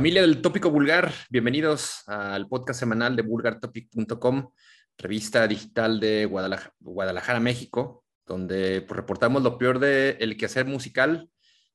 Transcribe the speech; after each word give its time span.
Familia 0.00 0.22
del 0.22 0.40
Tópico 0.40 0.70
Vulgar, 0.70 1.12
bienvenidos 1.28 2.04
al 2.06 2.48
podcast 2.48 2.80
semanal 2.80 3.14
de 3.16 3.20
vulgartopic.com, 3.20 4.50
revista 4.96 5.46
digital 5.46 6.00
de 6.00 6.24
Guadalajara, 6.24 7.38
México, 7.38 8.02
donde 8.24 8.80
pues, 8.80 8.96
reportamos 8.96 9.42
lo 9.42 9.58
peor 9.58 9.78
del 9.78 10.16
el 10.18 10.38
quehacer 10.38 10.64
musical, 10.64 11.28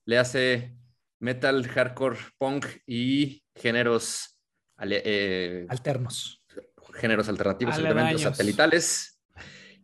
le 0.05 0.17
hace 0.17 0.75
metal, 1.19 1.67
hardcore, 1.67 2.17
punk 2.39 2.66
y 2.88 3.43
géneros 3.53 4.39
eh, 4.80 5.67
alternos. 5.69 6.44
Géneros 6.95 7.30
alternativos, 7.30 7.75
satelitales. 7.75 9.14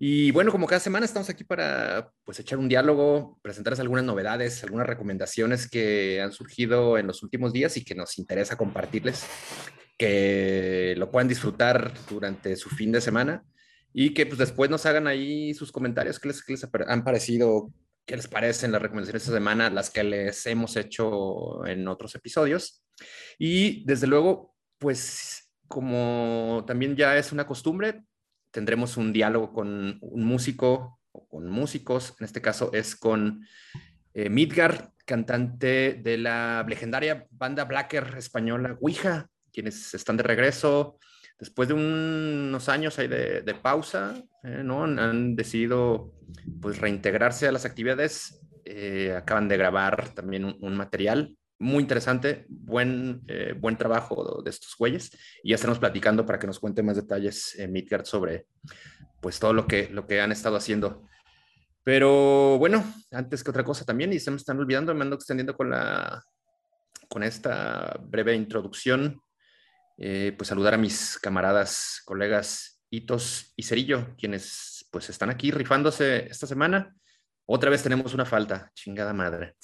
Y 0.03 0.31
bueno, 0.31 0.51
como 0.51 0.65
cada 0.65 0.79
semana 0.79 1.05
estamos 1.05 1.29
aquí 1.29 1.43
para 1.43 2.11
pues 2.23 2.39
echar 2.39 2.57
un 2.57 2.67
diálogo, 2.67 3.37
presentarles 3.43 3.81
algunas 3.81 4.03
novedades, 4.03 4.63
algunas 4.63 4.87
recomendaciones 4.87 5.69
que 5.69 6.19
han 6.19 6.31
surgido 6.31 6.97
en 6.97 7.05
los 7.05 7.21
últimos 7.21 7.53
días 7.53 7.77
y 7.77 7.85
que 7.85 7.93
nos 7.93 8.17
interesa 8.17 8.57
compartirles, 8.57 9.27
que 9.99 10.95
lo 10.97 11.11
puedan 11.11 11.27
disfrutar 11.27 11.93
durante 12.09 12.55
su 12.55 12.71
fin 12.71 12.91
de 12.91 12.99
semana 12.99 13.43
y 13.93 14.15
que 14.15 14.25
pues 14.25 14.39
después 14.39 14.71
nos 14.71 14.87
hagan 14.87 15.05
ahí 15.05 15.53
sus 15.53 15.71
comentarios, 15.71 16.19
qué 16.19 16.29
les, 16.29 16.43
qué 16.43 16.53
les 16.53 16.67
han 16.87 17.03
parecido, 17.03 17.71
qué 18.03 18.15
les 18.15 18.27
parecen 18.27 18.71
las 18.71 18.81
recomendaciones 18.81 19.21
de 19.21 19.25
esta 19.27 19.37
semana, 19.37 19.69
las 19.69 19.91
que 19.91 20.03
les 20.03 20.47
hemos 20.47 20.77
hecho 20.77 21.63
en 21.67 21.87
otros 21.87 22.15
episodios. 22.15 22.83
Y 23.37 23.85
desde 23.85 24.07
luego, 24.07 24.55
pues 24.79 25.51
como 25.67 26.63
también 26.65 26.95
ya 26.95 27.15
es 27.17 27.31
una 27.31 27.45
costumbre, 27.45 28.01
tendremos 28.51 28.97
un 28.97 29.13
diálogo 29.13 29.53
con 29.53 29.97
un 30.01 30.23
músico 30.23 30.99
o 31.11 31.27
con 31.27 31.49
músicos, 31.49 32.15
en 32.19 32.25
este 32.25 32.41
caso 32.41 32.71
es 32.73 32.95
con 32.95 33.45
eh, 34.13 34.29
Midgar, 34.29 34.91
cantante 35.05 35.99
de 36.01 36.17
la 36.17 36.65
legendaria 36.67 37.27
banda 37.31 37.65
Blacker 37.65 38.15
española 38.17 38.77
Ouija, 38.79 39.27
quienes 39.51 39.93
están 39.93 40.17
de 40.17 40.23
regreso 40.23 40.97
después 41.41 41.67
de 41.67 41.73
unos 41.73 42.69
años 42.69 42.99
ahí 42.99 43.07
de, 43.07 43.55
pausa, 43.61 44.13
eh, 44.43 44.61
¿no? 44.63 44.83
Han 44.83 45.35
decidido 45.35 46.13
pues 46.61 46.77
reintegrarse 46.77 47.47
a 47.47 47.51
las 47.51 47.65
actividades, 47.65 48.39
eh, 48.63 49.15
acaban 49.17 49.47
de 49.47 49.57
grabar 49.57 50.09
también 50.09 50.45
un, 50.45 50.75
material 50.77 51.35
muy 51.61 51.83
interesante, 51.83 52.45
buen, 52.49 53.21
eh, 53.27 53.53
buen 53.57 53.77
trabajo 53.77 54.41
de 54.43 54.49
estos 54.49 54.75
güeyes. 54.75 55.11
Y 55.43 55.49
ya 55.49 55.55
estaremos 55.55 55.79
platicando 55.79 56.25
para 56.25 56.39
que 56.39 56.47
nos 56.47 56.59
cuente 56.59 56.83
más 56.83 56.95
detalles, 56.95 57.57
eh, 57.57 57.67
Midgard, 57.67 58.05
sobre 58.05 58.47
pues 59.21 59.39
todo 59.39 59.53
lo 59.53 59.67
que, 59.67 59.87
lo 59.89 60.07
que 60.07 60.19
han 60.19 60.31
estado 60.31 60.55
haciendo. 60.55 61.07
Pero 61.83 62.57
bueno, 62.57 62.83
antes 63.11 63.43
que 63.43 63.51
otra 63.51 63.63
cosa 63.63 63.85
también, 63.85 64.11
y 64.11 64.19
se 64.19 64.31
me 64.31 64.37
están 64.37 64.59
olvidando, 64.59 64.93
me 64.93 65.03
ando 65.03 65.15
extendiendo 65.15 65.55
con, 65.55 65.69
la, 65.69 66.23
con 67.07 67.23
esta 67.23 67.99
breve 68.01 68.35
introducción, 68.35 69.21
eh, 69.97 70.33
pues 70.35 70.47
saludar 70.47 70.73
a 70.73 70.77
mis 70.77 71.19
camaradas, 71.19 72.01
colegas 72.05 72.81
Hitos 72.89 73.53
y 73.55 73.63
Cerillo, 73.63 74.15
quienes 74.17 74.87
pues 74.91 75.09
están 75.09 75.29
aquí 75.29 75.51
rifándose 75.51 76.27
esta 76.27 76.47
semana. 76.47 76.95
Otra 77.45 77.69
vez 77.69 77.83
tenemos 77.83 78.13
una 78.13 78.25
falta, 78.25 78.71
chingada 78.73 79.13
madre. 79.13 79.55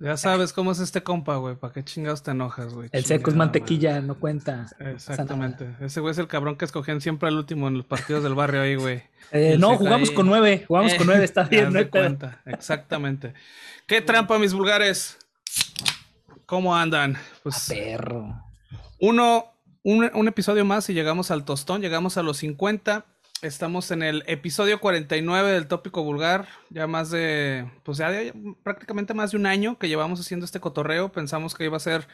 Ya 0.00 0.16
sabes 0.16 0.52
cómo 0.52 0.70
es 0.70 0.78
este 0.78 1.02
compa, 1.02 1.36
güey. 1.36 1.56
¿Para 1.56 1.72
qué 1.72 1.82
chingados 1.82 2.22
te 2.22 2.30
enojas, 2.30 2.72
güey? 2.72 2.88
El 2.92 3.04
seco 3.04 3.30
es 3.30 3.36
mantequilla, 3.36 4.00
no 4.00 4.14
cuenta. 4.14 4.66
Exactamente. 4.78 5.74
Ese 5.80 6.00
güey 6.00 6.12
es 6.12 6.18
el 6.18 6.28
cabrón 6.28 6.56
que 6.56 6.64
escogían 6.64 7.00
siempre 7.00 7.28
al 7.28 7.36
último 7.36 7.66
en 7.66 7.78
los 7.78 7.84
partidos 7.84 8.22
del 8.22 8.34
barrio 8.34 8.62
ahí, 8.62 8.76
güey. 8.76 9.02
Eh, 9.30 9.56
no, 9.58 9.76
jugamos 9.76 10.10
con 10.10 10.24
nueve. 10.24 10.64
Jugamos 10.66 10.94
con 10.94 11.06
nueve, 11.06 11.22
está 11.22 11.42
bien, 11.50 11.70
no 11.70 11.90
cuenta. 11.90 12.40
Exactamente. 12.46 13.34
¿Qué 13.86 14.00
trampa, 14.00 14.38
mis 14.38 14.54
vulgares? 14.54 15.18
¿Cómo 16.46 16.74
andan? 16.74 17.18
Pues. 17.42 17.70
A 17.70 17.74
perro. 17.74 18.42
Uno, 18.98 19.52
un, 19.82 20.10
un 20.14 20.28
episodio 20.28 20.64
más 20.64 20.88
y 20.88 20.94
llegamos 20.94 21.30
al 21.30 21.44
tostón, 21.44 21.82
llegamos 21.82 22.16
a 22.16 22.22
los 22.22 22.38
50. 22.38 23.04
Estamos 23.40 23.92
en 23.92 24.02
el 24.02 24.24
episodio 24.26 24.80
49 24.80 25.52
del 25.52 25.68
tópico 25.68 26.02
vulgar, 26.02 26.48
ya 26.70 26.88
más 26.88 27.10
de, 27.10 27.70
pues 27.84 27.98
ya 27.98 28.10
prácticamente 28.64 29.14
más 29.14 29.30
de 29.30 29.36
un 29.36 29.46
año 29.46 29.78
que 29.78 29.86
llevamos 29.86 30.18
haciendo 30.18 30.44
este 30.44 30.58
cotorreo, 30.58 31.12
pensamos 31.12 31.54
que 31.54 31.64
iba 31.64 31.76
a 31.76 31.80
ser 31.80 32.08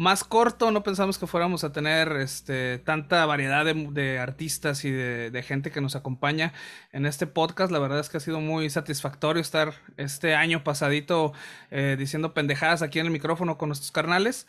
más 0.00 0.24
corto, 0.24 0.70
no 0.70 0.82
pensamos 0.82 1.18
que 1.18 1.26
fuéramos 1.26 1.62
a 1.62 1.72
tener 1.72 2.12
este, 2.12 2.78
tanta 2.78 3.26
variedad 3.26 3.66
de, 3.66 4.18
artistas 4.18 4.86
y 4.86 4.90
de, 4.90 5.42
gente 5.46 5.70
que 5.70 5.82
nos 5.82 5.94
acompaña 5.94 6.54
en 6.90 7.04
este 7.04 7.26
podcast. 7.26 7.70
La 7.70 7.80
verdad 7.80 8.00
es 8.00 8.08
que 8.08 8.16
ha 8.16 8.20
sido 8.20 8.40
muy 8.40 8.70
satisfactorio 8.70 9.42
estar 9.42 9.74
este 9.98 10.34
año 10.34 10.64
pasadito 10.64 11.34
eh, 11.70 11.96
diciendo 11.98 12.32
pendejadas 12.32 12.80
aquí 12.80 12.98
en 12.98 13.04
el 13.04 13.12
micrófono 13.12 13.58
con 13.58 13.68
nuestros 13.68 13.92
carnales. 13.92 14.46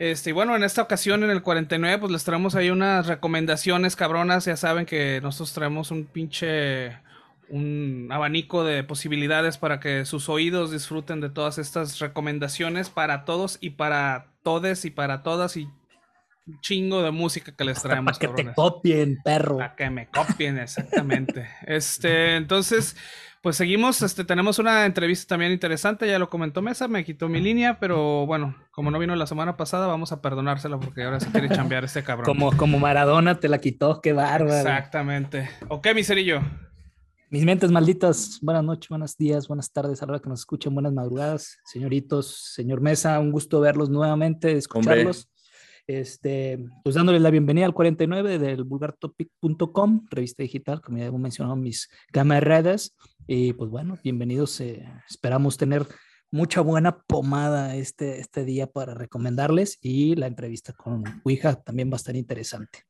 Este, 0.00 0.30
y 0.30 0.32
bueno, 0.32 0.56
en 0.56 0.64
esta 0.64 0.82
ocasión, 0.82 1.22
en 1.22 1.30
el 1.30 1.42
49, 1.42 1.98
pues 1.98 2.10
les 2.10 2.24
traemos 2.24 2.56
ahí 2.56 2.70
unas 2.70 3.06
recomendaciones 3.06 3.94
cabronas. 3.94 4.46
Ya 4.46 4.56
saben 4.56 4.84
que 4.84 5.20
nosotros 5.22 5.52
traemos 5.52 5.92
un 5.92 6.06
pinche 6.06 6.98
un 7.50 8.08
abanico 8.10 8.64
de 8.64 8.84
posibilidades 8.84 9.58
para 9.58 9.80
que 9.80 10.04
sus 10.04 10.28
oídos 10.28 10.70
disfruten 10.70 11.20
de 11.20 11.30
todas 11.30 11.58
estas 11.58 11.98
recomendaciones 11.98 12.90
para 12.90 13.24
todos 13.24 13.58
y 13.60 13.70
para 13.70 14.26
todes 14.48 14.86
y 14.86 14.90
para 14.90 15.22
todas 15.22 15.58
y 15.58 15.68
un 16.46 16.58
chingo 16.62 17.02
de 17.02 17.10
música 17.10 17.52
que 17.54 17.64
les 17.64 17.82
traemos. 17.82 18.18
Para 18.18 18.34
que 18.34 18.42
te 18.44 18.54
copien, 18.54 19.18
perro. 19.22 19.58
Para 19.58 19.76
que 19.76 19.90
me 19.90 20.08
copien, 20.08 20.56
exactamente. 20.56 21.46
este, 21.66 22.36
entonces, 22.36 22.96
pues 23.42 23.56
seguimos, 23.56 24.00
este, 24.00 24.24
tenemos 24.24 24.58
una 24.58 24.86
entrevista 24.86 25.34
también 25.34 25.52
interesante, 25.52 26.08
ya 26.08 26.18
lo 26.18 26.30
comentó 26.30 26.62
Mesa, 26.62 26.88
me 26.88 27.04
quitó 27.04 27.28
mi 27.28 27.42
línea, 27.42 27.78
pero 27.78 28.24
bueno, 28.24 28.56
como 28.70 28.90
no 28.90 28.98
vino 28.98 29.14
la 29.16 29.26
semana 29.26 29.58
pasada, 29.58 29.86
vamos 29.86 30.12
a 30.12 30.22
perdonársela 30.22 30.80
porque 30.80 31.02
ahora 31.02 31.20
se 31.20 31.30
quiere 31.30 31.50
chambear 31.50 31.84
este 31.84 32.02
cabrón. 32.02 32.24
Como, 32.24 32.56
como 32.56 32.78
Maradona 32.78 33.40
te 33.40 33.50
la 33.50 33.58
quitó, 33.58 34.00
qué 34.00 34.14
bárbaro. 34.14 34.56
Exactamente. 34.56 35.50
Ok, 35.68 35.88
miserillo. 35.94 36.40
Mis 37.30 37.44
mentes 37.44 37.70
malditas, 37.70 38.38
buenas 38.40 38.64
noches, 38.64 38.88
buenos 38.88 39.14
días, 39.14 39.48
buenas 39.48 39.70
tardes, 39.70 40.02
a 40.02 40.06
la 40.06 40.12
hora 40.12 40.22
que 40.22 40.30
nos 40.30 40.40
escuchen, 40.40 40.72
buenas 40.72 40.94
madrugadas, 40.94 41.58
señoritos, 41.62 42.54
señor 42.54 42.80
Mesa, 42.80 43.20
un 43.20 43.32
gusto 43.32 43.60
verlos 43.60 43.90
nuevamente, 43.90 44.52
escucharlos. 44.52 45.28
Este, 45.86 46.58
pues 46.82 46.94
dándoles 46.94 47.20
la 47.20 47.30
bienvenida 47.30 47.66
al 47.66 47.74
49 47.74 48.38
del 48.38 48.64
vulgartopic.com, 48.64 50.06
revista 50.10 50.42
digital, 50.42 50.80
como 50.80 50.96
ya 50.96 51.04
hemos 51.04 51.20
mencionado 51.20 51.54
mis 51.54 51.90
camaradas. 52.12 52.96
Y 53.26 53.52
pues 53.52 53.70
bueno, 53.70 53.98
bienvenidos. 54.02 54.58
Eh, 54.62 54.90
esperamos 55.06 55.58
tener 55.58 55.86
mucha 56.30 56.62
buena 56.62 57.02
pomada 57.02 57.76
este, 57.76 58.20
este 58.20 58.46
día 58.46 58.68
para 58.68 58.94
recomendarles 58.94 59.76
y 59.82 60.14
la 60.14 60.28
entrevista 60.28 60.72
con 60.72 61.04
Ouija 61.24 61.56
también 61.56 61.90
va 61.90 61.94
a 61.94 61.96
estar 61.96 62.16
interesante. 62.16 62.84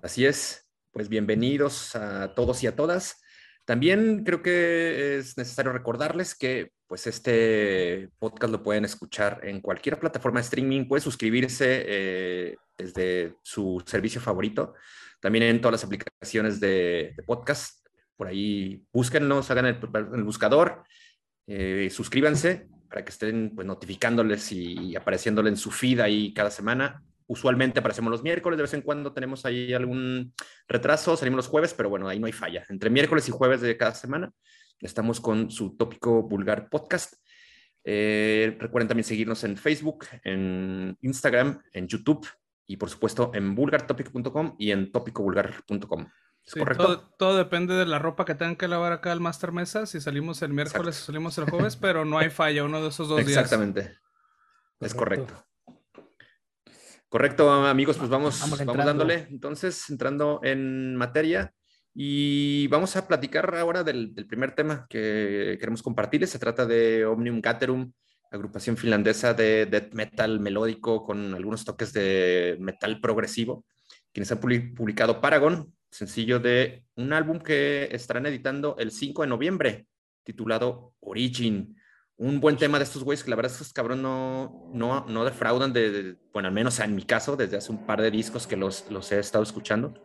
Así 0.00 0.24
es 0.24 0.65
pues 0.96 1.10
bienvenidos 1.10 1.94
a 1.94 2.32
todos 2.34 2.62
y 2.62 2.66
a 2.66 2.74
todas. 2.74 3.20
También 3.66 4.24
creo 4.24 4.40
que 4.40 5.18
es 5.18 5.36
necesario 5.36 5.70
recordarles 5.70 6.34
que 6.34 6.72
pues 6.86 7.06
este 7.06 8.08
podcast 8.18 8.50
lo 8.50 8.62
pueden 8.62 8.86
escuchar 8.86 9.40
en 9.42 9.60
cualquier 9.60 9.98
plataforma 9.98 10.40
de 10.40 10.44
streaming, 10.44 10.88
puede 10.88 11.02
suscribirse 11.02 11.84
eh, 11.86 12.56
desde 12.78 13.34
su 13.42 13.84
servicio 13.84 14.22
favorito, 14.22 14.72
también 15.20 15.44
en 15.44 15.60
todas 15.60 15.72
las 15.72 15.84
aplicaciones 15.84 16.60
de, 16.60 17.14
podcast, 17.26 17.86
por 18.16 18.28
ahí 18.28 18.82
búsquenlos, 18.90 19.50
hagan 19.50 19.66
el, 19.66 20.24
buscador, 20.24 20.82
eh, 21.46 21.90
suscríbanse 21.92 22.68
para 22.88 23.04
que 23.04 23.10
estén 23.10 23.52
pues, 23.54 23.66
notificándoles 23.66 24.50
y 24.50 24.96
apareciéndoles 24.96 25.50
en 25.50 25.56
su 25.58 25.70
feed 25.70 26.00
ahí 26.00 26.32
cada 26.32 26.50
semana 26.50 27.04
usualmente 27.26 27.80
aparecemos 27.80 28.10
los 28.10 28.22
miércoles, 28.22 28.56
de 28.56 28.62
vez 28.62 28.74
en 28.74 28.82
cuando 28.82 29.12
tenemos 29.12 29.44
ahí 29.44 29.72
algún 29.72 30.32
retraso, 30.68 31.16
salimos 31.16 31.38
los 31.38 31.48
jueves, 31.48 31.74
pero 31.74 31.88
bueno, 31.88 32.08
ahí 32.08 32.18
no 32.18 32.26
hay 32.26 32.32
falla. 32.32 32.64
Entre 32.68 32.90
miércoles 32.90 33.28
y 33.28 33.32
jueves 33.32 33.60
de 33.60 33.76
cada 33.76 33.94
semana 33.94 34.32
estamos 34.80 35.20
con 35.20 35.50
su 35.50 35.76
tópico 35.76 36.22
vulgar 36.22 36.68
podcast. 36.68 37.14
Eh, 37.84 38.56
recuerden 38.58 38.88
también 38.88 39.04
seguirnos 39.04 39.44
en 39.44 39.56
Facebook, 39.56 40.06
en 40.24 40.96
Instagram, 41.02 41.62
en 41.72 41.86
YouTube 41.86 42.26
y 42.66 42.76
por 42.76 42.90
supuesto 42.90 43.30
en 43.34 43.54
vulgartopic.com 43.54 44.56
y 44.58 44.72
en 44.72 44.90
tópicovulgar.com. 44.90 46.08
¿Es 46.44 46.54
correcto? 46.54 47.00
Todo, 47.18 47.36
depende 47.36 47.74
de 47.74 47.86
la 47.86 47.98
ropa 47.98 48.24
que 48.24 48.36
tengan 48.36 48.56
que 48.56 48.68
lavar 48.68 48.92
acá 48.92 49.10
al 49.10 49.20
Master 49.20 49.50
Mesa, 49.50 49.86
si 49.86 50.00
salimos 50.00 50.42
el 50.42 50.52
miércoles 50.52 51.00
o 51.00 51.04
salimos 51.06 51.36
el 51.38 51.50
jueves, 51.50 51.76
pero 51.76 52.04
no 52.04 52.18
hay 52.18 52.30
falla, 52.30 52.62
uno 52.62 52.80
de 52.80 52.88
esos 52.88 53.08
dos 53.08 53.18
días. 53.18 53.30
Exactamente. 53.30 53.98
Es 54.78 54.94
correcto. 54.94 55.45
Correcto, 57.16 57.50
amigos, 57.50 57.96
pues 57.96 58.10
vamos, 58.10 58.38
vamos, 58.40 58.76
dándole. 58.84 59.26
Entonces, 59.30 59.88
entrando 59.88 60.38
en 60.42 60.96
materia 60.96 61.50
y 61.94 62.66
vamos 62.66 62.94
a 62.94 63.08
platicar 63.08 63.54
ahora 63.54 63.82
del, 63.82 64.12
primer 64.28 64.54
tema 64.54 64.86
que 64.86 65.56
queremos 65.58 65.82
compartirles. 65.82 66.28
Se 66.28 66.38
trata 66.38 66.66
de 66.66 67.06
Omnium 67.06 67.40
Gatherum, 67.40 67.90
agrupación 68.30 68.76
finlandesa 68.76 69.32
de 69.32 69.64
death 69.64 69.94
metal 69.94 70.40
melódico 70.40 71.06
con 71.06 71.32
algunos 71.32 71.64
toques 71.64 71.94
de 71.94 72.58
metal 72.60 73.00
progresivo, 73.00 73.64
quienes 74.12 74.30
han 74.30 74.38
publicado 74.38 75.18
Paragon, 75.18 75.72
sencillo 75.90 76.38
de 76.38 76.84
un 76.96 77.14
álbum 77.14 77.38
que 77.38 77.88
estarán 77.92 78.26
editando 78.26 78.76
el 78.78 78.90
5 78.90 79.22
de 79.22 79.28
noviembre, 79.28 79.86
titulado 80.22 80.92
Origin. 81.00 81.76
Un 82.18 82.40
buen 82.40 82.56
tema 82.56 82.78
de 82.78 82.84
estos 82.84 83.04
güeyes 83.04 83.22
que 83.22 83.30
la 83.30 83.36
verdad 83.36 83.52
estos 83.52 83.72
cabrón 83.72 84.00
no, 84.00 84.70
no, 84.72 85.04
no 85.06 85.24
defraudan 85.24 85.72
de, 85.72 86.16
bueno, 86.32 86.48
al 86.48 86.54
menos 86.54 86.80
en 86.80 86.94
mi 86.94 87.04
caso, 87.04 87.36
desde 87.36 87.58
hace 87.58 87.70
un 87.70 87.86
par 87.86 88.00
de 88.00 88.10
discos 88.10 88.46
que 88.46 88.56
los, 88.56 88.90
los 88.90 89.12
he 89.12 89.18
estado 89.18 89.44
escuchando. 89.44 90.02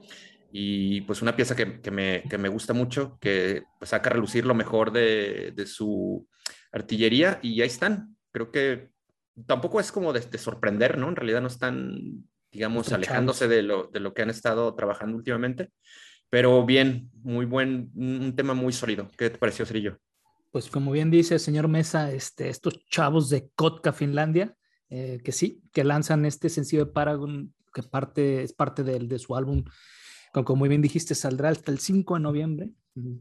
Y 0.51 1.01
pues 1.01 1.21
una 1.21 1.35
pieza 1.35 1.55
que, 1.55 1.79
que, 1.79 1.91
me, 1.91 2.23
que 2.29 2.37
me, 2.37 2.49
gusta 2.49 2.73
mucho, 2.73 3.17
que 3.21 3.63
pues, 3.79 3.91
saca 3.91 4.09
a 4.09 4.13
relucir 4.13 4.45
lo 4.45 4.53
mejor 4.53 4.91
de, 4.91 5.53
de, 5.55 5.65
su 5.65 6.27
artillería 6.73 7.39
y 7.41 7.61
ahí 7.61 7.67
están. 7.67 8.17
Creo 8.33 8.51
que 8.51 8.89
tampoco 9.47 9.79
es 9.79 9.93
como 9.93 10.11
de, 10.11 10.19
de 10.19 10.37
sorprender, 10.37 10.97
¿no? 10.97 11.07
En 11.07 11.15
realidad 11.15 11.39
no 11.39 11.47
están, 11.47 12.25
digamos, 12.51 12.91
alejándose 12.91 13.47
de 13.47 13.61
lo, 13.61 13.87
de 13.87 14.01
lo 14.01 14.13
que 14.13 14.23
han 14.23 14.29
estado 14.29 14.75
trabajando 14.75 15.15
últimamente. 15.15 15.69
Pero 16.29 16.65
bien, 16.65 17.09
muy 17.23 17.45
buen, 17.45 17.89
un 17.95 18.35
tema 18.35 18.53
muy 18.53 18.73
sólido. 18.73 19.09
¿Qué 19.17 19.29
te 19.29 19.37
pareció, 19.37 19.65
Cerillo? 19.65 19.99
Pues 20.51 20.69
como 20.69 20.92
bien 20.92 21.09
dice 21.09 21.36
el 21.36 21.39
señor 21.39 21.68
Mesa, 21.68 22.12
este, 22.12 22.50
estos 22.50 22.86
chavos 22.88 23.30
de 23.30 23.50
Kotka, 23.56 23.94
Finlandia, 23.94 24.56
eh, 24.89 25.21
que 25.24 25.31
sí, 25.31 25.63
que 25.71 25.83
lanzan 25.83 26.25
este 26.25 26.50
sencillo 26.50 26.86
de 26.86 26.92
Paragon, 26.92 27.53
que 27.74 27.83
parte, 27.83 28.44
es 28.44 28.53
parte 28.53 28.83
de, 28.83 29.00
de 29.00 29.19
su 29.19 29.36
álbum, 29.36 29.63
como 30.33 30.56
muy 30.57 30.69
bien 30.69 30.81
dijiste, 30.81 31.15
saldrá 31.15 31.50
hasta 31.50 31.71
el 31.71 31.80
5 31.80 32.15
de 32.15 32.19
noviembre, 32.19 32.71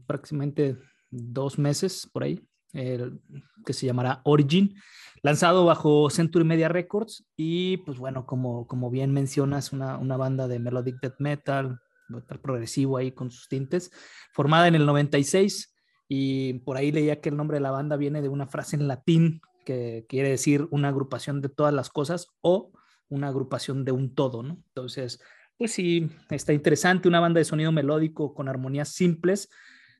prácticamente 0.05 0.77
dos 1.09 1.57
meses 1.57 2.09
por 2.11 2.23
ahí, 2.23 2.41
que 2.73 3.73
se 3.73 3.85
llamará 3.85 4.21
Origin, 4.23 4.75
lanzado 5.23 5.65
bajo 5.65 6.09
Century 6.09 6.45
Media 6.45 6.69
Records 6.69 7.25
y 7.35 7.77
pues 7.77 7.97
bueno, 7.97 8.25
como, 8.25 8.65
como 8.65 8.89
bien 8.89 9.11
mencionas, 9.11 9.73
una, 9.73 9.97
una 9.97 10.17
banda 10.17 10.47
de 10.47 10.59
melodic 10.59 10.99
death 11.01 11.19
metal, 11.19 11.79
metal 12.07 12.39
progresivo 12.39 12.97
ahí 12.97 13.11
con 13.11 13.29
sus 13.29 13.47
tintes, 13.49 13.91
formada 14.31 14.67
en 14.67 14.75
el 14.75 14.85
96 14.85 15.70
y 16.13 16.55
por 16.65 16.75
ahí 16.75 16.91
leía 16.91 17.21
que 17.21 17.29
el 17.29 17.37
nombre 17.37 17.55
de 17.55 17.61
la 17.61 17.71
banda 17.71 17.95
viene 17.95 18.21
de 18.21 18.27
una 18.27 18.45
frase 18.45 18.75
en 18.75 18.89
latín 18.89 19.39
que 19.63 20.05
quiere 20.09 20.27
decir 20.27 20.67
una 20.69 20.89
agrupación 20.89 21.39
de 21.39 21.47
todas 21.47 21.73
las 21.73 21.89
cosas 21.89 22.27
o 22.41 22.73
una 23.07 23.29
agrupación 23.29 23.85
de 23.85 23.93
un 23.93 24.13
todo, 24.13 24.43
¿no? 24.43 24.61
Entonces, 24.67 25.21
pues 25.57 25.71
sí, 25.71 26.09
está 26.29 26.51
interesante, 26.51 27.07
una 27.07 27.21
banda 27.21 27.37
de 27.37 27.45
sonido 27.45 27.71
melódico 27.71 28.33
con 28.33 28.49
armonías 28.49 28.89
simples, 28.89 29.47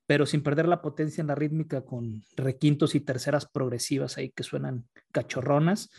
pero 0.05 0.25
sin 0.25 0.43
perder 0.43 0.67
la 0.67 0.81
potencia 0.81 1.21
en 1.21 1.27
la 1.27 1.35
rítmica 1.35 1.85
con 1.85 2.25
requintos 2.35 2.93
y 2.93 2.99
terceras 2.99 3.45
progresivas 3.45 4.17
ahí 4.17 4.31
que 4.31 4.43
suenan 4.43 4.89
cachorronas. 5.13 5.91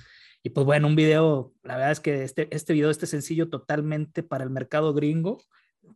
Y 0.42 0.50
pues 0.50 0.66
bueno, 0.66 0.88
un 0.88 0.94
video, 0.94 1.54
la 1.62 1.76
verdad 1.76 1.92
es 1.92 2.00
que 2.00 2.22
este, 2.22 2.54
este 2.54 2.74
video, 2.74 2.90
este 2.90 3.06
sencillo 3.06 3.48
totalmente 3.48 4.22
para 4.22 4.44
el 4.44 4.50
mercado 4.50 4.92
gringo, 4.92 5.38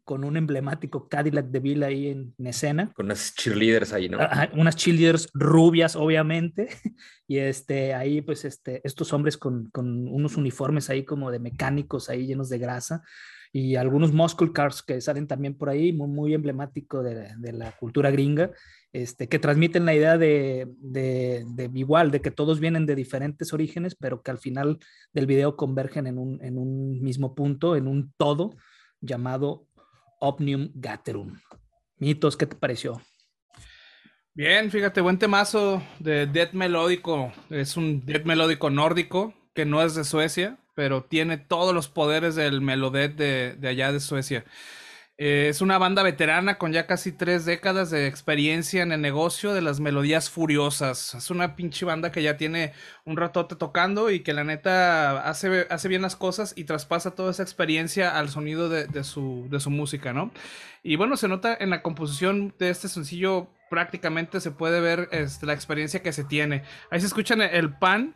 con 0.04 0.25
un 0.25 0.37
emblemático 0.37 1.08
Cadillac 1.08 1.46
de 1.46 1.60
Bill 1.60 1.82
ahí 1.82 2.08
en, 2.08 2.34
escena. 2.46 2.93
Con 2.94 3.06
unas 3.06 3.34
cheerleaders 3.34 3.93
ahí, 3.93 4.08
¿no? 4.08 4.19
unas 4.54 4.76
cheerleaders 4.76 5.28
rubias, 5.34 5.96
obviamente. 5.96 6.69
Y 7.28 7.38
este, 7.38 7.93
ahí, 7.93 8.20
pues, 8.20 8.44
este, 8.44 8.81
estos 8.87 9.12
hombres 9.12 9.37
con, 9.37 9.69
con, 9.70 10.06
unos 10.06 10.37
uniformes 10.37 10.90
ahí 10.90 11.04
como 11.04 11.32
de 11.32 11.40
mecánicos 11.40 12.08
ahí 12.08 12.25
llenos 12.25 12.48
de 12.48 12.58
grasa. 12.58 13.02
Y 13.52 13.75
algunos 13.75 14.12
muscle 14.12 14.52
cars 14.52 14.81
que 14.81 15.00
salen 15.00 15.26
también 15.26 15.56
por 15.56 15.69
ahí, 15.69 15.93
muy, 15.93 16.06
muy 16.06 16.34
emblemático 16.34 17.02
de, 17.02 17.34
de 17.37 17.52
la 17.52 17.72
cultura 17.72 18.12
gringa, 18.12 18.52
este, 18.96 19.28
que 19.28 19.38
transmiten 19.38 19.84
la 19.84 19.94
idea 19.94 20.16
de, 20.16 20.72
de, 20.78 21.44
de, 21.48 21.70
igual, 21.75 22.10
de 22.10 22.22
que 22.22 22.31
todos 22.31 22.60
vienen 22.60 22.87
de 22.87 22.94
diferentes 22.94 23.52
orígenes, 23.52 23.94
pero 23.94 24.22
que 24.22 24.31
al 24.31 24.38
final 24.38 24.78
del 25.12 25.26
video 25.26 25.54
convergen 25.54 26.06
en 26.06 26.16
un, 26.16 26.43
en 26.43 26.56
un 26.56 27.02
mismo 27.02 27.34
punto, 27.34 27.76
en 27.76 27.88
un 27.88 28.14
todo 28.16 28.56
llamado 29.02 29.66
Omnium 30.26 30.70
Gaterum. 30.75 31.38
Mitos, 31.99 32.37
¿qué 32.37 32.46
te 32.46 32.56
pareció? 32.56 33.00
Bien, 34.34 34.70
fíjate, 34.70 35.00
buen 35.00 35.19
temazo 35.19 35.82
de 35.99 36.26
death 36.26 36.52
melódico. 36.52 37.32
Es 37.49 37.76
un 37.76 38.05
death 38.05 38.25
melódico 38.25 38.69
nórdico 38.69 39.32
que 39.55 39.64
no 39.64 39.82
es 39.82 39.94
de 39.94 40.05
Suecia, 40.05 40.58
pero 40.75 41.05
tiene 41.05 41.38
todos 41.38 41.75
los 41.75 41.88
poderes 41.88 42.34
del 42.34 42.61
melodet 42.61 43.17
de, 43.17 43.56
de 43.56 43.69
allá 43.69 43.93
de 43.93 44.00
Suecia. 44.00 44.44
Eh, 45.19 45.49
es 45.49 45.63
una 45.63 45.79
banda 45.79 46.03
veterana 46.03 46.59
con 46.59 46.73
ya 46.73 46.87
casi 46.87 47.11
tres 47.11 47.47
décadas 47.47 47.91
de 47.91 48.07
experiencia 48.07 48.83
en 48.83 48.93
el 48.93 49.01
negocio 49.01 49.55
de 49.55 49.63
las 49.63 49.81
melodías 49.81 50.29
furiosas. 50.29 51.15
Es 51.15 51.31
una 51.31 51.57
pinche 51.57 51.87
banda 51.87 52.13
que 52.13 52.23
ya 52.23 52.37
tiene 52.37 52.75
un 53.07 53.17
ratote 53.17 53.57
tocando 53.57 54.11
y 54.11 54.21
que 54.21 54.35
la 54.35 54.45
neta 54.45 55.27
hace, 55.27 55.67
hace 55.71 55.89
bien 55.89 56.03
las 56.03 56.17
cosas 56.17 56.53
y 56.55 56.65
traspasa 56.65 57.13
toda 57.13 57.31
esa 57.31 57.43
experiencia 57.43 58.19
al 58.19 58.29
sonido 58.29 58.69
de, 58.69 59.05
su, 59.05 59.47
de 59.49 59.59
su 59.59 59.71
música, 59.71 60.13
¿no? 60.13 60.33
Y 60.83 60.97
bueno, 60.97 61.17
se 61.17 61.29
nota 61.29 61.57
en 61.59 61.71
la 61.71 61.83
composición 61.83 62.55
de 62.59 62.69
este 62.69 62.89
sencillo 62.89 63.49
prácticamente 63.71 64.41
se 64.41 64.51
puede 64.51 64.81
ver 64.81 65.09
este, 65.11 65.47
la 65.47 65.53
experiencia 65.53 66.03
que 66.03 66.13
se 66.13 66.25
tiene. 66.25 66.63
Ahí 66.91 67.01
se 67.01 67.07
escuchan 67.07 67.41
el 67.41 67.73
pan. 67.77 68.15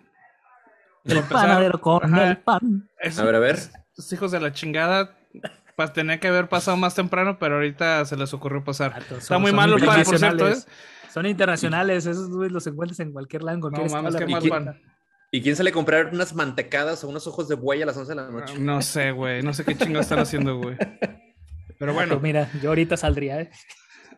El 1.04 1.22
panadero 1.24 1.80
con 1.80 2.16
el 2.16 2.38
pan. 2.38 2.88
a 3.18 3.24
ver, 3.24 3.34
a 3.34 3.38
ver. 3.38 3.56
Estos 3.56 4.12
hijos 4.12 4.30
de 4.30 4.40
la 4.40 4.52
chingada 4.52 5.16
tenía 5.88 6.20
que 6.20 6.28
haber 6.28 6.48
pasado 6.48 6.76
más 6.76 6.94
temprano, 6.94 7.38
pero 7.38 7.56
ahorita 7.56 8.04
se 8.04 8.16
les 8.16 8.32
ocurrió 8.32 8.62
pasar. 8.62 9.02
Está 9.16 9.38
muy 9.38 9.52
mal 9.52 9.70
los 9.70 9.82
pan, 9.82 10.02
por 10.04 10.18
cierto. 10.18 10.48
¿eh? 10.48 10.56
Son 11.12 11.26
internacionales, 11.26 12.06
esos 12.06 12.28
los 12.28 12.66
encuentras 12.66 13.00
en 13.00 13.12
cualquier 13.12 13.42
lado. 13.42 13.70
No 13.70 13.84
mames, 13.86 14.16
qué 14.16 14.26
mal 14.26 14.42
pan. 14.48 14.80
¿Y 15.32 15.42
quién 15.42 15.54
sale 15.54 15.70
a 15.70 15.72
comprar 15.72 16.10
unas 16.12 16.34
mantecadas 16.34 17.04
o 17.04 17.08
unos 17.08 17.26
ojos 17.26 17.48
de 17.48 17.54
buey 17.54 17.82
a 17.82 17.86
las 17.86 17.96
11 17.96 18.10
de 18.10 18.16
la 18.16 18.28
noche? 18.30 18.54
No 18.58 18.82
sé, 18.82 19.12
güey. 19.12 19.42
No 19.42 19.54
sé 19.54 19.64
qué 19.64 19.76
chingo 19.76 20.00
están 20.00 20.18
haciendo, 20.18 20.58
güey. 20.58 20.76
Pero 21.78 21.94
bueno. 21.94 22.14
Pues 22.14 22.22
mira, 22.22 22.50
yo 22.60 22.70
ahorita 22.70 22.96
saldría, 22.96 23.40
¿eh? 23.42 23.50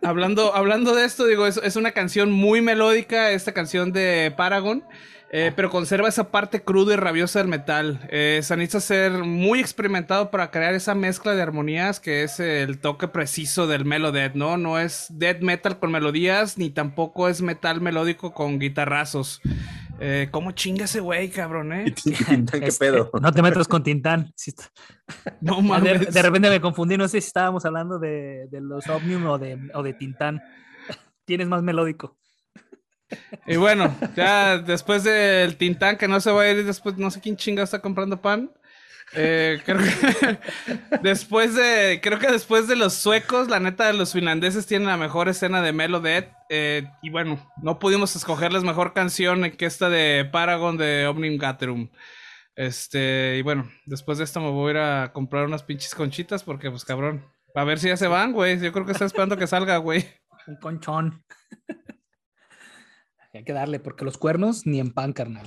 Hablando, 0.03 0.55
hablando 0.55 0.95
de 0.97 1.05
esto, 1.05 1.27
digo, 1.27 1.47
es, 1.47 1.59
es, 1.59 1.77
una 1.77 1.93
canción 1.93 2.33
muy 2.33 2.61
melódica, 2.61 3.31
esta 3.31 3.53
canción 3.53 3.93
de 3.93 4.33
Paragon. 4.37 4.83
Eh, 5.35 5.51
pero 5.57 5.71
conserva 5.71 6.09
esa 6.09 6.31
parte 6.31 6.63
cruda 6.63 6.93
y 6.93 6.97
rabiosa 6.97 7.39
del 7.39 7.49
metal. 7.49 8.07
Eh, 8.11 8.41
se 8.43 8.55
necesita 8.55 8.81
ser 8.81 9.13
muy 9.25 9.61
experimentado 9.61 10.31
para 10.31 10.51
crear 10.51 10.75
esa 10.75 10.95
mezcla 10.95 11.35
de 11.35 11.41
armonías 11.41 12.01
que 12.01 12.23
es 12.23 12.39
el 12.39 12.79
toque 12.81 13.09
preciso 13.09 13.67
del 13.67 13.87
melodeath, 13.87 14.35
¿no? 14.35 14.59
No 14.59 14.79
es 14.79 15.07
death 15.09 15.41
metal 15.41 15.79
con 15.79 15.91
melodías, 15.91 16.59
ni 16.59 16.69
tampoco 16.69 17.31
es 17.31 17.41
metal 17.41 17.81
melódico 17.81 18.35
con 18.35 18.59
guitarrazos. 18.59 19.41
Eh, 20.05 20.29
¿Cómo 20.33 20.51
chinga 20.51 20.87
ese 20.87 20.99
güey, 20.99 21.31
cabrón, 21.31 21.73
eh? 21.73 21.95
¿Qué 22.05 22.73
pedo? 22.79 23.11
No 23.21 23.33
te 23.33 23.41
metas 23.41 23.69
con 23.69 23.83
Tintán. 23.85 24.35
No 25.41 25.63
mames. 25.63 26.13
De, 26.13 26.23
repente 26.23 26.51
me 26.51 26.61
confundí, 26.61 26.97
no 26.97 27.07
sé 27.07 27.21
si 27.21 27.29
estábamos 27.29 27.65
hablando 27.65 27.99
de, 27.99 28.49
los 28.51 28.87
Omnium 28.89 29.27
o 29.27 29.39
de, 29.39 29.59
o 29.75 29.83
de 29.83 29.95
Tintán. 29.95 30.43
Tienes 31.25 31.47
más 31.47 31.63
melódico. 31.63 32.19
Y 33.47 33.57
bueno, 33.57 33.95
ya 34.17 34.59
después 34.59 35.05
del 35.05 35.57
Tintán 35.57 35.97
que 35.97 36.09
no 36.09 36.21
se 36.21 36.31
va 36.31 36.43
a 36.43 36.51
ir 36.51 36.65
después, 36.65 36.97
no 36.97 37.11
sé 37.11 37.21
quién 37.21 37.37
chinga 37.37 37.63
está 37.63 37.81
comprando 37.81 38.21
pan. 38.21 38.51
Eh, 39.15 39.61
creo 39.65 39.79
que 39.79 40.39
después 41.03 41.55
de, 41.55 42.01
creo 42.03 42.19
que 42.19 42.31
después 42.31 42.67
de 42.67 42.77
los 42.77 42.95
suecos, 42.95 43.49
la 43.49 43.61
neta, 43.61 43.93
los 43.93 44.13
finlandeses 44.13 44.67
tienen 44.67 44.89
la 44.89 44.97
mejor 44.97 45.29
escena 45.29 45.61
de 45.61 45.73
Melodet. 45.73 46.33
Eh, 46.49 46.89
y 47.03 47.11
bueno, 47.11 47.39
no 47.63 47.79
pudimos 47.79 48.17
escogerles 48.17 48.63
mejor 48.63 48.95
canción 48.95 49.51
que 49.53 49.67
esta 49.67 49.91
de 49.91 50.29
Paragon 50.31 50.77
de 50.77 51.07
Omnium 51.07 51.37
Gatherum. 51.37 51.91
Este, 52.55 53.37
y 53.39 53.43
bueno, 53.43 53.71
después 53.87 54.19
de 54.19 54.25
esto 54.25 54.41
me 54.41 54.51
voy 54.51 54.69
a 54.69 54.71
ir 54.71 54.79
a 54.79 55.13
comprar 55.13 55.47
unas 55.47 55.63
pinches 55.63 55.95
conchitas 55.95 56.43
porque, 56.43 56.71
pues 56.71 56.85
cabrón, 56.85 57.27
a 57.55 57.65
ver 57.65 57.79
si 57.79 57.89
ya 57.89 57.97
se 57.97 58.09
van, 58.09 58.33
güey. 58.33 58.59
Yo 58.61 58.73
creo 58.73 58.87
que 58.87 58.93
está 58.93 59.05
esperando 59.05 59.37
que 59.37 59.47
salga, 59.47 59.77
güey. 59.79 60.07
Un 60.47 60.57
conchón. 60.57 61.25
Hay 63.35 63.45
que 63.45 63.55
darle, 63.55 63.81
porque 63.81 64.05
los 64.05 64.19
cuernos 64.19 64.67
ni 64.67 64.79
en 64.79 64.93
pan, 64.93 65.15
carnal. 65.15 65.47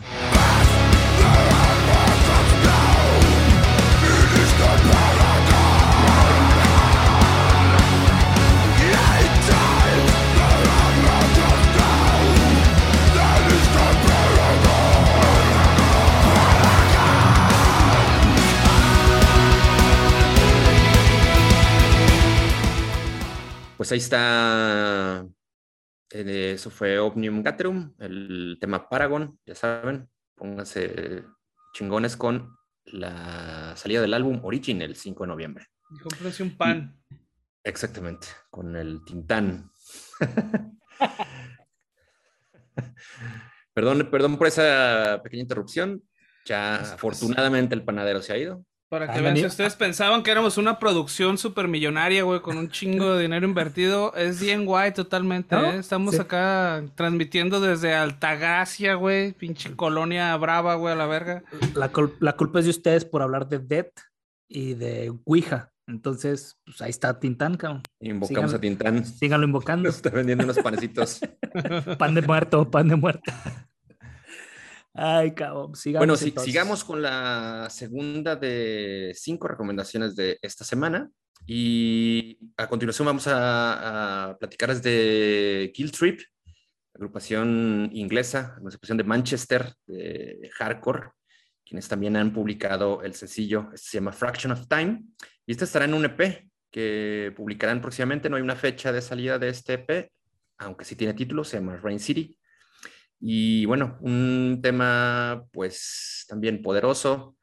Pues 23.77 23.91
ahí 23.91 23.99
está 23.99 25.27
eso 26.21 26.69
fue 26.69 26.97
Omnium 26.99 27.43
Gatherum, 27.43 27.93
el 27.99 28.57
tema 28.59 28.87
Paragon, 28.87 29.37
ya 29.45 29.55
saben, 29.55 30.09
pónganse 30.35 31.23
chingones 31.73 32.15
con 32.15 32.55
la 32.85 33.75
salida 33.75 34.01
del 34.01 34.13
álbum 34.13 34.39
Origin 34.43 34.81
el 34.81 34.95
5 34.95 35.23
de 35.23 35.27
noviembre. 35.27 35.67
Y 35.89 35.99
cómprense 35.99 36.43
un 36.43 36.55
pan. 36.55 36.97
exactamente, 37.63 38.27
con 38.49 38.75
el 38.75 39.03
Tintán. 39.03 39.69
perdón, 43.73 44.09
perdón 44.09 44.37
por 44.37 44.47
esa 44.47 45.19
pequeña 45.23 45.43
interrupción. 45.43 46.01
Ya 46.45 46.75
afortunadamente 46.75 47.75
el 47.75 47.83
panadero 47.83 48.21
se 48.21 48.33
ha 48.33 48.37
ido. 48.37 48.63
Para 48.89 49.11
que 49.11 49.19
vean, 49.19 49.35
si 49.35 49.45
ustedes 49.45 49.75
pensaban 49.75 50.21
que 50.21 50.31
éramos 50.31 50.57
una 50.57 50.77
producción 50.77 51.37
supermillonaria, 51.37 52.23
güey, 52.23 52.41
con 52.41 52.57
un 52.57 52.69
chingo 52.69 53.15
de 53.15 53.23
dinero 53.23 53.47
invertido, 53.47 54.13
es 54.15 54.39
bien 54.39 54.65
guay 54.65 54.93
totalmente, 54.93 55.55
¿eh? 55.55 55.77
Estamos 55.77 56.19
acá 56.19 56.83
transmitiendo 56.93 57.59
desde 57.59 57.95
Altagracia, 57.95 58.93
güey, 58.93 59.33
pinche 59.33 59.75
colonia 59.75 60.35
brava, 60.37 60.75
güey, 60.75 60.93
a 60.93 60.97
la 60.97 61.07
verga. 61.07 61.43
La, 61.73 61.91
la 62.19 62.33
culpa 62.33 62.59
es 62.59 62.65
de 62.65 62.71
ustedes 62.71 63.05
por 63.05 63.23
hablar 63.23 63.49
de 63.49 63.59
Dead 63.59 63.87
y 64.47 64.75
de 64.75 65.13
Ouija. 65.25 65.71
Entonces, 65.87 66.57
pues 66.65 66.81
ahí 66.81 66.89
está 66.89 67.19
Tintán, 67.19 67.57
cabrón. 67.57 67.83
Invocamos 67.99 68.53
a 68.53 68.59
Tintán. 68.59 69.05
Síganlo 69.05 69.45
invocando. 69.45 69.89
está 69.89 70.09
vendiendo 70.09 70.43
unos 70.43 70.59
panecitos. 70.59 71.21
pan 71.97 72.15
de 72.15 72.21
muerto, 72.21 72.69
pan 72.69 72.87
de 72.87 72.95
muerto. 72.95 73.31
Ay, 74.97 75.33
cabrón. 75.33 75.75
Sigamos 75.75 76.07
bueno, 76.07 76.41
sigamos 76.41 76.83
con 76.85 77.01
la 77.01 77.67
segunda 77.69 78.35
de 78.37 79.11
cinco 79.13 79.47
recomendaciones 79.47 80.15
de 80.15 80.39
esta 80.41 80.63
semana. 80.63 81.09
Y 81.45 82.39
a 82.57 82.67
continuación 82.67 83.05
vamos 83.05 83.27
a, 83.27 84.29
a 84.29 84.37
platicarles 84.37 84.81
de 84.81 85.71
Kill 85.75 85.91
Trip, 85.91 86.21
agrupación 86.93 87.89
inglesa, 87.91 88.55
agrupación 88.57 88.97
de 88.97 89.03
Manchester, 89.03 89.73
de 89.85 90.49
hardcore, 90.53 91.09
quienes 91.65 91.87
también 91.87 92.15
han 92.15 92.31
publicado 92.31 93.03
el 93.03 93.13
sencillo, 93.15 93.69
este 93.73 93.89
se 93.89 93.97
llama 93.97 94.13
Fraction 94.13 94.53
of 94.53 94.67
Time, 94.67 95.03
y 95.45 95.51
este 95.51 95.65
estará 95.65 95.85
en 95.85 95.93
un 95.93 96.05
EP 96.05 96.47
que 96.71 97.33
publicarán 97.35 97.81
próximamente, 97.81 98.29
no 98.29 98.37
hay 98.37 98.41
una 98.41 98.55
fecha 98.55 98.91
de 98.91 99.01
salida 99.01 99.37
de 99.37 99.49
este 99.49 99.73
EP, 99.73 100.11
aunque 100.57 100.85
sí 100.85 100.95
tiene 100.95 101.13
título, 101.13 101.43
se 101.43 101.57
llama 101.57 101.77
Rain 101.77 101.99
City, 101.99 102.37
y 103.19 103.65
bueno, 103.65 103.97
un 104.01 104.59
tema 104.61 105.45
pues 105.51 106.25
también 106.27 106.61
poderoso 106.61 107.37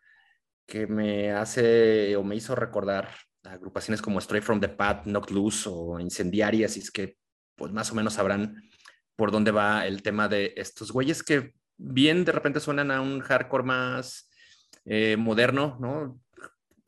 que 0.67 0.87
me 0.87 1.33
hace 1.33 2.17
o 2.17 2.23
me 2.23 2.37
hizo 2.37 2.55
recordar 2.55 3.09
agrupaciones 3.45 4.01
como 4.01 4.21
Stray 4.21 4.41
from 4.41 4.61
the 4.61 4.69
Path, 4.69 5.05
Knock 5.05 5.31
Loose 5.31 5.69
o 5.71 5.99
Incendiarias, 5.99 6.77
y 6.77 6.81
es 6.81 6.91
que 6.91 7.17
pues 7.57 7.73
más 7.73 7.91
o 7.91 7.95
menos 7.95 8.15
sabrán 8.15 8.63
por 9.17 9.31
dónde 9.31 9.51
va 9.51 9.87
el 9.87 10.03
tema 10.03 10.29
de 10.29 10.55
estos 10.57 10.93
güeyes 10.93 11.23
que 11.23 11.55
bien 11.77 12.25
de 12.25 12.33
repente 12.33 12.61
suenan 12.61 12.91
a 12.91 13.01
un 13.01 13.21
hardcore 13.21 13.65
más 13.65 14.31
eh, 14.85 15.17
moderno, 15.17 15.79
¿no? 15.81 16.21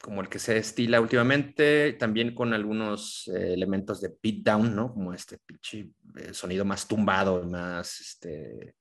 Como 0.01 0.21
el 0.21 0.29
que 0.29 0.39
se 0.39 0.57
estila 0.59 1.01
últimamente, 1.01 1.95
también 1.95 2.35
con 2.35 2.53
algunos 2.53 3.29
eh, 3.29 3.55
elementos 3.55 4.01
de 4.01 4.13
beatdown, 4.23 4.75
¿no? 4.75 4.93
Como 4.93 5.15
este 5.15 5.39
pinche 5.39 5.91
sonido 6.33 6.65
más 6.65 6.87
tumbado, 6.87 7.43
más 7.45 8.01
este, 8.01 8.77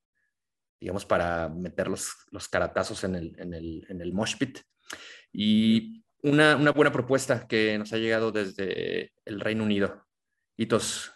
digamos, 0.80 1.06
para 1.06 1.50
meter 1.50 1.88
los, 1.88 2.14
los 2.32 2.48
caratazos 2.48 3.04
en 3.04 3.16
el, 3.16 3.36
en 3.40 3.54
el, 3.54 3.86
en 3.90 4.02
el 4.02 4.14
mosh 4.14 4.38
pit. 4.38 4.60
Y 5.32 6.04
una, 6.22 6.56
una, 6.56 6.72
buena 6.72 6.92
propuesta 6.92 7.48
que 7.48 7.78
nos 7.78 7.94
ha 7.94 7.98
llegado 7.98 8.32
desde 8.32 9.12
el 9.26 9.40
Reino 9.40 9.64
Unido. 9.64 10.06
Hitos, 10.58 11.12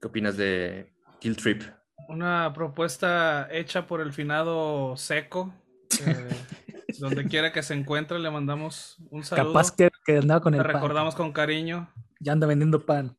¿qué 0.00 0.08
opinas 0.08 0.36
de 0.36 0.94
Kill 1.20 1.36
Trip? 1.36 1.62
Una 2.08 2.52
propuesta 2.52 3.48
hecha 3.50 3.86
por 3.86 4.00
el 4.00 4.12
finado 4.12 4.96
Seco. 4.96 5.54
donde 6.98 7.26
quiera 7.26 7.52
que 7.52 7.62
se 7.62 7.74
encuentre, 7.74 8.18
le 8.18 8.30
mandamos 8.30 8.96
un 9.10 9.24
saludo. 9.24 9.52
Capaz 9.52 9.70
que, 9.70 9.90
que 10.04 10.18
andaba 10.18 10.40
con 10.40 10.54
el 10.54 10.62
Le 10.62 10.66
recordamos 10.66 11.14
con 11.14 11.32
cariño. 11.32 11.92
Ya 12.26 12.32
anda 12.32 12.48
vendiendo 12.48 12.84
pan. 12.84 13.16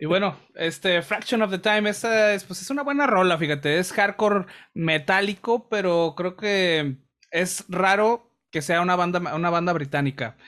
Y 0.00 0.06
bueno, 0.06 0.40
este 0.54 1.02
Fraction 1.02 1.42
of 1.42 1.50
the 1.50 1.58
Time, 1.58 1.90
esta 1.90 2.32
es, 2.32 2.42
pues 2.44 2.62
es 2.62 2.70
una 2.70 2.82
buena 2.82 3.06
rola, 3.06 3.36
fíjate, 3.36 3.78
es 3.78 3.92
hardcore 3.92 4.46
metálico, 4.72 5.68
pero 5.68 6.14
creo 6.16 6.36
que 6.36 6.96
es 7.30 7.66
raro 7.68 8.32
que 8.50 8.62
sea 8.62 8.80
una 8.80 8.96
banda, 8.96 9.34
una 9.34 9.50
banda 9.50 9.74
británica. 9.74 10.38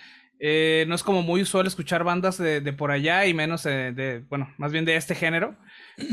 Eh, 0.40 0.86
no 0.88 0.94
es 0.94 1.02
como 1.02 1.20
muy 1.20 1.42
usual 1.42 1.66
escuchar 1.66 2.02
bandas 2.02 2.38
de, 2.38 2.72
por 2.72 2.92
allá 2.92 3.26
y 3.26 3.34
menos 3.34 3.64
de, 3.64 4.24
bueno, 4.30 4.54
más 4.56 4.72
bien 4.72 4.86
de 4.86 4.96
este 4.96 5.14
género. 5.14 5.54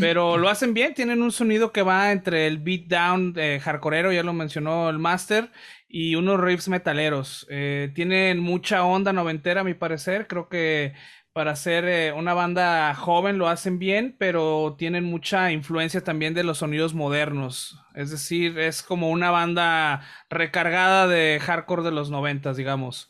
Pero 0.01 0.37
lo 0.37 0.49
hacen 0.49 0.73
bien, 0.73 0.93
tienen 0.95 1.21
un 1.21 1.31
sonido 1.31 1.71
que 1.71 1.81
va 1.81 2.11
entre 2.11 2.45
el 2.47 2.57
beatdown 2.57 3.31
de 3.31 3.61
hardcoreero, 3.61 4.11
ya 4.11 4.23
lo 4.23 4.33
mencionó 4.33 4.89
el 4.89 4.99
Master, 4.99 5.49
y 5.97 6.15
unos 6.15 6.41
riffs 6.41 6.67
metaleros. 6.67 7.47
Eh, 7.49 7.89
tienen 7.95 8.39
mucha 8.39 8.83
onda 8.83 9.13
noventera, 9.13 9.61
a 9.61 9.63
mi 9.63 9.75
parecer. 9.75 10.27
Creo 10.27 10.49
que 10.49 10.93
para 11.31 11.55
ser 11.55 11.85
eh, 11.85 12.11
una 12.11 12.33
banda 12.33 12.93
joven 12.95 13.37
lo 13.37 13.47
hacen 13.47 13.79
bien, 13.79 14.13
pero 14.19 14.75
tienen 14.77 15.05
mucha 15.05 15.53
influencia 15.53 16.03
también 16.03 16.33
de 16.33 16.43
los 16.43 16.57
sonidos 16.57 16.93
modernos. 16.93 17.79
Es 17.93 18.11
decir, 18.11 18.59
es 18.59 18.83
como 18.83 19.09
una 19.09 19.31
banda 19.31 20.01
recargada 20.29 21.07
de 21.07 21.39
hardcore 21.41 21.83
de 21.83 21.91
los 21.91 22.09
noventas, 22.09 22.57
digamos. 22.57 23.09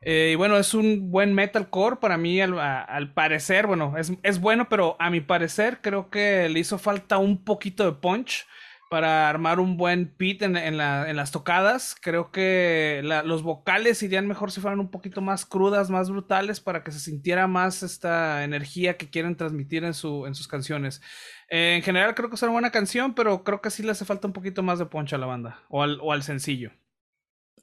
Eh, 0.00 0.30
y 0.32 0.34
bueno, 0.34 0.56
es 0.56 0.74
un 0.74 1.12
buen 1.12 1.32
metalcore 1.32 1.98
para 2.00 2.18
mí, 2.18 2.40
al, 2.40 3.12
parecer, 3.14 3.68
bueno, 3.68 3.94
es, 3.96 4.12
es, 4.24 4.40
bueno, 4.40 4.68
pero 4.68 4.96
a 4.98 5.10
mi 5.10 5.20
parecer 5.20 5.78
creo 5.80 6.10
que 6.10 6.48
le 6.48 6.58
hizo 6.58 6.76
falta 6.78 7.18
un 7.18 7.44
poquito 7.44 7.84
de 7.84 7.92
punch 7.92 8.46
para 8.88 9.28
armar 9.28 9.58
un 9.60 9.76
buen 9.76 10.14
pit 10.14 10.42
en, 10.42 10.76
las 10.76 11.30
tocadas. 11.32 11.96
Creo 12.00 12.30
que 12.30 13.00
los 13.24 13.42
vocales 13.42 14.02
irían 14.02 14.26
mejor 14.26 14.50
si 14.50 14.60
fueran 14.60 14.80
un 14.80 14.90
poquito 14.90 15.20
más 15.20 15.44
crudas, 15.44 15.90
más 15.90 16.10
brutales, 16.10 16.60
para 16.60 16.84
que 16.84 16.92
se 16.92 17.00
sintiera 17.00 17.46
más 17.46 17.82
esta 17.82 18.44
energía 18.44 18.96
que 18.96 19.10
quieren 19.10 19.36
transmitir 19.36 19.84
en, 19.84 19.94
su, 19.94 20.26
en 20.26 20.34
sus 20.34 20.48
canciones. 20.48 21.02
en 21.48 21.82
general 21.82 22.14
creo 22.14 22.28
que 22.28 22.36
es 22.36 22.42
una 22.42 22.52
buena 22.52 22.70
canción, 22.70 23.14
pero 23.14 23.44
creo 23.44 23.60
que 23.60 23.70
sí 23.70 23.82
le 23.82 23.92
hace 23.92 24.04
falta 24.04 24.26
un 24.26 24.32
poquito 24.32 24.62
más 24.62 24.78
de 24.78 24.86
poncho 24.86 25.16
a 25.16 25.18
la 25.18 25.26
banda 25.26 25.62
o 25.68 25.82
al, 25.82 25.98
o 26.00 26.12
al 26.12 26.22
sencillo. 26.22 26.72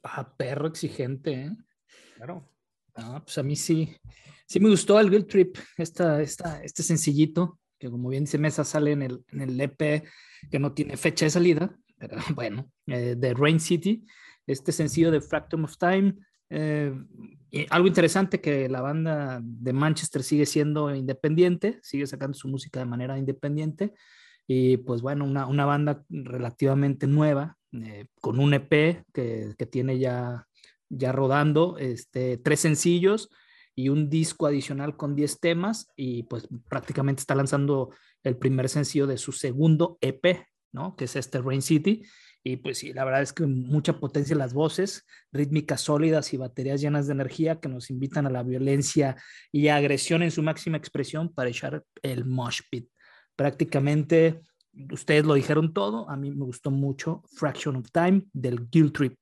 Ah, 0.02 0.36
perro 0.36 0.68
exigente, 0.68 1.32
¿eh? 1.32 1.50
Claro. 2.16 2.48
Ah, 2.94 3.22
pues 3.24 3.38
a 3.38 3.42
mí 3.42 3.56
sí. 3.56 3.96
Sí 4.46 4.60
me 4.60 4.68
gustó 4.68 5.00
el 5.00 5.10
Guild 5.10 5.26
Trip, 5.26 5.56
esta, 5.78 6.20
esta, 6.20 6.62
este 6.62 6.82
sencillito, 6.82 7.58
que 7.84 7.90
como 7.90 8.08
bien 8.08 8.24
dice 8.24 8.38
Mesa 8.38 8.64
sale 8.64 8.92
en 8.92 9.02
el, 9.02 9.24
en 9.30 9.42
el 9.42 9.60
EP 9.60 10.04
que 10.50 10.58
no 10.58 10.72
tiene 10.72 10.96
fecha 10.96 11.26
de 11.26 11.30
salida, 11.30 11.76
pero 11.98 12.16
bueno, 12.34 12.70
eh, 12.86 13.14
de 13.14 13.34
Rain 13.34 13.60
City, 13.60 14.06
este 14.46 14.72
sencillo 14.72 15.10
de 15.10 15.20
Fractum 15.20 15.64
of 15.64 15.76
Time. 15.76 16.14
Eh, 16.48 16.94
algo 17.68 17.86
interesante 17.86 18.40
que 18.40 18.70
la 18.70 18.80
banda 18.80 19.38
de 19.42 19.72
Manchester 19.74 20.22
sigue 20.22 20.46
siendo 20.46 20.94
independiente, 20.94 21.78
sigue 21.82 22.06
sacando 22.06 22.34
su 22.38 22.48
música 22.48 22.80
de 22.80 22.86
manera 22.86 23.18
independiente 23.18 23.92
y 24.46 24.78
pues 24.78 25.02
bueno, 25.02 25.26
una, 25.26 25.46
una 25.46 25.66
banda 25.66 26.04
relativamente 26.08 27.06
nueva, 27.06 27.58
eh, 27.72 28.06
con 28.18 28.40
un 28.40 28.54
EP 28.54 29.04
que, 29.12 29.54
que, 29.58 29.66
tiene 29.66 29.98
ya, 29.98 30.46
ya 30.88 31.12
rodando, 31.12 31.76
este, 31.76 32.38
tres 32.38 32.60
sencillos 32.60 33.28
y 33.74 33.88
un 33.88 34.08
disco 34.08 34.46
adicional 34.46 34.96
con 34.96 35.14
10 35.16 35.40
temas 35.40 35.88
y 35.96 36.24
pues 36.24 36.48
prácticamente 36.68 37.20
está 37.20 37.34
lanzando 37.34 37.90
el 38.22 38.36
primer 38.36 38.68
sencillo 38.68 39.06
de 39.06 39.18
su 39.18 39.32
segundo 39.32 39.98
EP, 40.00 40.46
¿no? 40.72 40.96
Que 40.96 41.04
es 41.04 41.16
este 41.16 41.40
Rain 41.40 41.62
City. 41.62 42.04
Y 42.46 42.58
pues 42.58 42.78
sí, 42.78 42.92
la 42.92 43.04
verdad 43.04 43.22
es 43.22 43.32
que 43.32 43.46
mucha 43.46 43.98
potencia 43.98 44.34
en 44.34 44.38
las 44.38 44.52
voces, 44.52 45.06
rítmicas 45.32 45.80
sólidas 45.80 46.34
y 46.34 46.36
baterías 46.36 46.80
llenas 46.80 47.06
de 47.06 47.14
energía 47.14 47.58
que 47.58 47.70
nos 47.70 47.90
invitan 47.90 48.26
a 48.26 48.30
la 48.30 48.42
violencia 48.42 49.16
y 49.50 49.68
agresión 49.68 50.22
en 50.22 50.30
su 50.30 50.42
máxima 50.42 50.76
expresión 50.76 51.32
para 51.32 51.48
echar 51.48 51.82
el 52.02 52.26
mosh 52.26 52.60
pit. 52.70 52.90
Prácticamente, 53.34 54.40
ustedes 54.92 55.24
lo 55.24 55.34
dijeron 55.34 55.72
todo, 55.72 56.08
a 56.10 56.16
mí 56.16 56.30
me 56.30 56.44
gustó 56.44 56.70
mucho 56.70 57.22
Fraction 57.32 57.76
of 57.76 57.90
Time 57.90 58.26
del 58.34 58.68
Guild 58.68 58.92
Trip. 58.92 59.16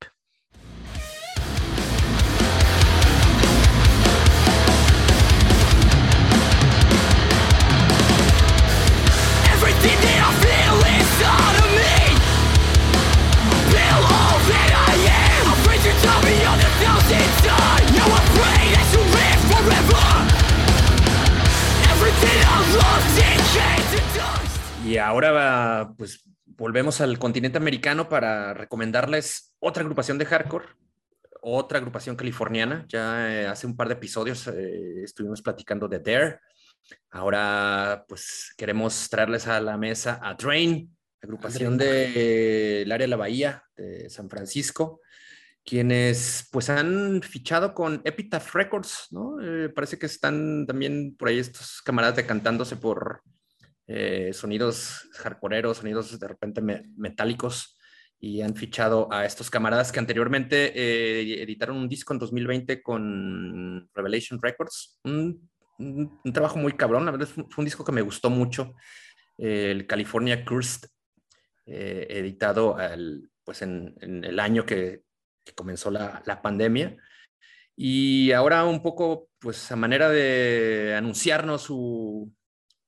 Y 24.93 24.99
ahora, 24.99 25.91
pues, 25.97 26.23
volvemos 26.45 27.01
al 27.01 27.17
continente 27.17 27.57
americano 27.57 28.07
para 28.07 28.53
recomendarles 28.53 29.55
otra 29.57 29.81
agrupación 29.81 30.19
de 30.19 30.25
hardcore, 30.27 30.67
otra 31.41 31.79
agrupación 31.79 32.15
californiana. 32.15 32.85
Ya 32.87 33.33
eh, 33.33 33.47
hace 33.47 33.65
un 33.65 33.75
par 33.75 33.87
de 33.87 33.95
episodios 33.95 34.47
eh, 34.49 35.01
estuvimos 35.03 35.41
platicando 35.41 35.87
de 35.87 35.97
Dare. 35.97 36.39
Ahora, 37.09 38.05
pues, 38.07 38.53
queremos 38.55 39.09
traerles 39.09 39.47
a 39.47 39.59
la 39.61 39.77
mesa 39.77 40.19
a 40.21 40.35
Drain, 40.35 40.95
agrupación 41.23 41.75
del 41.75 42.91
área 42.91 43.05
de 43.05 43.09
la 43.09 43.17
Bahía 43.17 43.63
de 43.75 44.11
San 44.11 44.29
Francisco 44.29 45.01
quienes 45.65 46.49
pues 46.51 46.69
han 46.69 47.21
fichado 47.21 47.73
con 47.73 48.01
Epitaph 48.03 48.53
Records, 48.53 49.07
¿no? 49.11 49.37
Eh, 49.41 49.69
parece 49.69 49.97
que 49.97 50.07
están 50.07 50.65
también 50.67 51.15
por 51.15 51.29
ahí 51.29 51.39
estos 51.39 51.81
camaradas 51.81 52.17
decantándose 52.17 52.75
por 52.75 53.23
eh, 53.87 54.31
sonidos 54.31 55.09
hardcoreeros, 55.13 55.77
sonidos 55.77 56.17
de 56.17 56.27
repente 56.27 56.61
metálicos. 56.61 57.77
y 58.19 58.41
han 58.41 58.55
fichado 58.55 59.11
a 59.11 59.25
estos 59.25 59.49
camaradas 59.49 59.91
que 59.91 59.99
anteriormente 59.99 60.71
eh, 60.73 61.43
editaron 61.43 61.75
un 61.75 61.89
disco 61.89 62.13
en 62.13 62.19
2020 62.19 62.81
con 62.81 63.89
Revelation 63.93 64.39
Records. 64.41 65.01
Un, 65.03 65.49
trabajo 66.33 66.57
muy 66.57 66.73
cabrón, 66.73 67.03
la 67.03 67.11
verdad 67.11 67.27
fue 67.27 67.45
un 67.57 67.65
disco 67.65 67.83
que 67.83 67.91
me 67.91 68.01
gustó 68.01 68.29
mucho, 68.29 68.75
el 69.37 69.85
California 69.87 70.45
Cursed, 70.45 70.87
eh, 71.65 72.07
editado 72.09 72.77
pues 73.43 73.61
en, 73.63 73.95
el 73.99 74.39
año 74.39 74.65
que, 74.65 75.03
comenzó 75.55 75.91
la, 75.91 76.23
la, 76.25 76.41
pandemia. 76.41 76.95
Y 77.75 78.31
ahora 78.31 78.63
un 78.63 78.81
poco, 78.81 79.29
pues 79.39 79.69
a 79.71 79.75
manera 79.75 80.09
de 80.09 80.95
anunciarnos 80.95 81.63
su, 81.63 82.31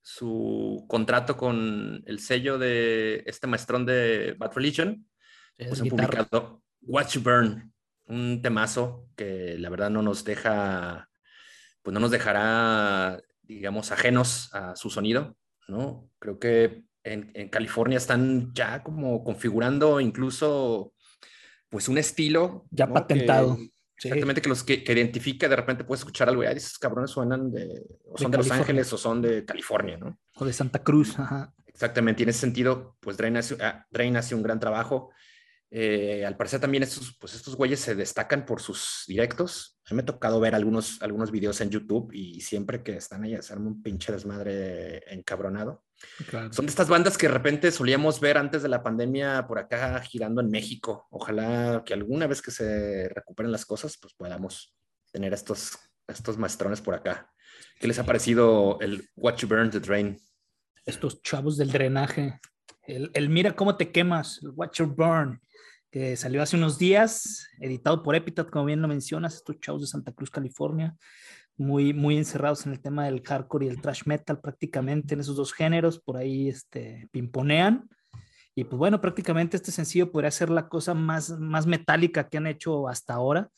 su 0.05 0.85
contrato 0.87 1.35
con 1.35 2.03
el 2.05 2.19
sello 2.19 2.59
de 2.59 3.23
este 3.25 3.47
maestrón 3.47 3.87
de 3.87 4.35
Bad 4.37 4.53
Religion, 4.53 5.09
pues 5.57 5.81
han 5.81 5.89
publicado 5.89 6.61
Watch 6.81 7.15
You 7.15 7.21
Burn, 7.23 7.73
un 8.05 8.39
temazo 8.43 9.09
que 9.15 9.57
la 9.57 9.67
verdad 9.71 9.89
no 9.89 10.03
nos 10.03 10.23
deja, 10.23 11.09
pues 11.81 11.91
no 11.91 11.99
nos 11.99 12.11
dejará, 12.11 13.19
digamos, 13.41 13.91
ajenos 13.91 14.53
a 14.53 14.75
su 14.75 14.91
sonido, 14.91 15.35
¿no? 15.67 16.07
Creo 16.19 16.37
que 16.37 16.83
en, 17.03 17.31
en 17.33 17.49
California 17.49 17.97
están 17.97 18.53
ya 18.53 18.83
como 18.83 19.23
configurando 19.23 19.99
incluso, 19.99 20.93
pues 21.67 21.89
un 21.89 21.97
estilo. 21.97 22.67
Ya 22.69 22.85
patentado. 22.85 23.57
Exactamente, 23.97 24.41
que 24.41 24.49
los 24.49 24.63
que, 24.63 24.83
identifica, 24.85 25.47
de 25.47 25.55
repente 25.55 25.83
puedes 25.83 26.01
escuchar 26.01 26.27
algo 26.29 26.43
y 26.43 26.47
esos 26.47 26.77
cabrones 26.77 27.11
suenan 27.11 27.51
de, 27.51 27.81
o 28.05 28.17
son 28.17 28.31
de, 28.31 28.37
Los 28.37 28.51
Ángeles 28.51 28.91
o 28.91 28.97
son 28.97 29.21
de 29.21 29.45
California, 29.45 29.97
¿no? 29.97 30.19
O 30.35 30.45
de 30.45 30.53
Santa 30.53 30.83
Cruz, 30.83 31.17
ajá. 31.17 31.53
Exactamente, 31.65 32.21
y 32.21 32.23
en 32.23 32.29
ese 32.29 32.39
sentido, 32.39 32.97
pues 32.99 33.17
Drain 33.17 33.37
hace, 33.37 33.57
ah, 33.61 33.85
Drain 33.89 34.15
hace 34.17 34.35
un 34.35 34.43
gran 34.43 34.59
trabajo. 34.59 35.11
Eh, 35.71 36.25
al 36.25 36.37
parecer 36.37 36.61
también 36.61 36.83
estos, 36.83 37.17
pues 37.19 37.33
estos 37.33 37.55
güeyes 37.55 37.79
se 37.79 37.95
destacan 37.95 38.45
por 38.45 38.61
sus 38.61 39.03
directos. 39.07 39.77
A 39.85 39.93
mí 39.93 39.97
me 39.97 40.03
ha 40.03 40.05
tocado 40.05 40.39
ver 40.39 40.55
algunos, 40.55 41.01
algunos 41.01 41.31
videos 41.31 41.59
en 41.61 41.69
YouTube 41.69 42.13
y 42.13 42.39
siempre 42.41 42.81
que 42.81 42.95
están 42.95 43.23
ahí 43.23 43.35
arma 43.35 43.67
un 43.67 43.81
pinche 43.81 44.11
desmadre 44.13 45.03
encabronado. 45.13 45.84
Son 46.51 46.65
de 46.65 46.69
estas 46.69 46.87
bandas 46.87 47.17
que 47.17 47.27
de 47.27 47.33
repente 47.33 47.71
solíamos 47.71 48.19
ver 48.19 48.37
antes 48.37 48.63
de 48.63 48.69
la 48.69 48.83
pandemia 48.83 49.45
por 49.47 49.59
acá 49.59 50.01
girando 50.01 50.41
en 50.41 50.49
México. 50.49 51.07
Ojalá 51.11 51.83
que 51.85 51.93
alguna 51.93 52.27
vez 52.27 52.41
que 52.41 52.51
se 52.51 53.09
recuperen 53.09 53.51
las 53.51 53.65
cosas, 53.65 53.97
pues 54.01 54.13
podamos 54.13 54.75
tener 55.11 55.33
estos, 55.33 55.77
estos 56.07 56.37
maestrones 56.37 56.81
por 56.81 56.93
acá. 56.93 57.31
¿Qué 57.79 57.87
les 57.87 57.99
ha 57.99 58.05
parecido 58.05 58.77
el 58.81 59.09
Watch 59.15 59.41
You 59.41 59.47
Burn 59.47 59.69
the 59.69 59.79
Drain? 59.79 60.17
Estos 60.85 61.21
chavos 61.21 61.57
del 61.57 61.71
drenaje. 61.71 62.39
El, 62.83 63.11
el 63.13 63.29
mira 63.29 63.55
cómo 63.55 63.77
te 63.77 63.91
quemas, 63.91 64.39
el 64.43 64.49
Watch 64.49 64.79
You 64.79 64.87
Burn 64.87 65.41
que 65.95 66.17
salió 66.17 66.41
hace 66.41 66.57
unos 66.57 66.77
días, 66.77 67.47
editado 67.61 68.03
por 68.03 68.17
Epitaph, 68.17 68.49
como 68.49 68.65
bien 68.65 68.81
lo 68.81 68.87
mencionas, 68.89 69.35
estos 69.35 69.61
chavos 69.61 69.79
de 69.79 69.87
Santa 69.87 70.11
Cruz, 70.11 70.29
California, 70.29 70.93
muy, 71.57 71.93
muy 71.93 72.17
encerrados 72.17 72.65
en 72.65 72.73
el 72.73 72.81
tema 72.81 73.05
del 73.05 73.21
hardcore 73.21 73.65
y 73.65 73.69
el 73.69 73.81
thrash 73.81 74.03
metal, 74.05 74.39
prácticamente 74.39 75.13
en 75.13 75.21
esos 75.21 75.35
dos 75.35 75.53
géneros, 75.53 75.99
por 75.99 76.17
ahí 76.17 76.49
este, 76.49 77.07
pimponean. 77.11 77.89
Y 78.55 78.63
pues 78.63 78.77
bueno, 78.77 79.01
prácticamente 79.01 79.57
este 79.57 79.71
sencillo 79.71 80.11
podría 80.11 80.31
ser 80.31 80.49
la 80.49 80.69
cosa 80.69 80.93
más, 80.93 81.31
más 81.39 81.67
metálica 81.67 82.29
que 82.29 82.37
han 82.37 82.47
hecho 82.47 82.87
hasta 82.87 83.13
ahora. 83.13 83.49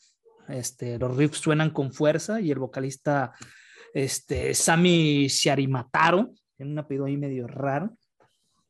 Este, 0.48 0.98
los 0.98 1.16
riffs 1.16 1.38
suenan 1.38 1.70
con 1.70 1.92
fuerza 1.92 2.40
y 2.40 2.50
el 2.50 2.58
vocalista 2.58 3.32
este, 3.94 4.54
Sami 4.54 5.28
Sharimataro, 5.28 6.32
tiene 6.56 6.72
un 6.72 6.78
apellido 6.78 7.04
ahí 7.06 7.16
medio 7.16 7.46
raro, 7.46 7.96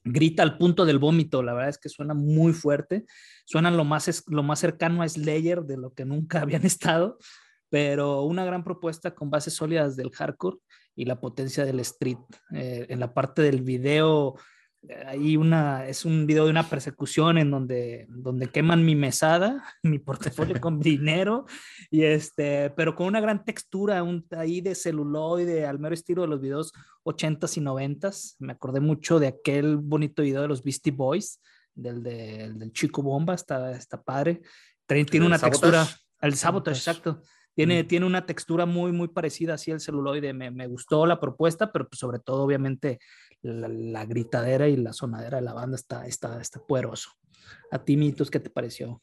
grita 0.04 0.42
al 0.42 0.58
punto 0.58 0.85
del 0.85 0.99
vómito, 0.99 1.42
la 1.42 1.54
verdad 1.54 1.71
es 1.71 1.78
que 1.78 1.88
suena 1.88 2.14
muy 2.14 2.52
fuerte, 2.52 3.04
suenan 3.45 3.76
lo 3.76 3.84
más, 3.84 4.25
lo 4.26 4.43
más 4.43 4.58
cercano 4.58 5.02
a 5.02 5.08
Slayer 5.08 5.62
de 5.62 5.76
lo 5.76 5.93
que 5.93 6.04
nunca 6.04 6.41
habían 6.43 6.64
estado, 6.64 7.19
pero 7.71 8.23
una 8.23 8.45
gran 8.45 8.65
propuesta 8.65 9.15
con 9.15 9.31
bases 9.31 9.54
sólidas 9.54 9.97
del 9.97 10.11
hardcore 10.11 10.59
y 10.95 11.04
la 11.04 11.21
potencia 11.21 11.65
del 11.65 11.81
street. 11.81 12.19
Eh, 12.54 12.87
en 12.89 13.00
la 13.00 13.13
parte 13.13 13.43
del 13.43 13.63
video 13.63 14.37
hay 15.07 15.37
una, 15.37 15.87
es 15.87 16.04
un 16.04 16.26
video 16.26 16.45
de 16.45 16.50
una 16.50 16.69
persecución 16.69 17.37
en 17.39 17.50
donde, 17.50 18.07
donde 18.09 18.49
queman 18.49 18.85
mi 18.85 18.95
mesada, 18.95 19.65
mi 19.83 19.99
portafolio 19.99 20.61
con 20.61 20.81
dinero, 20.81 21.47
y 21.91 22.02
este, 22.04 22.71
pero 22.71 22.95
con 22.95 23.07
una 23.07 23.21
gran 23.21 23.45
textura 23.45 24.02
un, 24.02 24.26
ahí 24.37 24.61
de 24.61 24.75
celuloide, 24.75 25.67
al 25.67 25.78
mero 25.78 25.95
estilo 25.95 26.23
de 26.23 26.28
los 26.28 26.41
videos 26.41 26.73
80s 27.04 27.57
y 27.57 27.61
90s. 27.61 28.37
Me 28.39 28.52
acordé 28.52 28.81
mucho 28.81 29.19
de 29.19 29.28
aquel 29.28 29.76
bonito 29.76 30.23
video 30.23 30.43
de 30.43 30.49
los 30.49 30.63
Beastie 30.63 30.93
Boys, 30.93 31.41
del, 31.75 32.02
del 32.02 32.73
Chico 32.73 33.02
Bomba, 33.02 33.35
está, 33.35 33.73
está 33.73 34.02
padre. 34.02 34.43
Tiene 34.87 35.26
una 35.26 35.39
textura, 35.39 35.87
el 36.21 36.35
sabotage, 36.35 36.78
exacto. 36.78 37.23
Tiene, 37.58 37.82
tiene, 37.82 38.06
una 38.06 38.25
textura 38.25 38.66
muy, 38.66 38.92
muy 38.92 39.08
parecida 39.08 39.54
así 39.54 39.73
al 39.73 39.80
celuloide. 39.80 40.32
Me, 40.32 40.52
me 40.52 40.68
gustó 40.68 41.04
la 41.06 41.18
propuesta, 41.18 41.73
pero 41.73 41.88
pues 41.88 41.99
sobre 41.99 42.21
todo, 42.21 42.44
obviamente, 42.44 43.00
la, 43.42 44.04
gritadera 44.04 44.68
y 44.68 44.76
la 44.76 44.92
sonadera 44.92 45.38
de 45.38 45.42
la 45.42 45.54
banda 45.54 45.75
está, 45.75 46.06
está, 46.06 46.40
está 46.40 46.60
poderoso. 46.60 47.10
A 47.73 47.80
ti, 47.80 47.97
Mitos, 47.97 48.30
¿qué 48.30 48.38
te 48.38 48.49
pareció? 48.49 49.02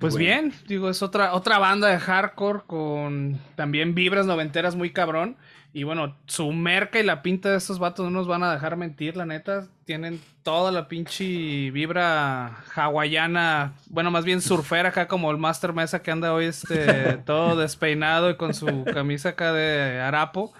Pues 0.00 0.16
bien, 0.16 0.52
digo, 0.66 0.90
es 0.90 1.00
otra, 1.00 1.34
otra 1.34 1.60
banda 1.60 1.86
de 1.86 2.00
hardcore 2.00 2.62
con 2.66 3.38
también 3.54 3.94
vibras 3.94 4.26
noventeras 4.26 4.74
muy 4.74 4.92
cabrón. 4.92 5.36
Y 5.72 5.82
bueno, 5.82 6.16
su 6.26 6.50
merca 6.52 6.98
y 6.98 7.02
la 7.02 7.22
pinta 7.22 7.50
de 7.50 7.58
estos 7.58 7.78
vatos 7.78 8.04
no 8.04 8.10
nos 8.10 8.26
van 8.26 8.42
a 8.42 8.52
dejar 8.52 8.76
mentir, 8.76 9.16
la 9.16 9.26
neta. 9.26 9.68
Tienen 9.84 10.20
toda 10.42 10.72
la 10.72 10.88
pinche 10.88 11.70
vibra 11.70 12.64
hawaiana, 12.74 13.74
bueno, 13.86 14.10
más 14.10 14.24
bien 14.24 14.40
surfera 14.40 14.88
acá 14.88 15.08
como 15.08 15.30
el 15.30 15.36
Master 15.36 15.74
Mesa 15.74 16.02
que 16.02 16.10
anda 16.10 16.32
hoy 16.32 16.46
este, 16.46 17.18
todo 17.26 17.56
despeinado 17.56 18.30
y 18.30 18.36
con 18.36 18.54
su 18.54 18.84
camisa 18.84 19.30
acá 19.30 19.52
de 19.52 20.00
harapo. 20.00 20.52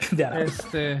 Este... 0.44 1.00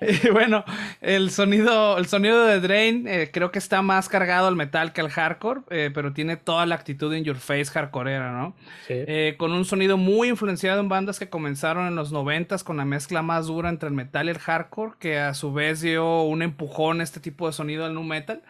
y 0.24 0.30
bueno, 0.30 0.64
el 1.00 1.30
sonido, 1.30 1.98
el 1.98 2.06
sonido 2.06 2.44
de 2.46 2.60
Drain 2.60 3.06
eh, 3.06 3.30
creo 3.32 3.50
que 3.50 3.58
está 3.58 3.82
más 3.82 4.08
cargado 4.08 4.48
al 4.48 4.56
metal 4.56 4.92
que 4.92 5.00
al 5.00 5.10
hardcore, 5.10 5.62
eh, 5.70 5.90
pero 5.92 6.12
tiene 6.12 6.36
toda 6.36 6.66
la 6.66 6.74
actitud 6.74 7.14
in 7.14 7.24
your 7.24 7.36
face 7.36 7.66
hardcoreera, 7.66 8.32
¿no? 8.32 8.56
Eh, 8.88 9.36
con 9.38 9.52
un 9.52 9.64
sonido 9.64 9.96
muy 9.96 10.28
influenciado 10.28 10.80
en 10.80 10.88
bandas 10.88 11.18
que 11.18 11.28
comenzaron 11.28 11.86
en 11.86 11.94
los 11.94 12.12
noventas 12.12 12.64
con 12.64 12.76
la 12.76 12.84
mezcla 12.84 13.22
más 13.22 13.46
dura 13.46 13.68
entre 13.68 13.88
el 13.88 13.94
metal 13.94 14.26
y 14.26 14.30
el 14.30 14.38
hardcore, 14.38 14.94
que 14.98 15.18
a 15.18 15.34
su 15.34 15.52
vez 15.52 15.80
dio 15.80 16.22
un 16.22 16.42
empujón 16.42 17.00
a 17.00 17.04
este 17.04 17.20
tipo 17.20 17.46
de 17.46 17.52
sonido 17.52 17.84
al 17.84 17.94
nu 17.94 18.02
metal. 18.02 18.42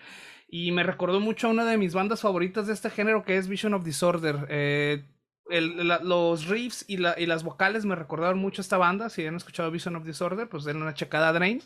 Y 0.48 0.70
me 0.72 0.82
recordó 0.82 1.18
mucho 1.18 1.46
a 1.46 1.50
una 1.50 1.64
de 1.64 1.78
mis 1.78 1.94
bandas 1.94 2.20
favoritas 2.20 2.66
de 2.66 2.74
este 2.74 2.90
género 2.90 3.24
que 3.24 3.38
es 3.38 3.48
Vision 3.48 3.72
of 3.72 3.84
Disorder 3.84 4.46
los 5.48 6.46
riffs 6.46 6.84
y, 6.88 6.96
las 6.98 7.42
vocales 7.42 7.84
me 7.84 7.94
recordaron 7.94 8.38
mucho 8.38 8.60
esta 8.60 8.78
banda. 8.78 9.10
Si 9.10 9.26
han 9.26 9.36
escuchado 9.36 9.70
Vision 9.70 9.96
of 9.96 10.04
Disorder, 10.04 10.48
pues 10.48 10.64
den 10.64 10.80
una 10.80 10.94
checada 10.94 11.28
a 11.28 11.32
Drain. 11.32 11.62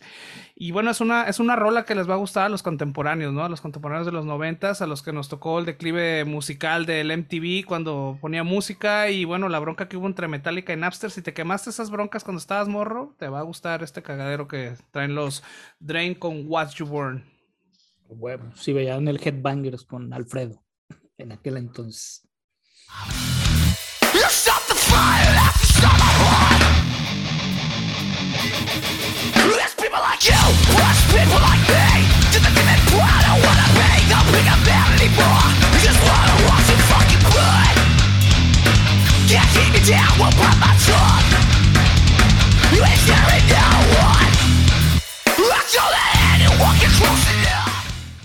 Y 0.54 0.72
bueno, 0.72 0.90
es 0.90 1.00
una, 1.00 1.24
es 1.24 1.38
una 1.38 1.56
rola 1.56 1.84
que 1.84 1.94
les 1.94 2.08
va 2.08 2.14
a 2.14 2.18
gustar 2.18 2.46
a 2.46 2.48
los 2.48 2.62
contemporáneos, 2.62 3.32
¿no? 3.32 3.44
A 3.44 3.48
los 3.48 3.60
contemporáneos 3.60 4.06
de 4.06 4.12
los 4.12 4.24
noventas, 4.24 4.82
a 4.82 4.86
los 4.86 5.02
que 5.02 5.12
nos 5.12 5.28
tocó 5.28 5.58
el 5.58 5.66
declive 5.66 6.24
musical 6.24 6.86
del 6.86 7.16
MTV 7.16 7.64
cuando 7.66 8.18
ponía 8.20 8.42
música. 8.42 9.10
Y 9.10 9.24
bueno, 9.24 9.48
la 9.48 9.58
bronca 9.58 9.88
que 9.88 9.96
hubo 9.96 10.06
entre 10.06 10.28
Metallica 10.28 10.72
y 10.72 10.76
Napster. 10.76 11.10
Si 11.10 11.22
te 11.22 11.34
quemaste 11.34 11.70
esas 11.70 11.90
broncas 11.90 12.24
cuando 12.24 12.40
estabas 12.40 12.68
morro, 12.68 13.14
te 13.18 13.28
va 13.28 13.40
a 13.40 13.42
gustar 13.42 13.82
este 13.82 14.02
cagadero 14.02 14.48
que 14.48 14.74
traen 14.90 15.14
los 15.14 15.42
Drain 15.78 16.14
con 16.14 16.44
Watch 16.46 16.76
You 16.76 16.86
Burn. 16.86 17.24
Bueno, 18.08 18.52
si 18.56 18.72
veían 18.72 19.08
el 19.08 19.20
Headbangers 19.22 19.84
con 19.84 20.12
Alfredo 20.12 20.64
en 21.18 21.32
aquel 21.32 21.56
entonces. 21.56 22.22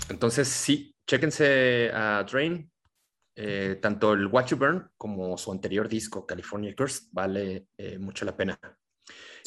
Entonces 0.08 0.48
sí, 0.48 0.96
chéquense 1.06 1.90
a 1.92 2.22
Drain, 2.22 2.71
Eh, 3.34 3.78
tanto 3.80 4.12
el 4.12 4.26
Watch 4.26 4.50
You 4.50 4.58
Burn 4.58 4.90
como 4.96 5.38
su 5.38 5.50
anterior 5.52 5.88
disco, 5.88 6.26
California 6.26 6.74
Curse, 6.76 7.06
vale 7.12 7.66
eh, 7.78 7.98
mucho 7.98 8.24
la 8.24 8.36
pena. 8.36 8.58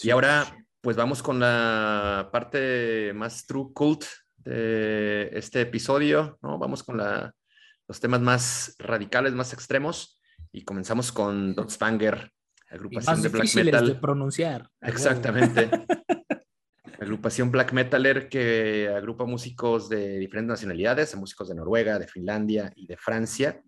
y 0.01 0.09
ahora, 0.09 0.45
pues 0.81 0.95
vamos 0.95 1.21
con 1.21 1.39
la 1.39 2.29
parte 2.31 3.13
más 3.13 3.45
true 3.45 3.71
cult 3.73 4.05
de 4.37 5.29
este 5.33 5.61
episodio, 5.61 6.39
¿no? 6.41 6.57
Vamos 6.57 6.83
con 6.83 6.97
los 6.97 7.99
temas 7.99 8.21
más 8.21 8.75
radicales, 8.79 9.33
más 9.33 9.53
extremos, 9.53 10.21
y 10.51 10.63
comenzamos 10.63 11.11
con 11.11 11.53
Dot 11.53 11.69
Spanger, 11.69 12.31
agrupación 12.69 13.21
de 13.21 13.29
black 13.29 13.55
metal. 13.55 13.87
de 13.87 13.95
pronunciar. 13.95 14.69
Exactamente. 14.81 15.69
agrupación 17.05 17.51
black 17.51 17.71
metaler 17.71 18.27
que 18.27 18.91
agrupa 18.95 19.25
músicos 19.25 19.87
de 19.89 20.17
diferentes 20.19 20.49
nacionalidades, 20.49 21.15
músicos 21.15 21.47
de 21.47 21.55
Noruega, 21.55 21.99
de 21.99 22.07
Finlandia 22.07 22.71
y 22.75 22.87
de 22.87 22.97
Francia, 22.97 23.61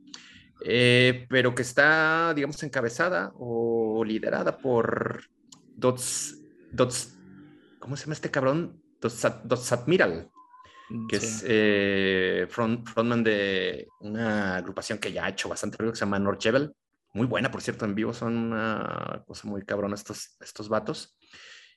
eh, 0.65 1.25
pero 1.29 1.55
que 1.55 1.61
está, 1.61 2.33
digamos, 2.33 2.61
encabezada 2.63 3.31
o 3.35 4.03
liderada 4.03 4.57
por 4.57 5.23
Dots, 5.75 6.39
Dots 6.71 7.17
¿cómo 7.79 7.95
se 7.95 8.03
llama 8.03 8.13
este 8.13 8.31
cabrón? 8.31 8.81
Dots, 8.99 9.71
Admiral, 9.71 10.29
mm, 10.89 11.07
que 11.07 11.15
es 11.15 11.43
eh, 11.47 12.47
frontman 12.49 13.23
de 13.23 13.87
una 14.01 14.57
agrupación 14.57 14.97
que 14.97 15.13
ya 15.13 15.25
ha 15.25 15.29
hecho 15.29 15.47
bastante 15.47 15.77
ruido 15.77 15.93
que 15.93 15.99
se 15.99 16.05
llama 16.05 16.19
Norchevel. 16.19 16.73
Muy 17.13 17.27
buena, 17.27 17.49
por 17.49 17.61
cierto, 17.61 17.85
en 17.85 17.95
vivo 17.95 18.13
son 18.13 18.35
una 18.35 19.23
cosa 19.25 19.47
muy 19.47 19.63
cabrona 19.63 19.95
estos, 19.95 20.35
estos 20.41 20.67
vatos. 20.67 21.17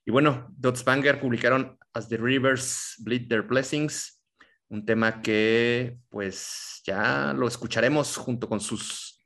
Y 0.04 0.10
bueno, 0.10 0.48
Dots 0.56 0.84
Banger 0.84 1.20
publicaron 1.20 1.78
As 1.92 2.08
the 2.08 2.16
Rivers 2.16 2.94
Bleed 2.98 3.28
Their 3.28 3.42
Blessings, 3.42 4.22
un 4.68 4.86
tema 4.86 5.20
que 5.20 5.98
pues 6.08 6.80
ya 6.84 7.32
lo 7.32 7.48
escucharemos 7.48 8.16
junto 8.16 8.48
con 8.48 8.60
sus 8.60 9.20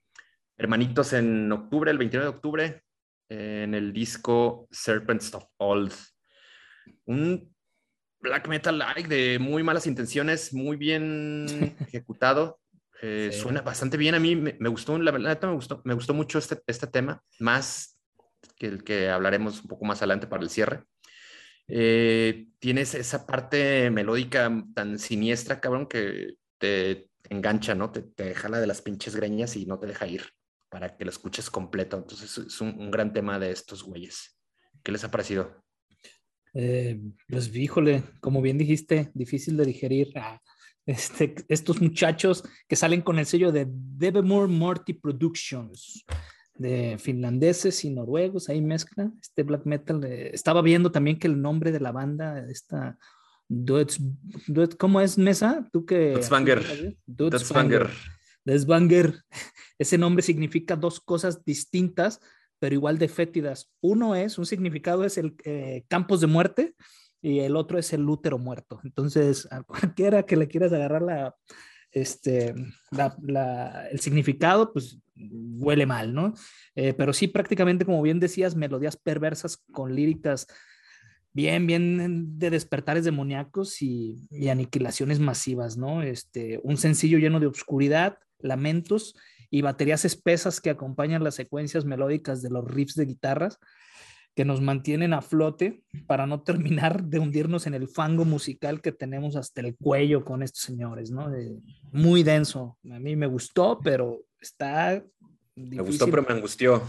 hermanitos 0.57 1.13
en 1.13 1.51
octubre, 1.53 1.91
el 1.91 1.99
29 1.99 2.25
de 2.25 2.37
octubre, 2.37 2.83
en 3.29 3.75
el 3.75 3.93
disco 3.93 4.69
Serpents 4.71 5.35
of 5.35 5.45
Old. 5.59 5.93
Un 7.07 7.55
black 8.21 8.49
metal 8.49 8.79
like 8.79 9.09
de 9.09 9.39
muy 9.39 9.63
malas 9.63 9.87
intenciones, 9.87 10.53
muy 10.53 10.77
bien 10.77 11.47
ejecutado. 11.81 12.61
Eh, 13.03 13.31
suena 13.33 13.61
bastante 13.61 13.97
bien. 13.97 14.15
A 14.15 14.19
mí 14.19 14.35
me, 14.35 14.69
gustó, 14.69 14.99
la 14.99 15.11
verdad 15.11 15.39
me 15.43 15.53
gustó, 15.53 15.83
me 15.85 15.95
gustó 15.95 16.15
mucho 16.15 16.39
este, 16.39 16.63
este 16.67 16.87
tema, 16.87 17.23
más 17.39 17.94
que 18.57 18.67
el 18.67 18.85
que 18.85 19.09
hablaremos 19.09 19.63
un 19.63 19.69
poco 19.69 19.85
más 19.85 19.99
adelante 19.99 20.27
para 20.27 20.43
el 20.43 20.51
cierre. 20.51 20.85
Eh, 21.69 22.49
tienes 22.59 22.95
esa 22.95 23.27
parte 23.27 23.91
melódica 23.91 24.51
tan 24.75 24.99
siniestra, 24.99 25.61
cabrón, 25.61 25.87
que 25.87 26.35
te 26.59 27.09
engancha, 27.29 27.75
¿no? 27.75 27.91
Te, 27.91 28.03
te 28.03 28.35
jala 28.35 28.61
de 28.61 28.67
las 28.67 28.83
pinches 28.83 29.17
greñas 29.17 29.57
y 29.57 29.67
no 29.67 29.79
te 29.79 29.87
deja 29.87 30.07
ir 30.07 30.23
para 30.75 30.97
que 30.97 31.05
lo 31.05 31.11
escuches 31.11 31.51
completo. 31.51 31.97
Entonces 31.97 32.37
es 32.37 32.61
un, 32.61 32.91
gran 32.91 33.13
tema 33.13 33.39
de 33.39 33.53
estos 33.53 33.85
güeyes. 33.85 34.37
¿Qué 34.83 34.91
les 34.91 35.05
ha 35.05 35.11
parecido? 35.11 35.63
Eh, 36.53 37.01
pues 37.29 37.55
híjole, 37.55 38.03
como 38.21 38.43
bien 38.43 38.59
dijiste, 38.59 39.13
difícil 39.15 39.57
de 39.57 39.67
digerir. 39.67 40.13
Ah, 40.17 40.41
este, 40.85 41.37
estos 41.49 41.81
muchachos 41.81 42.43
que 42.69 42.75
salen 42.75 43.03
con 43.03 43.21
el 43.21 43.27
sello 43.27 43.53
de 43.53 43.67
Devemore 43.69 44.49
Morty 44.49 44.95
Productions 44.95 46.05
de 46.55 46.99
finlandeses 46.99 47.85
y 47.85 47.91
noruegos, 47.91 48.49
ahí 48.49 48.63
mezcla 48.63 49.11
este 49.21 49.43
black 49.43 49.67
metal. 49.67 50.05
estaba 50.05 50.63
viendo 50.63 50.93
también 50.93 51.19
que 51.19 51.27
el 51.27 51.41
nombre 51.41 51.73
de 51.73 51.81
la 51.81 51.93
banda, 51.93 52.47
esta 52.49 52.99
Duets, 53.49 54.01
¿cómo 54.79 55.01
es 55.01 55.19
Mesa? 55.19 55.69
Tú 55.73 55.85
que... 55.85 56.13
Duetsbanger. 57.07 57.91
Duetsbanger. 58.45 59.23
Ese 59.79 59.99
nombre 59.99 60.23
significa 60.23 60.77
dos 60.77 61.01
cosas 61.01 61.45
distintas, 61.45 62.21
pero 62.59 62.75
igual 62.75 62.99
de 62.99 63.09
fétidas. 63.09 63.71
Uno 63.81 64.15
es, 64.15 64.39
un 64.39 64.47
significado 64.47 65.05
es 65.05 65.19
el 65.19 65.37
eh, 65.45 65.85
campos 65.89 66.21
de 66.21 66.27
muerte 66.27 66.75
y 67.21 67.41
el 67.41 67.57
otro 67.57 67.79
es 67.79 67.93
el 67.93 68.09
útero 68.09 68.39
muerto. 68.39 68.81
Entonces, 68.83 69.47
a 69.51 69.63
cualquiera 69.63 70.25
que 70.25 70.37
le 70.37 70.49
quieras 70.49 70.73
agarrar 70.73 71.03
la, 71.03 71.35
este, 71.95 72.55
el 73.91 74.01
significado, 74.01 74.73
pues 74.73 74.99
huele 75.17 75.87
mal, 75.87 76.13
¿no? 76.13 76.35
Eh, 76.75 76.93
pero 76.93 77.13
sí, 77.13 77.29
prácticamente, 77.29 77.85
como 77.85 78.03
bien 78.03 78.21
decías, 78.21 78.57
melodías 78.57 78.97
perversas 78.97 79.59
con 79.73 79.95
líricas 79.95 80.49
bien, 81.33 81.67
bien 81.67 82.39
de 82.39 82.51
despertares 82.51 83.05
demoníacos 83.05 83.81
y, 83.81 84.27
y, 84.31 84.49
aniquilaciones 84.49 85.21
masivas, 85.21 85.77
¿no? 85.77 86.03
Este, 86.03 86.61
un 86.65 86.77
sencillo 86.77 87.19
lleno 87.19 87.41
de 87.41 87.47
obscuridad, 87.47 88.19
lamentos 88.41 89.15
y 89.51 89.63
baterías 89.63 90.05
espesas 90.05 90.61
que 90.61 90.71
acompañan 90.71 91.23
las 91.23 91.37
secuencias 91.37 91.85
melódicas 91.85 92.43
de 92.43 92.51
los 92.51 92.65
riffs 92.65 92.97
de 92.97 93.07
guitarras 93.07 93.59
que 94.35 94.45
nos 94.45 94.61
mantienen 94.61 95.13
a 95.15 95.23
flote 95.23 95.83
para 96.07 96.27
no 96.27 96.43
terminar 96.43 97.05
de 97.05 97.19
hundirnos 97.19 97.67
en 97.67 97.75
el 97.75 97.89
fango 97.89 98.25
musical 98.25 98.81
que 98.81 98.93
tenemos 98.93 99.37
hasta 99.37 99.61
el 99.61 99.77
cuello 99.77 100.25
con 100.25 100.43
estos 100.43 100.63
señores, 100.63 101.11
¿no? 101.11 101.31
muy 101.93 102.23
denso. 102.23 102.77
A 102.91 102.99
mí 102.99 103.15
me 103.17 103.27
gustó, 103.27 103.79
pero 103.83 104.25
está... 104.41 105.03
Me 105.55 105.83
gustó, 105.83 106.07
pero 106.07 106.23
me 106.23 106.35
angustió. 106.35 106.83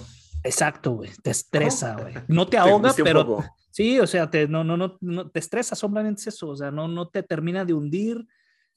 Exacto, 0.43 0.93
güey. 0.93 1.11
Te 1.21 1.31
estresa, 1.31 1.95
güey. 1.95 2.13
No 2.27 2.47
te 2.47 2.57
ahoga, 2.57 2.93
pero... 3.03 3.43
Sí, 3.69 3.99
o 3.99 4.07
sea, 4.07 4.29
te, 4.29 4.47
no, 4.47 4.63
no, 4.63 4.77
no, 4.77 4.97
no, 5.01 5.29
te 5.29 5.39
estresa 5.39 5.75
solamente 5.75 6.29
eso, 6.29 6.47
o 6.47 6.55
sea, 6.55 6.71
no, 6.71 6.87
no 6.87 7.09
te 7.09 7.23
termina 7.23 7.65
de 7.65 7.73
hundir, 7.73 8.25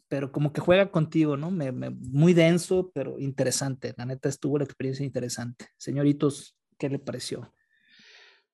pero 0.09 0.33
como 0.33 0.53
que 0.53 0.61
juega 0.61 0.91
contigo, 0.91 1.37
¿no? 1.37 1.53
Me, 1.53 1.71
muy 1.71 2.35
denso, 2.35 2.91
pero 2.93 3.17
interesante. 3.21 3.95
La 3.97 4.07
neta 4.07 4.29
estuvo 4.29 4.59
la 4.59 4.65
experiencia 4.65 5.07
interesante. 5.07 5.67
Señoritos, 5.77 6.57
¿qué 6.79 6.89
le 6.89 6.99
pareció? 6.99 7.53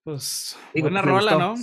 Pues 0.05 0.59
buena 0.75 1.01
rola, 1.01 1.37
¿no? 1.39 1.55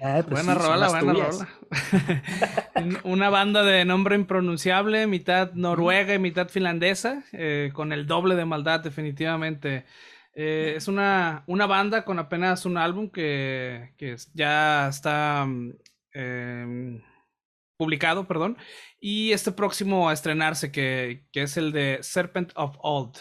Ah, 0.00 0.24
pues 0.28 0.44
buena 0.44 0.54
rola, 0.54 0.88
buena 0.88 1.12
rola. 1.12 1.48
Una 3.04 3.30
banda 3.30 3.62
de 3.62 3.84
nombre 3.84 4.16
impronunciable, 4.16 5.06
mitad 5.06 5.52
noruega 5.52 6.12
y 6.12 6.18
mitad 6.18 6.48
finlandesa, 6.48 7.22
eh, 7.30 7.70
con 7.72 7.92
el 7.92 8.08
doble 8.08 8.34
de 8.34 8.44
maldad 8.46 8.80
definitivamente. 8.80 9.84
Eh, 10.34 10.74
es 10.76 10.88
una, 10.88 11.44
una, 11.46 11.66
banda 11.66 12.04
con 12.04 12.18
apenas 12.18 12.66
un 12.66 12.78
álbum 12.78 13.08
que, 13.10 13.92
que 13.96 14.16
ya 14.32 14.88
está 14.88 15.46
mm, 15.46 15.72
em, 16.14 17.02
publicado, 17.76 18.26
perdón, 18.26 18.58
y 18.98 19.30
este 19.30 19.52
próximo 19.52 20.08
a 20.08 20.12
estrenarse, 20.12 20.72
que, 20.72 21.26
que 21.30 21.42
es 21.42 21.56
el 21.56 21.70
de 21.70 21.98
Serpent 22.02 22.50
of 22.56 22.76
Old. 22.80 23.18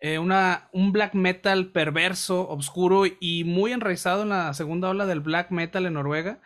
Eh, 0.00 0.18
una, 0.18 0.68
un 0.72 0.92
black 0.92 1.14
metal 1.14 1.72
perverso, 1.72 2.48
oscuro 2.48 3.04
y 3.06 3.44
muy 3.44 3.72
enraizado 3.72 4.22
en 4.22 4.28
la 4.28 4.52
segunda 4.52 4.90
ola 4.90 5.06
del 5.06 5.20
black 5.20 5.50
metal 5.50 5.86
en 5.86 5.94
Noruega. 5.94 6.40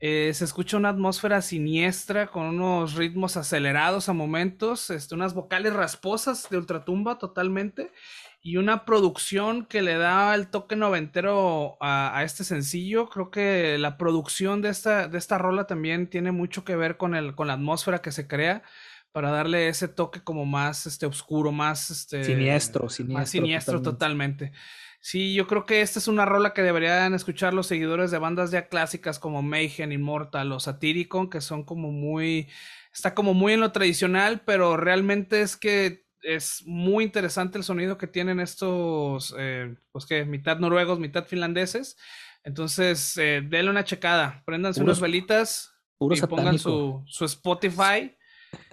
Eh, 0.00 0.32
se 0.34 0.44
escucha 0.44 0.76
una 0.76 0.90
atmósfera 0.90 1.42
siniestra 1.42 2.28
con 2.28 2.46
unos 2.46 2.94
ritmos 2.94 3.36
acelerados 3.36 4.08
a 4.08 4.12
momentos, 4.12 4.90
este, 4.90 5.14
unas 5.14 5.34
vocales 5.34 5.72
rasposas 5.72 6.48
de 6.50 6.58
ultratumba 6.58 7.18
totalmente 7.18 7.92
y 8.40 8.56
una 8.56 8.84
producción 8.84 9.64
que 9.64 9.82
le 9.82 9.96
da 9.96 10.34
el 10.34 10.48
toque 10.48 10.74
noventero 10.74 11.76
a, 11.80 12.16
a, 12.18 12.24
este 12.24 12.42
sencillo. 12.42 13.08
Creo 13.08 13.30
que 13.30 13.78
la 13.78 13.96
producción 13.96 14.62
de 14.62 14.70
esta, 14.70 15.06
de 15.06 15.18
esta 15.18 15.38
rola 15.38 15.66
también 15.68 16.08
tiene 16.08 16.32
mucho 16.32 16.64
que 16.64 16.74
ver 16.76 16.96
con, 16.96 17.14
el, 17.14 17.36
con 17.36 17.46
la 17.46 17.54
atmósfera 17.54 18.02
que 18.02 18.10
se 18.10 18.26
crea 18.26 18.64
para 19.12 19.30
darle 19.30 19.68
ese 19.68 19.88
toque 19.88 20.22
como 20.22 20.46
más 20.46 20.86
este 20.86 21.06
oscuro, 21.06 21.52
más 21.52 21.90
este 21.90 22.24
siniestro, 22.24 22.88
siniestro, 22.88 23.18
más 23.18 23.30
siniestro 23.30 23.82
totalmente. 23.82 24.52
Sí, 25.00 25.34
yo 25.34 25.46
creo 25.46 25.66
que 25.66 25.80
esta 25.80 25.98
es 25.98 26.08
una 26.08 26.24
rola 26.24 26.54
que 26.54 26.62
deberían 26.62 27.12
escuchar 27.12 27.54
los 27.54 27.66
seguidores 27.66 28.10
de 28.10 28.18
bandas 28.18 28.50
ya 28.50 28.68
clásicas 28.68 29.18
como 29.18 29.42
Mayhem, 29.42 29.92
Immortal 29.92 30.52
o 30.52 30.60
Satyricon, 30.60 31.28
que 31.28 31.40
son 31.40 31.64
como 31.64 31.90
muy 31.90 32.48
está 32.92 33.14
como 33.14 33.34
muy 33.34 33.54
en 33.54 33.60
lo 33.60 33.72
tradicional, 33.72 34.42
pero 34.44 34.76
realmente 34.76 35.42
es 35.42 35.56
que 35.56 36.06
es 36.22 36.62
muy 36.66 37.04
interesante 37.04 37.58
el 37.58 37.64
sonido 37.64 37.98
que 37.98 38.06
tienen 38.06 38.38
estos, 38.38 39.34
eh, 39.38 39.74
pues 39.90 40.06
que 40.06 40.24
mitad 40.24 40.58
noruegos, 40.58 41.00
mitad 41.00 41.24
finlandeses. 41.24 41.96
Entonces, 42.44 43.16
eh, 43.16 43.42
denle 43.44 43.70
una 43.70 43.84
checada, 43.84 44.42
prendanse 44.44 44.82
unas 44.82 45.00
velitas 45.00 45.74
y 45.98 46.20
pongan 46.22 46.58
su, 46.58 47.02
su 47.06 47.24
Spotify 47.24 48.14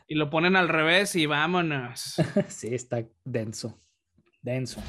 y 0.09 0.15
lo 0.15 0.29
ponen 0.29 0.55
al 0.55 0.67
revés 0.67 1.15
y 1.15 1.27
vámonos. 1.27 2.15
sí, 2.49 2.73
está 2.73 3.05
denso. 3.23 3.79
Denso. 4.41 4.81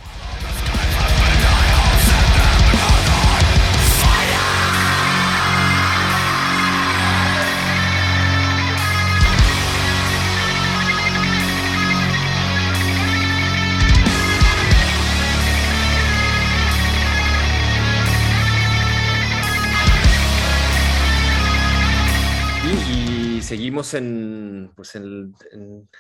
Seguimos 23.51 23.95
en, 23.95 24.71
pues 24.77 24.95
en, 24.95 25.35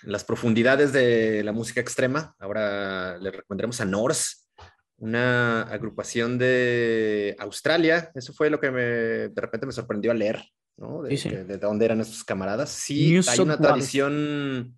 las 0.05 0.23
profundidades 0.23 0.93
de 0.93 1.43
la 1.43 1.51
música 1.51 1.81
extrema. 1.81 2.37
Ahora 2.39 3.19
le 3.19 3.33
recomendaremos 3.33 3.81
a 3.81 3.85
Norse, 3.85 4.37
una 4.99 5.63
agrupación 5.63 6.39
de 6.39 7.35
Australia. 7.41 8.13
Eso 8.15 8.33
fue 8.33 8.51
lo 8.51 8.61
que 8.61 8.71
me, 8.71 8.83
de 8.83 9.41
repente 9.41 9.67
me 9.67 9.73
sorprendió 9.73 10.13
a 10.13 10.15
leer, 10.15 10.45
¿no? 10.77 11.03
De, 11.03 11.59
dónde 11.59 11.87
eran 11.87 12.01
estos 12.01 12.23
camaradas. 12.23 12.71
Sí, 12.71 13.19
hay 13.29 13.41
una 13.41 13.59
tradición, 13.59 14.77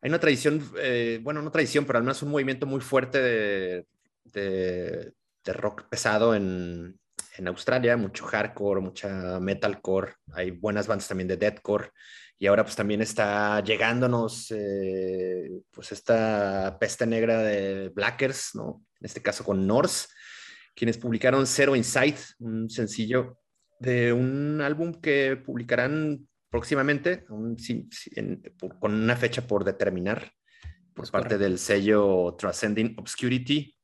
hay 0.00 0.08
una 0.08 0.18
tradición, 0.18 0.68
eh, 0.78 1.20
bueno, 1.22 1.42
no 1.42 1.52
tradición, 1.52 1.84
pero 1.84 2.00
además 2.00 2.20
un 2.24 2.32
movimiento 2.32 2.66
muy 2.66 2.80
fuerte 2.80 3.22
de, 3.22 3.86
de 4.34 5.52
rock 5.52 5.84
pesado 5.88 6.34
en, 6.34 6.98
en 7.36 7.48
Australia, 7.48 7.96
mucho 7.96 8.24
hardcore, 8.24 8.80
mucha 8.80 9.40
metalcore, 9.40 10.14
hay 10.32 10.50
buenas 10.50 10.86
bandas 10.86 11.08
también 11.08 11.28
de 11.28 11.36
deathcore, 11.36 11.90
y 12.38 12.46
ahora 12.46 12.64
pues 12.64 12.76
también 12.76 13.00
está 13.00 13.62
llegándonos 13.62 14.50
eh, 14.50 15.50
pues 15.70 15.92
esta 15.92 16.76
peste 16.80 17.06
negra 17.06 17.38
de 17.38 17.90
Blackers, 17.90 18.50
¿no? 18.54 18.82
En 19.00 19.06
este 19.06 19.22
caso 19.22 19.44
con 19.44 19.66
Norse, 19.66 20.08
quienes 20.74 20.98
publicaron 20.98 21.46
Zero 21.46 21.76
Insight, 21.76 22.16
un 22.40 22.68
sencillo 22.68 23.38
de 23.78 24.12
un 24.12 24.60
álbum 24.60 24.94
que 24.94 25.36
publicarán 25.36 26.26
próximamente, 26.50 27.24
con 27.24 27.56
una 28.94 29.16
fecha 29.16 29.46
por 29.46 29.64
determinar, 29.64 30.32
por 30.94 31.10
parte 31.10 31.36
del 31.36 31.58
sello 31.58 32.34
Transcending 32.38 32.94
Obscurity. 32.98 33.76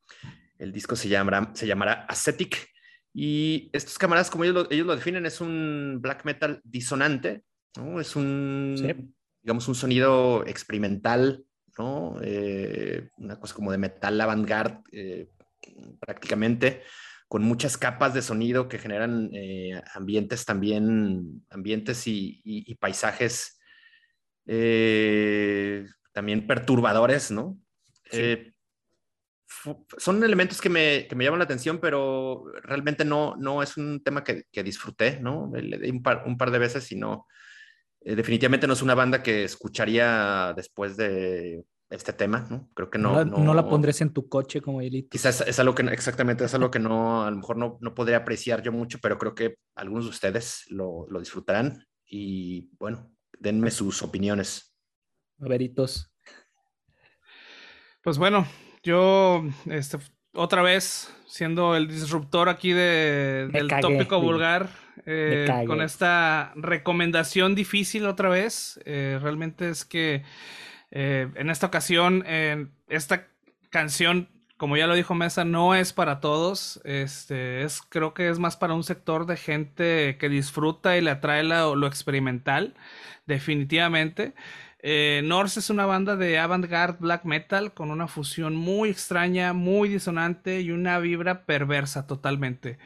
El 0.58 0.72
disco 0.72 0.94
se 0.94 1.08
llamará, 1.08 1.50
se 1.54 1.66
llamará 1.66 2.06
Ascetic. 2.08 2.69
Y 3.12 3.70
estos 3.72 3.98
camaradas, 3.98 4.30
como 4.30 4.44
ellos 4.44 4.54
lo, 4.54 4.70
ellos 4.70 4.86
lo 4.86 4.94
definen, 4.94 5.26
es 5.26 5.40
un 5.40 5.98
black 6.00 6.24
metal 6.24 6.60
disonante, 6.64 7.44
¿no? 7.76 8.00
Es 8.00 8.14
un, 8.14 8.76
digamos, 9.42 9.68
un 9.68 9.74
sonido 9.74 10.46
experimental, 10.46 11.44
¿no? 11.78 12.16
Eh, 12.22 13.08
una 13.16 13.38
cosa 13.40 13.54
como 13.54 13.72
de 13.72 13.78
metal 13.78 14.20
avant-garde 14.20 14.82
eh, 14.92 15.28
prácticamente, 15.98 16.82
con 17.28 17.42
muchas 17.42 17.76
capas 17.76 18.14
de 18.14 18.22
sonido 18.22 18.68
que 18.68 18.78
generan 18.78 19.30
eh, 19.32 19.80
ambientes 19.94 20.44
también, 20.44 21.44
ambientes 21.50 22.06
y, 22.06 22.76
paisajes 22.80 23.56
también 26.12 26.46
perturbadores, 26.46 27.30
¿no? 27.30 27.60
Son 29.98 30.22
elementos 30.22 30.60
que 30.60 30.68
me, 30.68 31.06
que 31.08 31.16
me, 31.16 31.24
llaman 31.24 31.40
la 31.40 31.44
atención, 31.44 31.78
pero 31.78 32.44
realmente 32.62 33.04
no, 33.04 33.36
no 33.36 33.62
es 33.62 33.76
un 33.76 34.02
tema 34.02 34.22
que, 34.22 34.44
que 34.50 34.62
disfruté, 34.62 35.20
¿no? 35.20 35.50
Le 35.54 35.78
di 35.78 35.90
un 35.90 36.02
par, 36.02 36.24
un 36.26 36.38
par 36.38 36.50
de 36.50 36.58
veces 36.58 36.90
y 36.92 36.96
no, 36.96 37.26
eh, 38.02 38.14
definitivamente 38.14 38.66
no 38.66 38.72
es 38.72 38.82
una 38.82 38.94
banda 38.94 39.22
que 39.22 39.44
escucharía 39.44 40.54
después 40.56 40.96
de 40.96 41.64
este 41.90 42.12
tema, 42.12 42.46
¿no? 42.48 42.70
Creo 42.74 42.88
que 42.88 42.98
no. 42.98 43.24
No, 43.24 43.52
la 43.52 43.68
pondrías 43.68 44.00
en 44.00 44.12
tu 44.12 44.28
coche 44.28 44.60
como 44.60 44.80
Elite. 44.80 45.08
Quizás 45.08 45.40
es 45.40 45.58
algo 45.58 45.74
que, 45.74 45.82
exactamente, 45.82 46.44
es 46.44 46.54
algo 46.54 46.70
que 46.70 46.78
no, 46.78 47.24
a 47.24 47.30
lo 47.30 47.36
mejor 47.36 47.56
no, 47.56 47.78
no 47.80 47.94
podría 47.94 48.18
apreciar 48.18 48.62
yo 48.62 48.72
mucho, 48.72 48.98
pero 49.02 49.18
creo 49.18 49.34
que 49.34 49.56
algunos 49.74 50.04
de 50.04 50.10
ustedes 50.10 50.64
lo, 50.68 51.06
lo 51.10 51.18
disfrutarán 51.18 51.84
y 52.06 52.70
bueno, 52.78 53.12
denme 53.38 53.70
sus 53.70 54.02
opiniones. 54.02 54.74
A 55.40 55.48
veritos. 55.48 56.14
Pues 58.02 58.16
bueno, 58.16 58.46
yo, 58.82 59.44
este, 59.66 59.98
otra 60.32 60.62
vez, 60.62 61.12
siendo 61.26 61.76
el 61.76 61.88
disruptor 61.88 62.48
aquí 62.48 62.72
de, 62.72 63.48
del 63.52 63.68
tópico 63.68 64.20
vulgar, 64.20 64.68
eh, 65.06 65.64
con 65.66 65.80
esta 65.80 66.52
recomendación 66.56 67.54
difícil 67.54 68.06
otra 68.06 68.28
vez. 68.28 68.80
Eh, 68.84 69.18
realmente 69.20 69.68
es 69.68 69.84
que 69.84 70.22
eh, 70.90 71.28
en 71.34 71.50
esta 71.50 71.66
ocasión, 71.66 72.24
esta 72.88 73.26
canción, 73.70 74.28
como 74.56 74.76
ya 74.76 74.86
lo 74.86 74.94
dijo 74.94 75.14
Mesa, 75.14 75.44
no 75.44 75.74
es 75.74 75.92
para 75.92 76.20
todos. 76.20 76.80
Este, 76.84 77.62
es, 77.62 77.82
creo 77.82 78.14
que 78.14 78.28
es 78.28 78.38
más 78.38 78.56
para 78.56 78.74
un 78.74 78.84
sector 78.84 79.26
de 79.26 79.36
gente 79.36 80.16
que 80.18 80.28
disfruta 80.28 80.96
y 80.96 81.00
le 81.00 81.10
atrae 81.10 81.42
lo 81.44 81.86
experimental, 81.86 82.74
definitivamente. 83.26 84.34
Norse 84.82 85.60
es 85.60 85.70
una 85.70 85.86
banda 85.86 86.16
de 86.16 86.38
avant-garde 86.38 86.98
black 87.00 87.24
metal 87.24 87.74
con 87.74 87.90
una 87.90 88.08
fusión 88.08 88.56
muy 88.56 88.88
extraña, 88.90 89.52
muy 89.52 89.88
disonante 89.88 90.60
y 90.60 90.70
una 90.70 90.98
vibra 90.98 91.44
perversa 91.44 92.06
totalmente. 92.06 92.78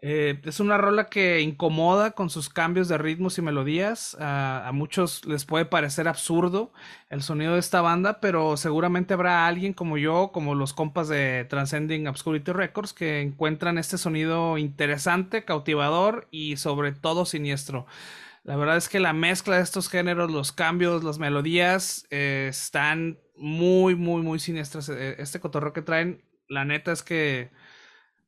Eh, 0.00 0.40
es 0.44 0.60
una 0.60 0.78
rola 0.78 1.06
que 1.06 1.40
incomoda 1.40 2.12
con 2.12 2.30
sus 2.30 2.48
cambios 2.48 2.86
de 2.86 2.98
ritmos 2.98 3.36
y 3.38 3.42
melodías. 3.42 4.16
a 4.20 4.70
muchos 4.72 5.24
les 5.26 5.44
puede 5.44 5.64
parecer 5.64 6.06
absurdo 6.06 6.72
el 7.10 7.22
sonido 7.22 7.54
de 7.54 7.60
esta 7.60 7.80
banda, 7.80 8.20
pero 8.20 8.56
seguramente 8.56 9.14
habrá 9.14 9.46
alguien 9.48 9.72
como 9.72 9.98
yo, 9.98 10.30
como 10.32 10.54
los 10.54 10.72
compas 10.72 11.08
de 11.08 11.46
Transcending 11.50 12.06
Obscurity 12.06 12.52
Records, 12.52 12.92
que 12.92 13.20
encuentran 13.20 13.76
este 13.78 13.98
sonido 13.98 14.56
interesante, 14.58 15.44
cautivador 15.44 16.28
y 16.30 16.56
sobre 16.58 16.92
todo 16.92 17.24
siniestro. 17.26 17.86
La 18.42 18.56
verdad 18.56 18.76
es 18.76 18.88
que 18.88 19.00
la 19.00 19.12
mezcla 19.12 19.56
de 19.56 19.62
estos 19.62 19.88
géneros, 19.88 20.30
los 20.30 20.52
cambios, 20.52 21.04
las 21.04 21.18
melodías, 21.18 22.06
eh, 22.10 22.48
están 22.50 23.18
muy, 23.36 23.94
muy, 23.94 24.22
muy 24.22 24.38
siniestras. 24.38 24.88
Eh, 24.88 25.16
este 25.18 25.40
cotorreo 25.40 25.72
que 25.72 25.82
traen, 25.82 26.24
la 26.48 26.64
neta 26.64 26.92
es 26.92 27.02
que... 27.02 27.50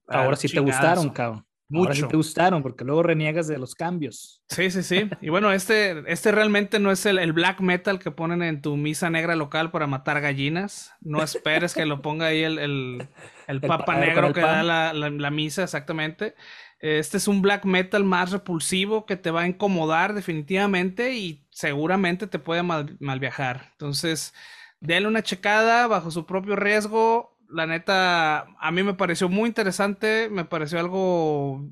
Ahora 0.08 0.36
sí 0.36 0.48
te 0.48 0.60
gustaron, 0.60 1.10
cabrón. 1.10 1.46
Mucho. 1.70 2.08
te 2.08 2.16
gustaron, 2.16 2.64
porque 2.64 2.84
luego 2.84 3.04
reniegas 3.04 3.46
de 3.46 3.56
los 3.56 3.76
cambios. 3.76 4.42
Sí, 4.48 4.72
sí, 4.72 4.82
sí. 4.82 5.08
Y 5.20 5.28
bueno, 5.28 5.52
este, 5.52 6.02
este 6.12 6.32
realmente 6.32 6.80
no 6.80 6.90
es 6.90 7.06
el, 7.06 7.32
black 7.32 7.60
metal 7.60 8.00
que 8.00 8.10
ponen 8.10 8.42
en 8.42 8.60
tu 8.60 8.76
misa 8.76 9.08
negra 9.08 9.36
local 9.36 9.70
para 9.70 9.86
matar 9.86 10.20
gallinas. 10.20 10.92
No 11.00 11.22
esperes 11.22 11.72
que 11.72 11.86
lo 11.86 12.02
ponga 12.02 12.26
ahí 12.26 12.42
el, 12.42 12.58
el, 12.58 13.60
papa 13.68 13.96
negro 13.96 14.32
que 14.32 14.40
da 14.40 14.64
la, 14.64 15.30
misa, 15.30 15.62
exactamente. 15.62 16.34
Este 16.80 17.18
es 17.18 17.28
un 17.28 17.42
black 17.42 17.64
metal 17.64 18.04
más 18.04 18.32
repulsivo 18.32 19.06
que 19.06 19.16
te 19.16 19.30
va 19.30 19.42
a 19.42 19.46
incomodar 19.46 20.14
definitivamente 20.14 21.14
y 21.14 21.46
seguramente 21.50 22.26
te 22.26 22.38
puede 22.38 22.62
mal, 22.62 22.96
viajar. 23.20 23.68
Entonces, 23.72 24.34
denle 24.80 25.08
una 25.08 25.22
checada 25.22 25.86
bajo 25.86 26.10
su 26.10 26.26
propio 26.26 26.56
riesgo 26.56 27.36
la 27.52 27.66
neta, 27.66 28.46
a 28.60 28.70
mí 28.70 28.82
me 28.82 28.94
pareció 28.94 29.28
muy 29.28 29.48
interesante, 29.48 30.28
me 30.30 30.44
pareció 30.44 30.78
algo 30.78 31.68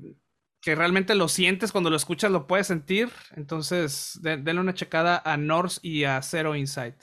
que 0.61 0.75
realmente 0.75 1.15
lo 1.15 1.27
sientes 1.27 1.71
cuando 1.71 1.89
lo 1.89 1.95
escuchas, 1.95 2.31
lo 2.31 2.47
puedes 2.47 2.67
sentir. 2.67 3.09
Entonces, 3.35 4.19
denle 4.21 4.59
una 4.59 4.73
checada 4.73 5.21
a 5.23 5.37
Norse 5.37 5.79
y 5.81 6.03
a 6.03 6.21
Zero 6.21 6.55
Insight. 6.55 6.95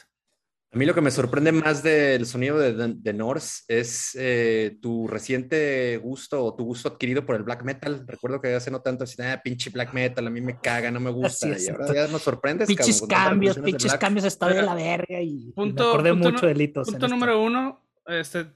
A 0.76 0.78
mí 0.78 0.84
lo 0.84 0.94
que 0.94 1.00
me 1.00 1.10
sorprende 1.10 1.52
más 1.52 1.82
del 1.82 2.26
sonido 2.26 2.58
de, 2.58 2.96
de 2.98 3.12
Norse 3.14 3.62
es 3.66 4.10
eh, 4.20 4.76
tu 4.82 5.08
reciente 5.08 5.96
gusto 5.96 6.44
o 6.44 6.54
tu 6.54 6.64
gusto 6.64 6.90
adquirido 6.90 7.24
por 7.24 7.34
el 7.34 7.44
black 7.44 7.64
metal. 7.64 8.04
Recuerdo 8.06 8.42
que 8.42 8.54
hace 8.54 8.70
no 8.70 8.82
tanto 8.82 9.04
así, 9.04 9.22
ah, 9.22 9.40
pinche 9.42 9.70
black 9.70 9.94
metal, 9.94 10.26
a 10.26 10.28
mí 10.28 10.42
me 10.42 10.60
caga, 10.60 10.90
no 10.90 11.00
me 11.00 11.08
gusta. 11.08 11.48
y 11.48 11.68
ahora 11.68 11.94
ya 11.94 12.08
nos 12.08 12.20
sorprendes. 12.20 12.68
Pinches 12.68 13.00
cambios, 13.08 13.58
pinches 13.58 13.94
cambios, 13.94 14.26
está 14.26 14.50
de 14.50 14.60
la 14.60 14.74
verga. 14.74 15.18
Y 15.22 15.50
punto, 15.52 15.82
me 15.82 15.88
acordé 15.88 16.12
mucho 16.12 16.46
de 16.46 16.54
Litos. 16.54 16.90
Punto 16.90 17.08
número 17.08 17.42
uno, 17.42 17.80
este, 18.06 18.48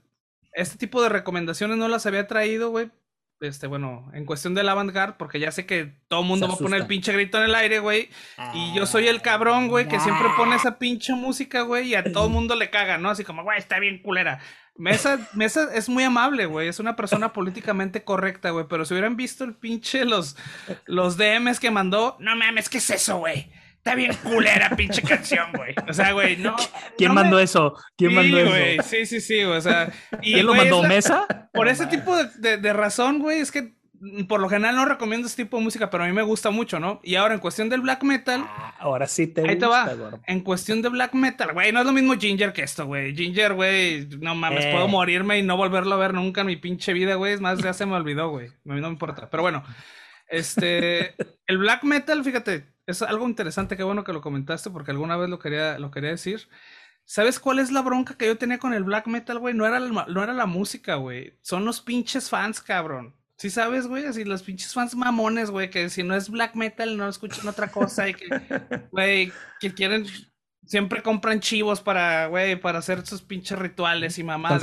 este 0.53 0.77
tipo 0.77 1.01
de 1.01 1.09
recomendaciones 1.09 1.75
no 1.77 1.87
las 1.87 2.05
había 2.05 2.27
traído, 2.27 2.69
güey. 2.69 2.91
Este, 3.41 3.65
bueno, 3.65 4.07
en 4.13 4.25
cuestión 4.25 4.53
del 4.53 4.69
avant-garde, 4.69 5.15
porque 5.17 5.39
ya 5.39 5.51
sé 5.51 5.65
que 5.65 5.95
todo 6.07 6.21
el 6.21 6.27
mundo 6.27 6.47
va 6.47 6.53
a 6.53 6.57
poner 6.57 6.81
el 6.81 6.87
pinche 6.87 7.11
grito 7.11 7.39
en 7.39 7.45
el 7.45 7.55
aire, 7.55 7.79
güey. 7.79 8.09
y 8.53 8.71
yo 8.75 8.85
soy 8.85 9.07
el 9.07 9.23
cabrón, 9.23 9.67
güey, 9.67 9.87
que 9.87 9.99
siempre 9.99 10.27
pone 10.37 10.55
esa 10.55 10.77
pinche 10.77 11.13
música, 11.15 11.63
güey, 11.63 11.87
y 11.89 11.95
a 11.95 12.03
todo 12.03 12.27
el 12.27 12.31
mundo 12.33 12.55
le 12.55 12.69
caga, 12.69 12.99
¿no? 12.99 13.09
Así 13.09 13.23
como, 13.23 13.41
güey, 13.43 13.57
está 13.57 13.79
bien 13.79 13.97
culera. 14.03 14.39
Mesa, 14.75 15.27
Mesa 15.33 15.69
es 15.73 15.89
muy 15.89 16.03
amable, 16.03 16.45
güey. 16.45 16.67
Es 16.67 16.79
una 16.79 16.95
persona 16.95 17.33
políticamente 17.33 18.03
correcta, 18.03 18.51
güey. 18.51 18.65
Pero 18.69 18.85
si 18.85 18.93
hubieran 18.93 19.15
visto 19.15 19.43
el 19.43 19.55
pinche 19.55 20.05
los, 20.05 20.37
los 20.85 21.17
DMs 21.17 21.59
que 21.59 21.71
mandó, 21.71 22.17
no 22.19 22.35
mames, 22.35 22.69
¿qué 22.69 22.77
es 22.77 22.89
eso, 22.91 23.17
güey? 23.17 23.51
Está 23.81 23.95
bien 23.95 24.13
culera, 24.21 24.69
pinche 24.77 25.01
canción, 25.01 25.51
güey. 25.55 25.73
O 25.89 25.91
sea, 25.91 26.11
güey, 26.11 26.37
no. 26.37 26.55
¿Quién 26.99 27.15
mandó 27.15 27.39
eso? 27.39 27.75
¿Quién 27.97 28.13
mandó 28.13 28.37
eso? 28.37 28.83
Sí, 28.83 29.07
sí, 29.07 29.19
sí, 29.19 29.43
o 29.43 29.59
sea. 29.59 29.91
Y, 30.21 30.33
¿Quién 30.33 30.45
lo 30.45 30.53
mandó? 30.53 30.83
¿Mesa? 30.83 31.49
Por 31.51 31.67
ese 31.67 31.87
tipo 31.87 32.15
de, 32.15 32.57
de, 32.57 32.73
razón, 32.73 33.17
güey, 33.17 33.39
es 33.39 33.51
que 33.51 33.73
por 34.27 34.39
lo 34.39 34.49
general 34.49 34.75
no 34.75 34.85
recomiendo 34.85 35.25
este 35.25 35.45
tipo 35.45 35.57
de 35.57 35.63
música, 35.63 35.89
pero 35.89 36.03
a 36.03 36.07
mí 36.07 36.13
me 36.13 36.21
gusta 36.21 36.51
mucho, 36.51 36.79
¿no? 36.79 36.99
Y 37.01 37.15
ahora 37.15 37.33
en 37.33 37.39
cuestión 37.39 37.69
del 37.69 37.81
black 37.81 38.03
metal. 38.03 38.45
Ah, 38.47 38.75
ahora 38.77 39.07
sí 39.07 39.25
te 39.25 39.49
ahí 39.49 39.57
te 39.57 39.65
va. 39.65 39.91
En 40.27 40.41
cuestión 40.41 40.83
de 40.83 40.89
black 40.89 41.15
metal, 41.15 41.51
güey, 41.51 41.71
no 41.71 41.79
es 41.79 41.85
lo 41.87 41.91
mismo 41.91 42.13
Ginger 42.13 42.53
que 42.53 42.61
esto, 42.61 42.85
güey. 42.85 43.15
Ginger, 43.15 43.55
güey, 43.55 44.07
no 44.19 44.35
mames, 44.35 44.67
puedo 44.67 44.85
eh. 44.85 44.89
morirme 44.89 45.39
y 45.39 45.41
no 45.41 45.57
volverlo 45.57 45.95
a 45.95 45.97
ver 45.97 46.13
nunca 46.13 46.41
en 46.41 46.47
mi 46.47 46.55
pinche 46.55 46.93
vida, 46.93 47.15
güey. 47.15 47.33
Es 47.33 47.41
más, 47.41 47.57
ya 47.63 47.73
se 47.73 47.87
me 47.87 47.95
olvidó, 47.95 48.29
güey. 48.29 48.49
A 48.49 48.73
mí 48.73 48.79
no 48.79 48.89
me 48.89 48.93
importa. 48.93 49.27
Pero 49.27 49.41
bueno, 49.41 49.63
este. 50.27 51.15
el 51.47 51.57
black 51.57 51.83
metal, 51.83 52.23
fíjate, 52.23 52.70
es 52.85 53.01
algo 53.01 53.27
interesante, 53.27 53.77
qué 53.77 53.83
bueno 53.83 54.03
que 54.03 54.13
lo 54.13 54.21
comentaste 54.21 54.69
porque 54.69 54.91
alguna 54.91 55.17
vez 55.17 55.29
lo 55.29 55.39
quería, 55.39 55.79
lo 55.79 55.91
quería 55.91 56.11
decir. 56.11 56.47
¿Sabes 57.05 57.39
cuál 57.39 57.59
es 57.59 57.71
la 57.71 57.81
bronca 57.81 58.15
que 58.15 58.27
yo 58.27 58.37
tenía 58.37 58.59
con 58.59 58.73
el 58.73 58.83
black 58.83 59.07
metal, 59.07 59.39
güey? 59.39 59.53
No 59.53 59.65
era 59.65 59.79
no 59.79 60.23
era 60.23 60.33
la 60.33 60.45
música, 60.45 60.95
güey. 60.95 61.37
Son 61.41 61.65
los 61.65 61.81
pinches 61.81 62.29
fans, 62.29 62.61
cabrón. 62.61 63.15
Sí 63.37 63.49
sabes, 63.49 63.87
güey, 63.87 64.05
así 64.05 64.23
los 64.23 64.43
pinches 64.43 64.71
fans 64.73 64.95
mamones, 64.95 65.49
güey, 65.49 65.69
que 65.71 65.89
si 65.89 66.03
no 66.03 66.15
es 66.15 66.29
black 66.29 66.55
metal 66.55 66.95
no 66.95 67.09
escuchan 67.09 67.47
otra 67.47 67.71
cosa 67.71 68.07
y 68.07 68.13
que, 68.13 68.27
güey, 68.91 69.33
que 69.59 69.73
quieren 69.73 70.05
siempre 70.65 71.01
compran 71.01 71.39
chivos 71.39 71.81
para, 71.81 72.27
güey, 72.27 72.55
para 72.55 72.79
hacer 72.79 73.05
sus 73.05 73.21
pinches 73.21 73.57
rituales 73.57 74.17
y 74.19 74.23
mamadas. 74.23 74.61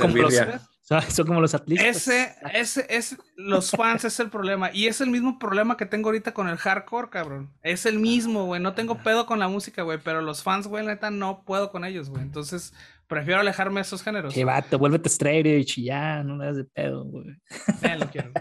Son 1.09 1.27
como 1.27 1.39
los 1.39 1.53
atletas. 1.53 1.85
Ese, 1.85 2.35
ese, 2.53 2.85
es, 2.89 3.17
los 3.35 3.71
fans 3.71 4.05
es 4.05 4.19
el 4.19 4.29
problema. 4.29 4.71
Y 4.73 4.87
es 4.87 5.01
el 5.01 5.11
mismo 5.11 5.37
problema 5.37 5.77
que 5.77 5.85
tengo 5.85 6.09
ahorita 6.09 6.33
con 6.33 6.49
el 6.49 6.57
hardcore, 6.57 7.09
cabrón. 7.09 7.51
Es 7.61 7.85
el 7.85 7.99
mismo, 7.99 8.45
güey. 8.45 8.59
No 8.59 8.73
tengo 8.73 8.97
pedo 8.97 9.27
con 9.27 9.37
la 9.37 9.47
música, 9.47 9.83
güey. 9.83 9.99
Pero 10.03 10.21
los 10.21 10.41
fans, 10.41 10.67
güey, 10.67 10.85
neta, 10.85 11.11
no 11.11 11.43
puedo 11.45 11.71
con 11.71 11.85
ellos, 11.85 12.09
güey. 12.09 12.23
Entonces, 12.23 12.73
prefiero 13.07 13.41
alejarme 13.41 13.75
de 13.75 13.81
esos 13.81 14.01
géneros. 14.01 14.33
Que 14.33 14.45
vato, 14.45 14.79
vuélvete 14.79 15.09
straight 15.09 15.45
y 15.77 15.83
ya, 15.83 16.23
no 16.23 16.37
le 16.37 16.45
das 16.45 16.57
de 16.57 16.63
pedo, 16.63 17.05
güey. 17.05 17.25
lo 17.99 18.09
quiero. 18.09 18.31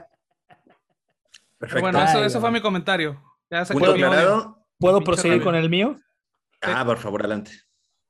Perfecto. 1.58 1.80
Bueno, 1.82 2.02
eso, 2.24 2.40
fue 2.40 2.50
mi 2.50 2.62
comentario. 2.62 3.22
Ya 3.50 3.64
¿Puedo, 3.66 4.64
¿Puedo 4.78 5.00
proseguir 5.02 5.42
con 5.42 5.54
el 5.54 5.68
mío? 5.68 5.96
Ah, 6.62 6.84
por 6.84 6.98
favor, 6.98 7.20
adelante. 7.20 7.50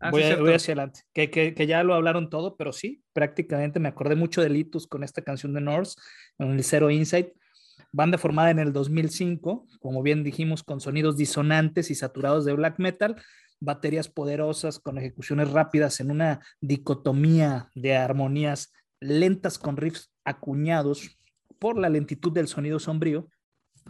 Ah, 0.00 0.10
voy, 0.10 0.22
hacia 0.22 0.72
adelante. 0.72 1.00
Que, 1.12 1.30
que, 1.30 1.54
que, 1.54 1.66
ya 1.66 1.82
lo 1.82 1.94
hablaron 1.94 2.30
todo, 2.30 2.56
pero 2.56 2.72
sí, 2.72 3.02
prácticamente 3.12 3.80
me 3.80 3.88
acordé 3.88 4.14
mucho 4.14 4.40
de 4.40 4.48
Litus 4.48 4.86
con 4.86 5.02
esta 5.02 5.22
canción 5.22 5.52
de 5.54 5.60
Norse, 5.60 5.96
con 6.36 6.52
el 6.52 6.62
Zero 6.62 6.90
Insight. 6.90 7.30
Banda 7.90 8.18
formada 8.18 8.50
en 8.50 8.58
el 8.58 8.72
2005, 8.72 9.66
como 9.80 10.02
bien 10.02 10.22
dijimos, 10.22 10.62
con 10.62 10.80
sonidos 10.80 11.16
disonantes 11.16 11.90
y 11.90 11.94
saturados 11.94 12.44
de 12.44 12.52
black 12.52 12.78
metal, 12.78 13.16
baterías 13.60 14.08
poderosas 14.08 14.78
con 14.78 14.98
ejecuciones 14.98 15.50
rápidas 15.50 15.98
en 16.00 16.10
una 16.10 16.40
dicotomía 16.60 17.70
de 17.74 17.96
armonías 17.96 18.72
lentas 19.00 19.58
con 19.58 19.76
riffs 19.76 20.12
acuñados 20.24 21.18
por 21.58 21.76
la 21.76 21.88
lentitud 21.88 22.32
del 22.32 22.48
sonido 22.48 22.78
sombrío, 22.78 23.28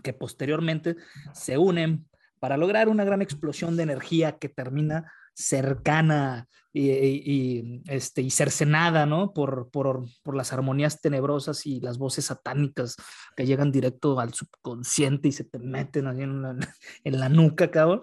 que 0.03 0.13
posteriormente 0.13 0.97
se 1.35 1.59
unen 1.59 2.09
para 2.41 2.57
lograr 2.57 2.89
una 2.89 3.05
gran 3.05 3.21
explosión 3.21 3.77
de 3.77 3.83
energía 3.83 4.39
que 4.39 4.49
termina 4.49 5.13
cercana 5.39 6.49
y, 6.73 7.81
este, 7.87 8.23
y 8.23 8.31
cercenada, 8.31 9.07
¿no? 9.07 9.33
Por, 9.33 9.71
por, 9.71 10.05
por, 10.23 10.37
las 10.37 10.53
armonías 10.53 11.01
tenebrosas 11.01 11.65
y 11.65 11.81
las 11.81 11.97
voces 11.97 12.27
satánicas 12.27 12.97
que 13.37 13.47
llegan 13.47 13.73
directo 13.73 14.19
al 14.19 14.35
subconsciente 14.35 15.29
y 15.29 15.33
se 15.33 15.45
te 15.45 15.59
meten 15.61 16.09
ahí 16.09 16.23
en 16.23 16.43
la, 16.43 16.57
en 17.05 17.21
la 17.21 17.29
nuca, 17.29 17.71
cabrón. 17.71 18.03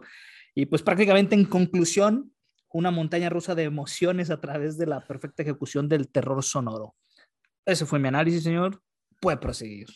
Y 0.55 0.65
pues 0.65 0.81
prácticamente 0.81 1.35
en 1.35 1.45
conclusión, 1.45 2.31
una 2.69 2.91
montaña 2.91 3.29
rusa 3.29 3.53
de 3.53 3.63
emociones 3.63 4.29
a 4.29 4.39
través 4.39 4.77
de 4.77 4.87
la 4.87 5.05
perfecta 5.05 5.43
ejecución 5.43 5.89
del 5.89 6.09
terror 6.09 6.41
sonoro. 6.41 6.95
Ese 7.65 7.85
fue 7.85 7.99
mi 7.99 8.07
análisis, 8.07 8.43
señor. 8.43 8.81
Puede 9.19 9.37
proseguir. 9.37 9.87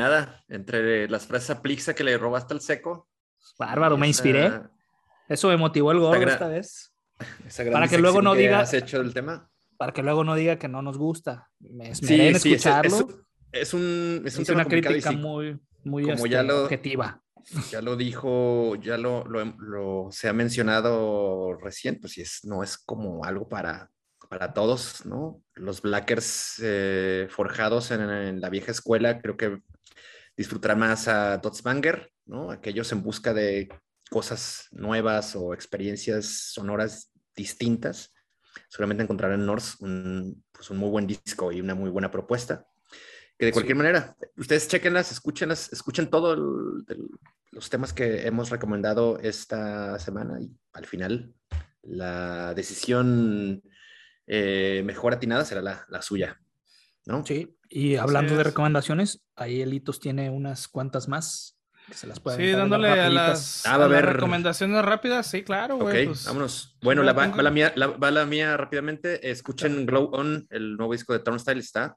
Nada, 0.00 0.42
entre 0.48 1.08
las 1.08 1.26
frases 1.26 1.50
aplixa 1.50 1.94
que 1.94 2.04
le 2.04 2.18
robaste 2.18 2.54
al 2.54 2.60
seco. 2.60 3.08
Bárbaro, 3.58 3.96
me 3.96 4.06
inspiré. 4.06 4.50
Eso 5.28 5.48
me 5.48 5.56
motivó 5.56 5.92
el 5.92 6.00
gordo 6.00 6.28
esta 6.28 6.48
vez. 6.48 6.92
para 7.72 7.86
que 7.86 7.98
luego 7.98 8.20
no 8.20 8.34
diga. 8.34 8.64
hecho 8.72 9.02
del 9.02 9.14
tema. 9.14 9.48
Para 9.76 9.92
que 9.92 10.02
luego 10.02 10.24
no 10.24 10.34
diga 10.34 10.56
que 10.56 10.68
no 10.68 10.82
nos 10.82 10.98
gusta. 10.98 11.48
Me 11.60 11.94
sí, 11.94 12.20
escucharlo. 12.20 13.08
Es, 13.52 13.74
un, 13.74 14.22
es, 14.24 14.48
una 14.48 14.64
crítica 14.64 15.12
muy, 15.12 15.58
muy 15.84 16.04
como 16.04 16.26
ya 16.26 16.40
este, 16.40 16.52
lo, 16.52 16.64
objetiva. 16.64 17.22
Ya 17.70 17.80
lo 17.80 17.96
dijo, 17.96 18.76
ya 18.76 18.96
lo, 18.96 19.24
lo, 19.24 20.08
se 20.10 20.28
ha 20.28 20.32
mencionado 20.32 21.56
recién, 21.56 21.98
pues 22.00 22.12
sí, 22.12 22.20
es, 22.20 22.40
no 22.44 22.62
es 22.62 22.76
como 22.76 23.24
algo 23.24 23.48
para, 23.48 23.90
para 24.28 24.52
todos, 24.52 25.04
¿no? 25.06 25.42
Los 25.54 25.82
Blackers 25.82 26.60
eh, 26.62 27.26
forjados 27.30 27.90
en, 27.90 28.02
en, 28.02 28.40
la 28.40 28.50
vieja 28.50 28.70
escuela, 28.70 29.20
creo 29.20 29.36
que 29.36 29.60
disfrutar 30.40 30.74
más 30.74 31.06
a 31.06 31.36
Dotsbanger, 31.36 32.10
¿no? 32.24 32.50
Aquellos 32.50 32.90
en 32.92 33.02
busca 33.02 33.34
de 33.34 33.68
cosas 34.08 34.68
nuevas 34.70 35.36
o 35.36 35.52
experiencias 35.52 36.52
sonoras 36.54 37.12
distintas. 37.36 38.14
Seguramente 38.66 39.02
encontrarán 39.02 39.40
en 39.40 39.44
Norse 39.44 39.76
un, 39.80 40.42
pues 40.50 40.70
un 40.70 40.78
muy 40.78 40.88
buen 40.88 41.06
disco 41.06 41.52
y 41.52 41.60
una 41.60 41.74
muy 41.74 41.90
buena 41.90 42.10
propuesta. 42.10 42.66
Que 43.38 43.46
de 43.46 43.52
cualquier 43.52 43.76
manera, 43.76 44.16
ustedes 44.38 44.66
chequenlas, 44.66 45.12
escúchenlas, 45.12 45.74
escuchen 45.74 46.08
todos 46.08 46.38
los 47.50 47.68
temas 47.68 47.92
que 47.92 48.26
hemos 48.26 48.48
recomendado 48.48 49.18
esta 49.18 49.98
semana 49.98 50.40
y 50.40 50.50
al 50.72 50.86
final 50.86 51.34
la 51.82 52.54
decisión 52.54 53.62
eh, 54.26 54.80
mejor 54.86 55.12
atinada 55.12 55.44
será 55.44 55.60
la, 55.60 55.84
la 55.90 56.00
suya. 56.00 56.40
¿No? 57.06 57.24
Sí, 57.24 57.56
y 57.68 57.96
hablando 57.96 58.36
de 58.36 58.44
recomendaciones, 58.44 59.22
ahí 59.36 59.62
Elitos 59.62 60.00
tiene 60.00 60.30
unas 60.30 60.68
cuantas 60.68 61.08
más 61.08 61.60
que 61.90 61.96
se 61.96 62.06
las 62.06 62.20
pueden 62.20 62.40
Sí, 62.40 62.50
dándole 62.52 62.88
a 62.88 63.10
las, 63.10 63.66
ah, 63.66 63.88
recomendaciones 63.88 64.84
rápidas, 64.84 65.26
sí, 65.26 65.42
claro, 65.42 65.76
güey. 65.76 66.02
Ok, 66.02 66.08
pues, 66.10 66.24
vámonos. 66.24 66.76
Bueno, 66.82 67.02
la, 67.02 67.12
va, 67.12 67.26
la 67.28 67.50
mía, 67.50 67.72
la, 67.76 67.88
va 67.88 68.10
la 68.10 68.24
mía 68.26 68.56
rápidamente. 68.56 69.30
Escuchen 69.30 69.86
Glow 69.86 70.10
On, 70.12 70.46
el 70.50 70.76
nuevo 70.76 70.92
disco 70.92 71.12
de 71.12 71.18
Turnstile 71.18 71.60
está. 71.60 71.96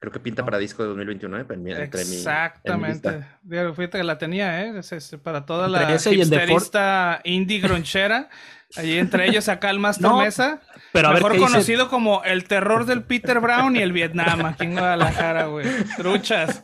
Creo 0.00 0.12
que 0.12 0.20
pinta 0.20 0.44
para 0.44 0.58
disco 0.58 0.82
de 0.82 0.88
2021, 0.88 1.38
¿eh? 1.38 1.46
Entre 1.48 1.84
Exactamente. 1.84 3.24
Fíjate 3.48 3.98
que 3.98 4.04
la 4.04 4.18
tenía, 4.18 4.64
¿eh? 4.64 4.80
para 5.22 5.46
toda 5.46 5.68
la 5.68 5.94
hipsterista 5.94 7.20
indie 7.24 7.60
gronchera. 7.60 8.28
Allí 8.76 8.98
entre 8.98 9.28
ellos 9.28 9.48
acá 9.48 9.70
el 9.70 9.78
Master 9.78 10.10
Mesa. 10.18 10.60
Pero 10.92 11.12
mejor 11.12 11.38
conocido 11.38 11.88
como 11.88 12.22
el 12.24 12.44
terror 12.44 12.86
del 12.86 13.02
Peter 13.02 13.40
Brown 13.40 13.76
y 13.76 13.80
el 13.80 13.92
Vietnam 13.92 14.44
aquí 14.46 14.64
en 14.64 14.72
Guadalajara, 14.72 15.46
güey. 15.46 15.66
Truchas. 15.96 16.62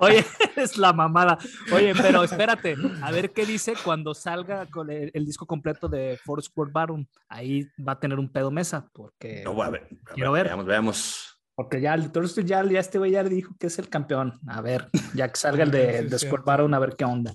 Oye, 0.00 0.24
es 0.56 0.76
la 0.76 0.92
mamada. 0.92 1.38
Oye, 1.72 1.94
pero 1.94 2.22
espérate, 2.22 2.76
a 3.02 3.10
ver 3.10 3.32
qué 3.32 3.44
dice 3.44 3.74
cuando 3.82 4.14
salga 4.14 4.66
con 4.66 4.90
el, 4.90 5.24
disco 5.24 5.46
completo 5.46 5.88
de 5.88 6.18
Force 6.24 6.50
World 6.54 6.72
Baron. 6.72 7.08
Ahí 7.28 7.68
va 7.86 7.92
a 7.92 8.00
tener 8.00 8.18
un 8.18 8.28
pedo 8.30 8.50
mesa, 8.50 8.88
porque 8.92 9.42
no, 9.44 9.60
a 9.62 9.70
ver, 9.70 9.88
quiero 10.14 10.32
ver. 10.32 10.46
Veamos, 10.46 10.66
veamos. 10.66 11.37
Porque 11.58 11.80
ya, 11.80 11.96
ya, 11.96 12.64
ya 12.64 12.78
este 12.78 12.98
güey 12.98 13.10
ya 13.10 13.24
dijo 13.24 13.52
que 13.58 13.66
es 13.66 13.80
el 13.80 13.88
campeón. 13.88 14.38
A 14.46 14.60
ver, 14.60 14.90
ya 15.14 15.26
que 15.26 15.34
salga 15.40 15.64
el 15.64 15.72
de, 15.72 16.04
de 16.04 16.16
Squad 16.16 16.44
Baron, 16.44 16.72
a 16.72 16.78
ver 16.78 16.94
qué 16.96 17.04
onda. 17.04 17.34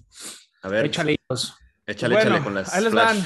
A 0.61 0.69
ver. 0.69 0.85
Échale 0.85 1.17
Échale, 1.85 2.15
échale 2.15 2.41
con 2.41 2.53
las. 2.53 2.73
Ahí 2.73 2.85
les 2.85 2.93
van 2.93 3.17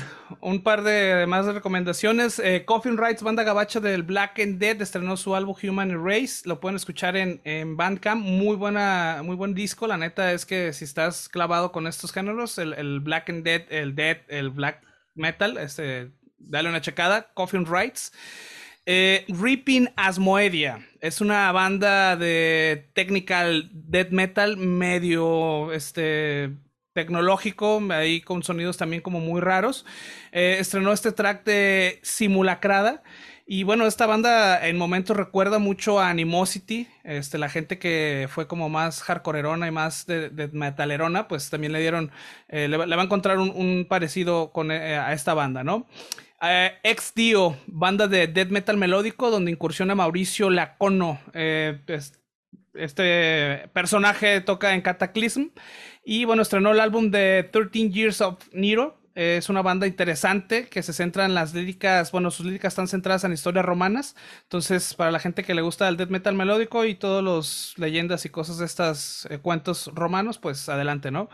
un 0.42 0.64
par 0.64 0.82
de 0.82 1.28
más 1.28 1.46
recomendaciones. 1.46 2.40
Eh, 2.40 2.66
Coffin 2.66 2.98
Rights, 2.98 3.22
banda 3.22 3.44
gabacha 3.44 3.80
del 3.80 4.02
Black 4.02 4.40
and 4.40 4.58
Dead, 4.58 4.82
estrenó 4.82 5.18
su 5.18 5.36
álbum 5.36 5.56
Human 5.62 6.04
Race. 6.04 6.42
Lo 6.46 6.60
pueden 6.60 6.78
escuchar 6.78 7.16
en, 7.16 7.42
en, 7.44 7.78
Bandcamp. 7.78 8.26
Muy 8.26 8.56
buena, 8.56 9.22
muy 9.24 9.36
buen 9.36 9.54
disco. 9.54 9.86
La 9.86 9.98
neta 9.98 10.34
es 10.34 10.48
que 10.48 10.74
si 10.74 10.84
estás 10.84 11.30
clavado 11.30 11.72
con 11.72 11.86
estos 11.86 12.12
géneros, 12.12 12.58
el, 12.58 13.02
Black 13.02 13.30
and 13.30 13.44
Dead, 13.44 13.66
el 13.70 13.94
Dead, 13.94 14.18
el 14.30 14.50
Black 14.50 14.82
Metal, 15.14 15.60
este, 15.60 16.12
dale 16.40 16.70
una 16.70 16.82
checada. 16.82 17.32
Coffin 17.36 17.68
Rights. 17.68 18.12
Eh, 18.90 19.26
Reaping 19.28 19.90
Asmoedia 19.98 20.80
es 21.02 21.20
una 21.20 21.52
banda 21.52 22.16
de 22.16 22.90
technical 22.94 23.70
death 23.74 24.12
metal 24.12 24.56
medio 24.56 25.74
este 25.74 26.54
tecnológico, 26.94 27.84
ahí 27.92 28.22
con 28.22 28.44
sonidos 28.44 28.78
también 28.78 29.02
como 29.02 29.20
muy 29.20 29.42
raros. 29.42 29.86
Eh, 30.32 30.56
estrenó 30.60 30.94
este 30.94 31.12
track 31.12 31.44
de 31.44 32.00
Simulacrada. 32.02 33.04
Y 33.46 33.64
bueno, 33.64 33.88
esta 33.88 34.06
banda 34.06 34.66
en 34.66 34.78
momentos 34.78 35.18
recuerda 35.18 35.60
mucho 35.60 36.00
a 36.00 36.10
Animosity, 36.10 36.88
este, 37.04 37.38
la 37.38 37.50
gente 37.50 37.80
que 37.80 38.28
fue 38.30 38.48
como 38.48 38.70
más 38.70 39.02
hardcoreerona 39.02 39.68
y 39.68 39.72
más 39.72 40.06
de, 40.06 40.50
metalerona, 40.54 41.28
pues 41.28 41.50
también 41.50 41.72
le 41.74 41.80
dieron, 41.80 42.12
eh, 42.48 42.68
le, 42.68 42.78
va 42.78 43.02
a 43.02 43.06
encontrar 43.06 43.38
un, 43.40 43.86
parecido 43.90 44.52
con, 44.52 44.72
eh, 44.72 44.98
a 44.98 45.14
esta 45.14 45.34
banda, 45.34 45.64
¿no? 45.64 45.88
Ex 46.42 47.14
Dio, 47.16 47.58
banda 47.68 48.08
de 48.08 48.28
death 48.28 48.50
metal 48.50 48.78
melódico, 48.78 49.32
donde 49.32 49.52
incursiona 49.52 49.96
Mauricio 49.96 50.50
Lacono. 50.50 51.20
Pues, 51.32 52.14
este 52.78 53.70
personaje 53.74 54.42
toca 54.42 54.74
en 54.74 54.82
Cataclysm. 54.82 55.50
Y 56.04 56.26
bueno, 56.26 56.42
estrenó 56.42 56.72
el 56.72 56.80
álbum 56.80 57.12
de 57.12 57.50
13 57.52 57.90
Years 57.90 58.22
of 58.22 58.38
Nero. 58.54 58.98
Es 59.16 59.50
una 59.50 59.64
banda 59.64 59.88
interesante 59.88 60.70
que 60.70 60.84
se 60.84 60.94
centra 60.94 61.26
en 61.26 61.34
las 61.34 61.52
líricas, 61.56 62.12
bueno, 62.12 62.30
sus 62.30 62.46
líricas 62.46 62.74
están 62.74 62.88
centradas 62.88 63.24
en 63.24 63.34
historias 63.34 63.66
romanas. 63.66 64.16
Entonces, 64.44 64.94
para 64.94 65.10
la 65.10 65.18
gente 65.18 65.44
que 65.44 65.56
le 65.56 65.64
gusta 65.64 65.88
el 65.90 65.98
death 65.98 66.10
metal 66.12 66.36
melódico 66.36 66.86
y 66.86 66.94
todos 66.94 67.24
los 67.24 67.74
leyendas 67.78 68.26
y 68.26 68.30
cosas 68.30 68.60
de 68.60 68.66
estos 68.66 69.26
eh, 69.32 69.40
cuentos 69.40 69.90
romanos, 69.96 70.38
pues 70.38 70.70
adelante, 70.70 71.10
¿no? 71.10 71.30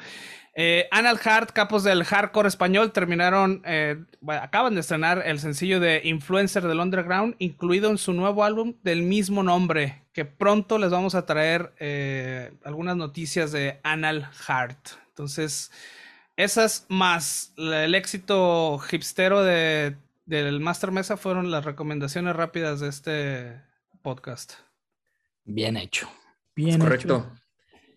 Eh, 0.55 0.87
Anal 0.91 1.19
Hart, 1.23 1.51
capos 1.51 1.83
del 1.83 2.03
hardcore 2.03 2.47
español, 2.47 2.91
terminaron, 2.91 3.63
eh, 3.65 4.03
acaban 4.27 4.75
de 4.75 4.81
estrenar 4.81 5.23
el 5.25 5.39
sencillo 5.39 5.79
de 5.79 6.01
Influencer 6.03 6.67
del 6.67 6.79
Underground, 6.79 7.35
incluido 7.39 7.89
en 7.89 7.97
su 7.97 8.13
nuevo 8.13 8.43
álbum 8.43 8.75
del 8.83 9.01
mismo 9.01 9.41
nombre, 9.41 10.03
que 10.13 10.25
pronto 10.25 10.77
les 10.77 10.91
vamos 10.91 11.15
a 11.15 11.25
traer 11.25 11.73
eh, 11.79 12.53
algunas 12.63 12.95
noticias 12.95 13.51
de 13.51 13.79
Anal 13.81 14.29
Hart. 14.47 14.89
Entonces, 15.07 15.71
esas 16.37 16.85
más 16.87 17.53
el 17.57 17.95
éxito 17.95 18.79
hipstero 18.91 19.43
de, 19.43 19.95
del 20.25 20.59
Master 20.59 20.91
Mesa 20.91 21.17
fueron 21.17 21.49
las 21.49 21.65
recomendaciones 21.65 22.35
rápidas 22.35 22.79
de 22.79 22.89
este 22.89 23.61
podcast. 24.03 24.53
Bien 25.45 25.77
hecho. 25.77 26.09
Bien 26.55 26.79
Correcto. 26.79 27.31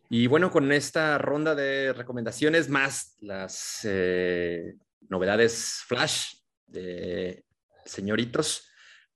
Y 0.09 0.29
bueno, 0.29 0.51
con 0.53 0.71
esta 0.71 1.19
ronda 1.19 1.55
de 1.57 1.93
recomendaciones 1.93 2.69
más 2.69 3.17
las 3.21 3.81
eh, 3.83 4.77
novedades 5.09 5.83
flash 5.87 6.35
de 6.67 7.45
señoritos, 7.85 8.69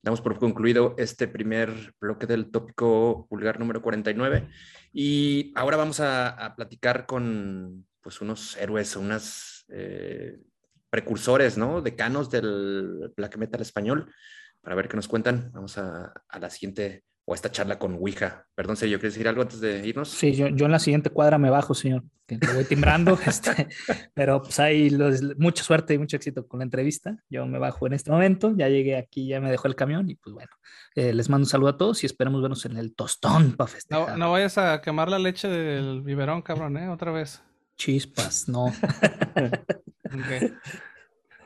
damos 0.02 0.20
por 0.20 0.38
concluido 0.38 0.96
este 0.98 1.28
primer 1.28 1.94
bloque 2.00 2.26
del 2.26 2.50
tópico 2.50 3.28
vulgar 3.30 3.60
número 3.60 3.82
49 3.82 4.48
y 4.92 5.52
ahora 5.54 5.76
vamos 5.76 6.00
a, 6.00 6.54
platicar 6.56 7.06
con 7.06 7.86
pues 8.00 8.20
unos 8.20 8.56
héroes, 8.56 8.96
unas 8.96 9.66
eh, 9.68 10.40
precursores, 10.88 11.56
¿no? 11.56 11.82
Decanos 11.82 12.30
del 12.30 13.12
black 13.16 13.36
metal 13.36 13.60
español 13.60 14.12
para 14.60 14.74
ver 14.74 14.88
qué 14.88 14.96
nos 14.96 15.06
cuentan. 15.06 15.52
Vamos 15.52 15.78
a, 15.78 16.12
a 16.28 16.38
la 16.40 16.50
siguiente 16.50 17.04
o 17.30 17.34
esta 17.34 17.52
charla 17.52 17.78
con 17.78 17.94
Ouija. 17.94 18.44
Perdón, 18.56 18.74
yo 18.74 18.98
¿quieres 18.98 19.14
decir 19.14 19.28
algo 19.28 19.42
antes 19.42 19.60
de 19.60 19.86
irnos? 19.86 20.08
Sí, 20.08 20.32
yo, 20.32 20.48
yo 20.48 20.66
en 20.66 20.72
la 20.72 20.80
siguiente 20.80 21.10
cuadra 21.10 21.38
me 21.38 21.48
bajo, 21.48 21.74
señor, 21.74 22.02
que 22.26 22.40
voy 22.52 22.64
timbrando, 22.64 23.16
este, 23.24 23.68
pero 24.14 24.42
pues 24.42 24.58
hay 24.58 24.90
mucha 25.38 25.62
suerte 25.62 25.94
y 25.94 25.98
mucho 25.98 26.16
éxito 26.16 26.48
con 26.48 26.58
la 26.58 26.64
entrevista. 26.64 27.16
Yo 27.28 27.46
me 27.46 27.60
bajo 27.60 27.86
en 27.86 27.92
este 27.92 28.10
momento, 28.10 28.52
ya 28.56 28.68
llegué 28.68 28.96
aquí, 28.96 29.28
ya 29.28 29.40
me 29.40 29.48
dejó 29.48 29.68
el 29.68 29.76
camión 29.76 30.10
y 30.10 30.16
pues 30.16 30.34
bueno, 30.34 30.50
eh, 30.96 31.12
les 31.12 31.28
mando 31.28 31.44
un 31.44 31.48
saludo 31.48 31.68
a 31.68 31.76
todos 31.76 32.02
y 32.02 32.06
esperemos 32.06 32.42
vernos 32.42 32.64
en 32.64 32.76
el 32.76 32.96
tostón 32.96 33.52
para 33.52 33.68
festejar. 33.68 34.08
No, 34.08 34.16
no 34.16 34.32
vayas 34.32 34.58
a 34.58 34.80
quemar 34.80 35.08
la 35.08 35.20
leche 35.20 35.46
del 35.46 36.02
biberón, 36.02 36.42
cabrón, 36.42 36.78
¿eh? 36.78 36.88
Otra 36.88 37.12
vez. 37.12 37.40
Chispas, 37.76 38.48
no. 38.48 38.74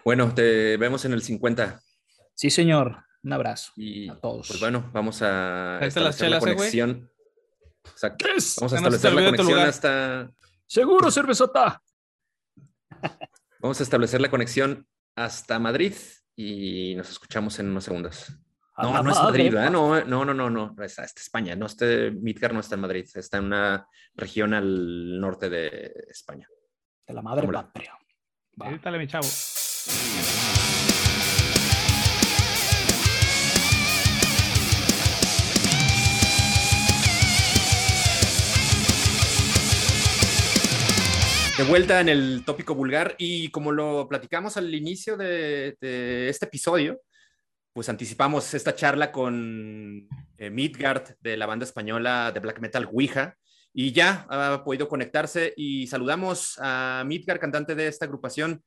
Bueno, 0.03 0.35
te 0.35 0.77
vemos 0.77 1.07
en 1.07 1.15
el 1.15 1.23
50. 1.23 1.81
Sí, 2.35 2.51
señor. 2.51 3.05
Un 3.25 3.33
abrazo 3.33 3.73
y, 3.77 4.09
a 4.09 4.21
todos. 4.21 4.47
Pues 4.49 4.61
bueno, 4.61 4.91
vamos 4.93 5.23
a 5.23 5.79
establecer 5.81 6.31
la 6.31 6.37
eh, 6.37 6.41
conexión. 6.41 7.11
Exacto. 7.85 8.27
Vamos 8.59 8.73
a 8.73 8.77
establecer 8.77 9.13
la 9.15 9.25
conexión 9.25 9.59
hasta. 9.61 10.31
Seguro, 10.67 11.11
cervezota. 11.11 11.83
Vamos 13.61 13.81
a 13.81 13.83
establecer 13.83 14.21
la 14.21 14.31
conexión 14.31 14.87
hasta 15.17 15.59
Madrid 15.59 15.95
y 16.37 16.95
nos 16.97 17.11
escuchamos 17.11 17.59
en 17.59 17.69
unos 17.69 17.85
segundos. 17.85 18.31
No, 18.77 19.03
no 19.03 19.11
es 19.11 19.19
Madrid, 19.19 19.53
¿verdad? 19.53 19.71
No, 19.71 20.05
no, 20.05 20.25
no, 20.25 20.35
no, 20.35 20.51
no. 20.51 20.75
Está, 20.83 21.05
España. 21.05 21.55
No, 21.55 21.67
este 21.67 22.11
Midgar 22.11 22.53
no 22.53 22.61
está 22.61 22.75
en 22.75 22.81
Madrid. 22.81 23.09
Está 23.15 23.39
en 23.39 23.45
una 23.45 23.87
región 24.15 24.53
al 24.53 25.21
norte 25.21 25.49
de 25.49 25.93
España. 26.11 26.49
De 27.07 27.15
la 27.15 27.23
madre 27.23 27.47
patria. 27.49 27.97
Dale, 28.57 28.99
mi 28.99 29.07
chavo. 29.07 29.27
De 41.57 41.63
vuelta 41.63 42.01
en 42.01 42.09
el 42.09 42.43
tópico 42.45 42.75
vulgar 42.75 43.15
y 43.17 43.49
como 43.53 43.71
lo 43.71 44.09
platicamos 44.09 44.57
al 44.57 44.75
inicio 44.75 45.17
de, 45.17 45.77
este 46.29 46.47
episodio, 46.47 47.01
pues 47.73 47.89
anticipamos 47.89 48.53
esta 48.55 48.75
charla 48.75 49.13
con 49.13 50.09
eh, 50.37 50.51
Midgard 50.51 51.15
de 51.21 51.37
la 51.37 51.47
banda 51.47 51.65
española 51.65 52.33
de 52.33 52.41
black 52.41 52.59
metal 52.59 52.89
Ouija 52.93 53.37
y 53.73 53.93
ya 53.93 54.27
ha 54.29 54.65
podido 54.65 54.89
conectarse 54.89 55.55
y 55.57 55.87
saludamos 55.87 56.57
a 56.59 57.05
Midgard, 57.07 57.39
cantante 57.39 57.77
de 57.77 57.87
esta 57.87 58.05
agrupación. 58.05 58.65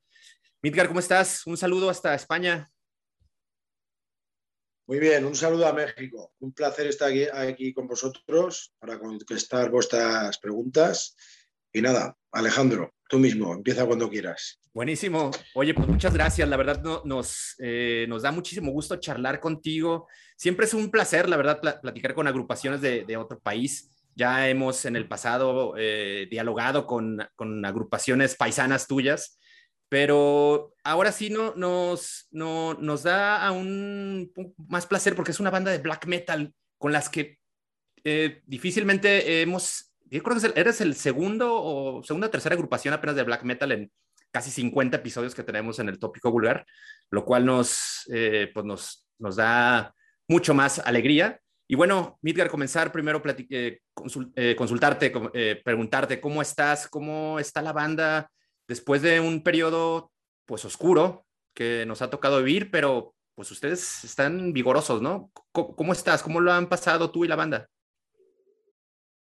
Midgard, 0.62 0.88
¿cómo 0.88 1.00
estás? 1.00 1.46
Un 1.46 1.58
saludo 1.58 1.90
hasta 1.90 2.14
España. 2.14 2.70
Muy 4.86 4.98
bien, 4.98 5.26
un 5.26 5.34
saludo 5.34 5.66
a 5.66 5.74
México. 5.74 6.32
Un 6.38 6.54
placer 6.54 6.86
estar 6.86 7.10
aquí, 7.10 7.24
aquí 7.24 7.74
con 7.74 7.86
vosotros 7.86 8.72
para 8.78 8.98
contestar 8.98 9.70
vuestras 9.70 10.38
preguntas 10.38 11.14
y 11.78 11.82
nada, 11.82 12.16
Alejandro, 12.32 12.94
tú 13.08 13.18
mismo, 13.18 13.54
empieza 13.54 13.86
cuando 13.86 14.10
quieras. 14.10 14.60
Buenísimo. 14.74 15.30
Oye, 15.54 15.74
pues 15.74 15.88
muchas 15.88 16.12
gracias. 16.12 16.48
La 16.48 16.56
verdad 16.56 16.82
nos, 17.04 17.54
eh, 17.58 18.06
nos 18.08 18.22
da 18.22 18.32
muchísimo 18.32 18.70
gusto 18.70 18.96
charlar 18.96 19.40
contigo. 19.40 20.06
Siempre 20.36 20.66
es 20.66 20.74
un 20.74 20.90
placer, 20.90 21.28
la 21.28 21.36
verdad, 21.36 21.60
platicar 21.80 22.14
con 22.14 22.26
agrupaciones 22.26 22.80
de, 22.80 23.16
otro 23.16 23.40
país. 23.40 23.90
Ya 24.14 24.48
hemos 24.48 24.84
en 24.84 24.96
el 24.96 25.08
pasado 25.08 25.74
eh, 25.76 26.26
dialogado 26.30 26.86
con, 26.86 27.18
con, 27.34 27.64
agrupaciones 27.64 28.36
paisanas 28.36 28.86
tuyas, 28.86 29.38
pero 29.88 30.74
ahora 30.84 31.12
sí 31.12 31.30
no, 31.30 31.54
nos, 31.54 32.26
no, 32.30 32.74
nos 32.74 33.04
da 33.04 33.46
aún 33.46 34.32
más 34.68 34.86
placer 34.86 35.14
porque 35.14 35.30
es 35.30 35.40
una 35.40 35.50
banda 35.50 35.70
de 35.70 35.78
black 35.78 36.06
metal 36.06 36.52
con 36.78 36.92
las 36.92 37.08
que 37.08 37.38
eh, 38.04 38.42
difícilmente 38.46 39.42
hemos 39.42 39.87
yo 40.10 40.22
creo 40.22 40.40
que 40.40 40.60
eres 40.60 40.80
el 40.80 40.94
segundo 40.94 41.54
o 41.54 42.02
segunda 42.02 42.28
o 42.28 42.30
tercera 42.30 42.54
agrupación 42.54 42.94
apenas 42.94 43.16
de 43.16 43.22
black 43.22 43.42
metal 43.42 43.72
en 43.72 43.92
casi 44.30 44.50
50 44.50 44.98
episodios 44.98 45.34
que 45.34 45.42
tenemos 45.42 45.78
en 45.78 45.88
el 45.88 45.98
tópico 45.98 46.30
vulgar, 46.30 46.66
lo 47.10 47.24
cual 47.24 47.46
nos, 47.46 48.08
eh, 48.12 48.50
pues 48.52 48.66
nos, 48.66 49.06
nos 49.18 49.36
da 49.36 49.94
mucho 50.28 50.54
más 50.54 50.78
alegría. 50.80 51.40
Y 51.66 51.74
bueno, 51.74 52.18
Midgar, 52.22 52.48
comenzar 52.50 52.92
primero 52.92 53.22
eh, 53.26 53.80
eh, 54.36 54.56
consultarte, 54.56 55.12
preguntarte 55.62 56.20
cómo 56.20 56.40
estás, 56.40 56.88
cómo 56.88 57.38
está 57.38 57.60
la 57.60 57.72
banda 57.72 58.30
después 58.66 59.02
de 59.02 59.20
un 59.20 59.42
periodo 59.42 60.12
pues 60.46 60.64
oscuro 60.64 61.26
que 61.54 61.84
nos 61.86 62.00
ha 62.00 62.10
tocado 62.10 62.42
vivir, 62.42 62.70
pero 62.70 63.14
pues 63.34 63.50
ustedes 63.50 64.04
están 64.04 64.52
vigorosos, 64.52 65.02
¿no? 65.02 65.30
cómo 65.52 65.92
estás? 65.92 66.22
¿Cómo 66.22 66.40
lo 66.40 66.52
han 66.52 66.68
pasado 66.68 67.10
tú 67.10 67.24
y 67.24 67.28
la 67.28 67.36
banda? 67.36 67.68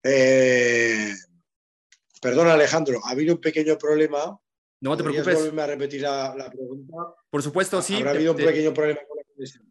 Eh, 0.04 1.14
perdona, 2.22 2.54
Alejandro, 2.54 3.00
ha 3.04 3.12
habido 3.12 3.36
un 3.36 3.42
pequeño 3.42 3.78
problema. 3.78 4.38
No 4.82 4.96
te 4.96 5.04
preocupes. 5.04 5.36
volverme 5.36 5.62
a 5.62 5.68
repetir 5.68 6.02
la, 6.02 6.50
pregunta? 6.52 6.96
Por 7.30 7.44
supuesto, 7.44 7.82
sí. 7.82 7.96
Habrá 7.96 8.12
habido 8.12 8.32
un 8.32 8.38
pequeño 8.38 8.74
problema 8.74 9.02
con 9.08 9.18
la 9.18 9.24
conexión. 9.24 9.70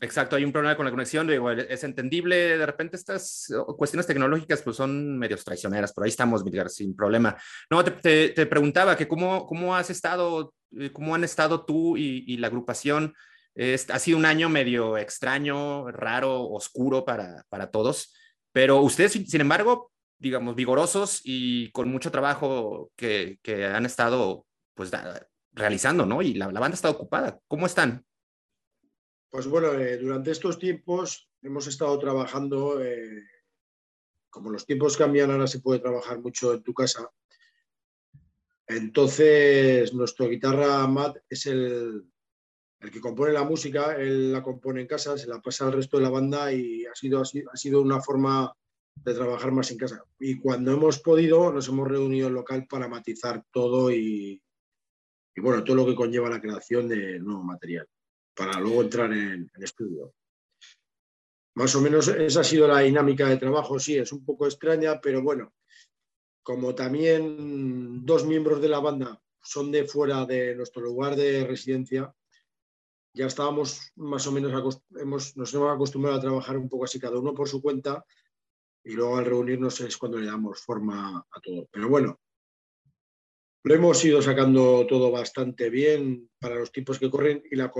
Exacto, 0.00 0.36
hay 0.36 0.44
un 0.44 0.52
problema 0.52 0.76
con 0.76 0.84
la 0.84 0.90
conexión, 0.90 1.30
es 1.68 1.82
entendible, 1.82 2.58
de 2.58 2.66
repente 2.66 2.96
estas 2.96 3.46
cuestiones 3.76 4.06
tecnológicas 4.06 4.60
pues 4.60 4.76
son 4.76 5.18
medios 5.18 5.44
traicioneras, 5.44 5.92
pero 5.94 6.04
ahí 6.04 6.10
estamos, 6.10 6.44
Midgar, 6.44 6.68
sin 6.68 6.94
problema. 6.94 7.36
No, 7.70 7.82
te, 7.84 8.46
preguntaba 8.46 8.96
que 8.96 9.08
cómo, 9.08 9.46
cómo 9.46 9.74
has 9.74 9.88
estado, 9.90 10.52
eh, 10.76 10.90
cómo 10.92 11.14
han 11.14 11.24
estado 11.24 11.64
tú 11.64 11.96
y, 11.96 12.36
la 12.36 12.48
agrupación. 12.48 13.14
ha 13.56 13.98
sido 13.98 14.18
un 14.18 14.26
año 14.26 14.48
medio 14.48 14.98
extraño, 14.98 15.90
raro, 15.90 16.50
oscuro 16.50 17.04
para, 17.04 17.44
para 17.48 17.70
todos. 17.70 18.12
Pero 18.54 18.82
ustedes, 18.82 19.10
sin 19.10 19.40
embargo, 19.40 19.90
digamos, 20.16 20.54
vigorosos 20.54 21.20
y 21.24 21.72
con 21.72 21.88
mucho 21.90 22.12
trabajo 22.12 22.92
que, 22.94 23.40
han 23.74 23.84
estado 23.84 24.46
pues, 24.74 24.92
realizando, 25.52 26.06
¿no? 26.06 26.22
Y 26.22 26.34
la, 26.34 26.46
banda 26.46 26.76
está 26.76 26.88
ocupada. 26.88 27.40
¿Cómo 27.48 27.66
están? 27.66 28.06
Pues 29.28 29.48
bueno, 29.48 29.72
eh, 29.74 29.98
durante 29.98 30.30
estos 30.30 30.60
tiempos 30.60 31.28
hemos 31.42 31.66
estado 31.66 31.98
trabajando, 31.98 32.80
eh, 32.80 33.24
como 34.30 34.50
los 34.50 34.64
tiempos 34.64 34.96
cambian, 34.96 35.32
ahora 35.32 35.48
se 35.48 35.58
puede 35.58 35.80
trabajar 35.80 36.20
mucho 36.20 36.54
en 36.54 36.62
tu 36.62 36.72
casa. 36.72 37.10
Entonces, 38.68 39.92
nuestro 39.92 40.28
guitarra 40.28 40.86
Matt 40.86 41.16
es 41.28 41.46
el, 41.46 42.04
el 42.84 42.90
que 42.90 43.00
compone 43.00 43.32
la 43.32 43.44
música, 43.44 43.96
él 43.96 44.30
la 44.30 44.42
compone 44.42 44.82
en 44.82 44.86
casa, 44.86 45.16
se 45.16 45.26
la 45.26 45.40
pasa 45.40 45.66
al 45.66 45.72
resto 45.72 45.96
de 45.96 46.02
la 46.02 46.10
banda 46.10 46.52
y 46.52 46.84
ha 46.84 46.94
sido, 46.94 47.22
ha 47.22 47.56
sido 47.56 47.80
una 47.80 48.00
forma 48.00 48.54
de 48.94 49.14
trabajar 49.14 49.52
más 49.52 49.70
en 49.70 49.78
casa. 49.78 50.04
Y 50.20 50.38
cuando 50.38 50.72
hemos 50.72 51.00
podido, 51.00 51.50
nos 51.50 51.66
hemos 51.68 51.88
reunido 51.88 52.28
en 52.28 52.34
local 52.34 52.66
para 52.68 52.86
matizar 52.86 53.42
todo 53.50 53.90
y, 53.90 54.40
bueno, 55.36 55.64
todo 55.64 55.76
lo 55.76 55.86
que 55.86 55.94
conlleva 55.94 56.28
la 56.28 56.42
creación 56.42 56.86
de 56.86 57.18
nuevo 57.20 57.42
material, 57.42 57.88
para 58.36 58.60
luego 58.60 58.82
entrar 58.82 59.10
en 59.12 59.50
el 59.52 59.62
estudio. 59.62 60.12
Más 61.56 61.74
o 61.76 61.80
menos 61.80 62.08
esa 62.08 62.40
ha 62.40 62.44
sido 62.44 62.68
la 62.68 62.80
dinámica 62.80 63.28
de 63.28 63.38
trabajo, 63.38 63.78
sí, 63.78 63.96
es 63.96 64.12
un 64.12 64.26
poco 64.26 64.44
extraña, 64.44 65.00
pero 65.00 65.22
bueno, 65.22 65.54
como 66.42 66.74
también 66.74 68.04
dos 68.04 68.26
miembros 68.26 68.60
de 68.60 68.68
la 68.68 68.80
banda 68.80 69.22
son 69.42 69.72
de 69.72 69.86
fuera 69.86 70.26
de 70.26 70.54
nuestro 70.54 70.82
lugar 70.82 71.16
de 71.16 71.46
residencia, 71.46 72.12
ya 73.14 73.26
estábamos 73.26 73.92
más 73.94 74.26
o 74.26 74.32
menos, 74.32 74.82
hemos, 74.96 75.36
nos 75.36 75.54
hemos 75.54 75.72
acostumbrado 75.72 76.18
a 76.18 76.20
trabajar 76.20 76.58
un 76.58 76.68
poco 76.68 76.84
así, 76.84 76.98
cada 76.98 77.18
uno 77.18 77.32
por 77.32 77.48
su 77.48 77.62
cuenta, 77.62 78.04
y 78.82 78.92
luego 78.92 79.16
al 79.16 79.24
reunirnos 79.24 79.80
es 79.80 79.96
cuando 79.96 80.18
le 80.18 80.26
damos 80.26 80.60
forma 80.60 81.24
a 81.30 81.40
todo. 81.40 81.68
Pero 81.70 81.88
bueno, 81.88 82.20
lo 83.62 83.74
hemos 83.74 84.04
ido 84.04 84.20
sacando 84.20 84.84
todo 84.86 85.12
bastante 85.12 85.70
bien 85.70 86.28
para 86.40 86.56
los 86.56 86.72
tipos 86.72 86.98
que 86.98 87.08
corren 87.08 87.42
y 87.50 87.56
la, 87.56 87.70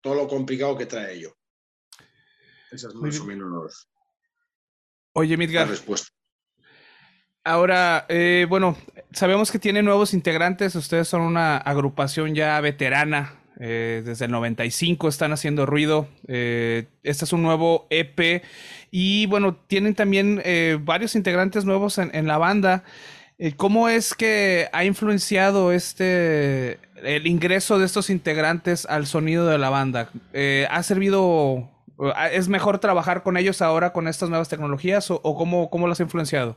todo 0.00 0.14
lo 0.14 0.26
complicado 0.26 0.76
que 0.76 0.86
trae 0.86 1.14
ello. 1.14 1.36
Esa 2.72 2.88
es 2.88 2.94
más 2.94 3.20
o 3.20 3.24
menos 3.26 3.88
Oye, 5.12 5.36
Midgar. 5.36 5.66
La 5.66 5.72
respuesta. 5.72 6.08
Ahora, 7.44 8.06
eh, 8.08 8.46
bueno, 8.48 8.76
sabemos 9.12 9.52
que 9.52 9.58
tiene 9.58 9.82
nuevos 9.82 10.14
integrantes, 10.14 10.74
ustedes 10.74 11.06
son 11.06 11.20
una 11.20 11.58
agrupación 11.58 12.34
ya 12.34 12.58
veterana 12.60 13.43
Eh, 13.60 14.02
desde 14.04 14.24
el 14.24 14.30
95 14.32 15.08
están 15.08 15.32
haciendo 15.32 15.66
ruido. 15.66 16.08
Eh, 16.26 16.86
este 17.02 17.24
es 17.24 17.32
un 17.32 17.42
nuevo 17.42 17.86
EP. 17.90 18.42
Y 18.90 19.26
bueno, 19.26 19.56
tienen 19.66 19.94
también 19.94 20.40
eh, 20.44 20.78
varios 20.80 21.14
integrantes 21.14 21.64
nuevos 21.64 21.98
en, 21.98 22.26
la 22.26 22.38
banda. 22.38 22.84
¿Cómo 23.56 23.88
es 23.88 24.14
que 24.14 24.68
ha 24.72 24.84
influenciado 24.84 25.72
este 25.72 26.78
el 27.02 27.26
ingreso 27.26 27.78
de 27.78 27.86
estos 27.86 28.08
integrantes 28.08 28.86
al 28.86 29.06
sonido 29.06 29.46
de 29.46 29.58
la 29.58 29.70
banda? 29.70 30.10
¿Ha 30.70 30.82
servido, 30.84 31.68
es 32.30 32.48
mejor 32.48 32.78
trabajar 32.78 33.24
con 33.24 33.36
ellos 33.36 33.60
ahora 33.60 33.92
con 33.92 34.06
estas 34.06 34.30
nuevas 34.30 34.48
tecnologías 34.48 35.10
o, 35.10 35.20
cómo, 35.20 35.68
cómo 35.68 35.88
los 35.88 35.98
ha 35.98 36.04
influenciado? 36.04 36.56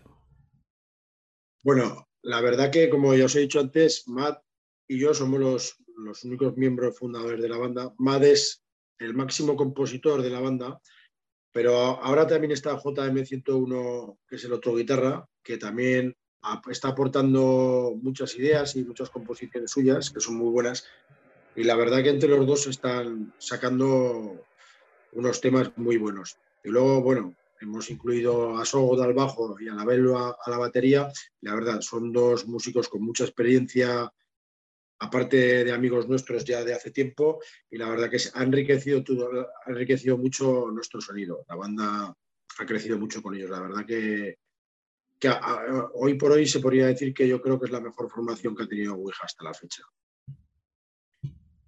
Bueno, 1.63 2.07
la 2.21 2.41
verdad 2.41 2.69
que 2.69 2.89
como 2.89 3.15
ya 3.15 3.25
os 3.25 3.35
he 3.35 3.39
dicho 3.39 3.59
antes, 3.59 4.03
Matt 4.07 4.43
y 4.87 4.99
yo 4.99 5.15
somos 5.15 5.39
los, 5.39 5.77
los 5.97 6.23
únicos 6.23 6.55
miembros 6.55 6.97
fundadores 6.97 7.41
de 7.41 7.49
la 7.49 7.57
banda. 7.57 7.93
Mad 7.97 8.23
es 8.23 8.63
el 8.99 9.13
máximo 9.13 9.55
compositor 9.55 10.21
de 10.21 10.29
la 10.29 10.39
banda, 10.39 10.79
pero 11.51 11.75
ahora 11.75 12.27
también 12.27 12.51
está 12.51 12.77
JM101, 12.77 14.17
que 14.27 14.35
es 14.35 14.43
el 14.45 14.53
otro 14.53 14.75
guitarra, 14.75 15.27
que 15.43 15.57
también 15.57 16.15
está 16.69 16.89
aportando 16.89 17.97
muchas 18.01 18.35
ideas 18.35 18.75
y 18.75 18.85
muchas 18.85 19.09
composiciones 19.09 19.71
suyas, 19.71 20.11
que 20.11 20.19
son 20.19 20.35
muy 20.35 20.49
buenas. 20.49 20.85
Y 21.55 21.63
la 21.63 21.75
verdad 21.75 22.03
que 22.03 22.09
entre 22.09 22.29
los 22.29 22.45
dos 22.45 22.67
están 22.67 23.33
sacando 23.39 24.45
unos 25.13 25.41
temas 25.41 25.71
muy 25.77 25.97
buenos. 25.97 26.37
Y 26.63 26.69
luego, 26.69 27.01
bueno, 27.01 27.35
hemos 27.59 27.89
incluido 27.89 28.57
a 28.57 28.65
Sogo 28.65 29.01
al 29.01 29.13
bajo 29.13 29.59
y 29.59 29.67
a 29.67 29.73
la 29.73 29.81
a 29.83 30.49
la 30.49 30.57
batería. 30.57 31.11
La 31.41 31.55
verdad, 31.55 31.81
son 31.81 32.11
dos 32.11 32.47
músicos 32.47 32.87
con 32.87 33.01
mucha 33.01 33.23
experiencia 33.23 34.11
aparte 34.99 35.63
de 35.63 35.71
amigos 35.71 36.07
nuestros 36.07 36.43
ya 36.43 36.63
de 36.63 36.73
hace 36.73 36.91
tiempo, 36.91 37.39
y 37.69 37.77
la 37.77 37.89
verdad 37.89 38.09
que 38.09 38.17
ha 38.33 38.43
enriquecido, 38.43 39.03
todo, 39.03 39.47
ha 39.65 39.69
enriquecido 39.69 40.17
mucho 40.17 40.69
nuestro 40.71 41.01
sonido. 41.01 41.45
La 41.47 41.55
banda 41.55 42.15
ha 42.59 42.65
crecido 42.65 42.97
mucho 42.97 43.21
con 43.21 43.35
ellos. 43.35 43.49
La 43.49 43.61
verdad 43.61 43.85
que, 43.85 44.37
hoy 45.93 46.15
por 46.15 46.31
hoy 46.31 46.47
se 46.47 46.59
podría 46.59 46.87
decir 46.87 47.13
que 47.13 47.27
yo 47.27 47.41
creo 47.41 47.59
que 47.59 47.65
es 47.65 47.71
la 47.71 47.81
mejor 47.81 48.09
formación 48.09 48.55
que 48.55 48.63
ha 48.63 48.67
tenido 48.67 48.95
Ouija 48.95 49.25
hasta 49.25 49.43
la 49.43 49.53
fecha. 49.53 49.83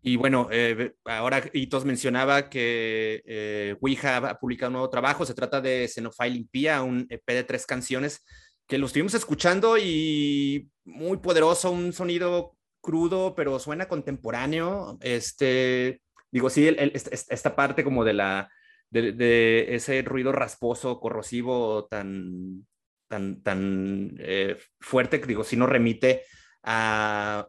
Y 0.01 0.15
bueno, 0.15 0.47
eh, 0.49 0.95
ahora 1.05 1.43
Itos 1.51 1.83
mencionaba 1.83 2.49
que 2.49 3.21
eh, 3.25 3.75
Ouija 3.81 4.17
ha 4.17 4.39
publicado 4.39 4.69
un 4.69 4.73
nuevo 4.73 4.89
trabajo. 4.89 5.25
Se 5.25 5.33
trata 5.33 5.59
de 5.59 5.87
Xenophile 5.87 6.37
Impía, 6.37 6.81
un 6.83 7.05
EP 7.09 7.25
de 7.27 7.43
tres 7.43 7.65
canciones 7.65 8.23
que 8.65 8.77
lo 8.77 8.85
estuvimos 8.85 9.15
escuchando 9.15 9.77
y 9.77 10.69
muy 10.85 11.17
poderoso, 11.17 11.71
un 11.71 11.91
sonido 11.91 12.55
crudo, 12.81 13.35
pero 13.35 13.59
suena 13.59 13.87
contemporáneo. 13.87 14.97
Este, 15.01 16.01
digo, 16.31 16.49
sí, 16.49 16.67
esta 16.67 17.55
parte 17.55 17.83
como 17.83 18.03
de 18.03 18.13
la, 18.13 18.49
de, 18.89 19.75
ese 19.75 20.01
ruido 20.01 20.31
rasposo, 20.31 20.99
corrosivo, 20.99 21.85
tan, 21.85 22.65
tan, 23.07 23.41
tan 23.41 24.15
eh, 24.19 24.57
fuerte, 24.79 25.19
digo, 25.19 25.43
sí 25.43 25.55
nos 25.55 25.69
remite 25.69 26.23
a 26.63 27.47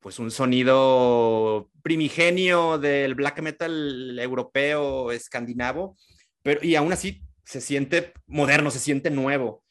pues 0.00 0.18
un 0.18 0.32
sonido 0.32 1.70
primigenio 1.82 2.76
del 2.76 3.14
black 3.14 3.40
metal 3.40 4.18
europeo, 4.18 5.12
escandinavo, 5.12 5.96
pero 6.42 6.60
y 6.62 6.74
aún 6.74 6.92
así 6.92 7.22
se 7.44 7.60
siente 7.60 8.12
moderno, 8.26 8.70
se 8.70 8.80
siente 8.80 9.10
nuevo. 9.10 9.62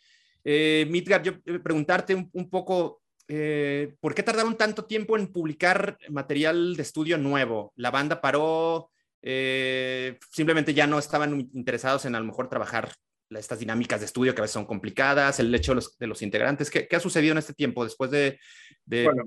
Eh, 0.43 0.89
yo 1.23 1.33
eh, 1.45 1.59
preguntarte 1.59 2.15
un 2.15 2.49
poco, 2.49 3.00
eh, 3.33 3.95
¿por 4.01 4.13
qué 4.13 4.23
tardaron 4.23 4.57
tanto 4.57 4.83
tiempo 4.83 5.17
en 5.17 5.31
publicar 5.31 5.97
material 6.09 6.75
de 6.75 6.81
estudio 6.81 7.17
nuevo? 7.17 7.71
La 7.77 7.89
banda 7.89 8.19
paró, 8.19 8.91
eh, 9.21 10.19
simplemente 10.29 10.73
ya 10.73 10.85
no 10.85 10.99
estaban 10.99 11.49
interesados 11.53 12.03
en 12.03 12.15
a 12.15 12.19
lo 12.19 12.25
mejor 12.25 12.49
trabajar 12.49 12.93
estas 13.29 13.59
dinámicas 13.59 14.01
de 14.01 14.07
estudio 14.07 14.35
que 14.35 14.41
a 14.41 14.43
veces 14.43 14.55
son 14.55 14.65
complicadas, 14.65 15.39
el 15.39 15.55
hecho 15.55 15.73
de 15.97 16.07
los, 16.07 16.21
integrantes. 16.21 16.69
¿Qué, 16.69 16.89
ha 16.93 16.99
sucedido 16.99 17.31
en 17.31 17.37
este 17.37 17.53
tiempo, 17.53 17.85
después 17.85 18.11
de, 18.11 18.37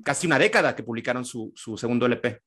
casi 0.05 0.27
una 0.27 0.39
década 0.39 0.77
que 0.77 0.83
publicaron 0.83 1.25
su, 1.25 1.55
segundo 1.79 2.05
LP? 2.05 2.43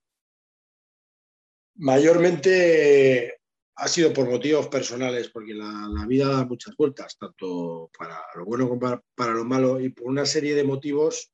Mayormente 1.78 3.39
ha 3.78 3.88
sido 3.88 4.14
por 4.14 4.30
motivos 4.30 4.68
personales, 4.68 5.30
porque 5.30 5.55
la, 5.55 6.05
vida 6.08 6.28
da 6.28 6.45
muchas 6.45 6.76
vueltas, 6.78 7.18
tanto 7.18 7.89
para 7.97 8.22
lo 8.36 8.45
bueno 8.45 8.70
como 8.70 9.01
para, 9.16 9.34
lo 9.34 9.43
malo, 9.43 9.80
y 9.80 9.89
por 9.89 10.05
una 10.05 10.28
serie 10.28 10.53
de 10.53 10.64
motivos 10.64 11.32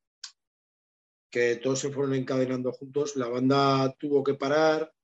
que 1.34 1.56
todos 1.56 1.80
se 1.80 1.90
fueron 1.90 2.14
encadenando 2.14 2.70
juntos. 2.70 3.16
La 3.16 3.26
banda 3.26 3.92
tuvo 3.98 4.22
que 4.22 4.34
parar. 4.34 4.94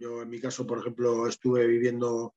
Yo, 0.00 0.20
en 0.20 0.28
mi 0.28 0.40
caso, 0.40 0.66
por 0.66 0.80
ejemplo, 0.80 1.28
estuve 1.28 1.64
viviendo 1.64 2.34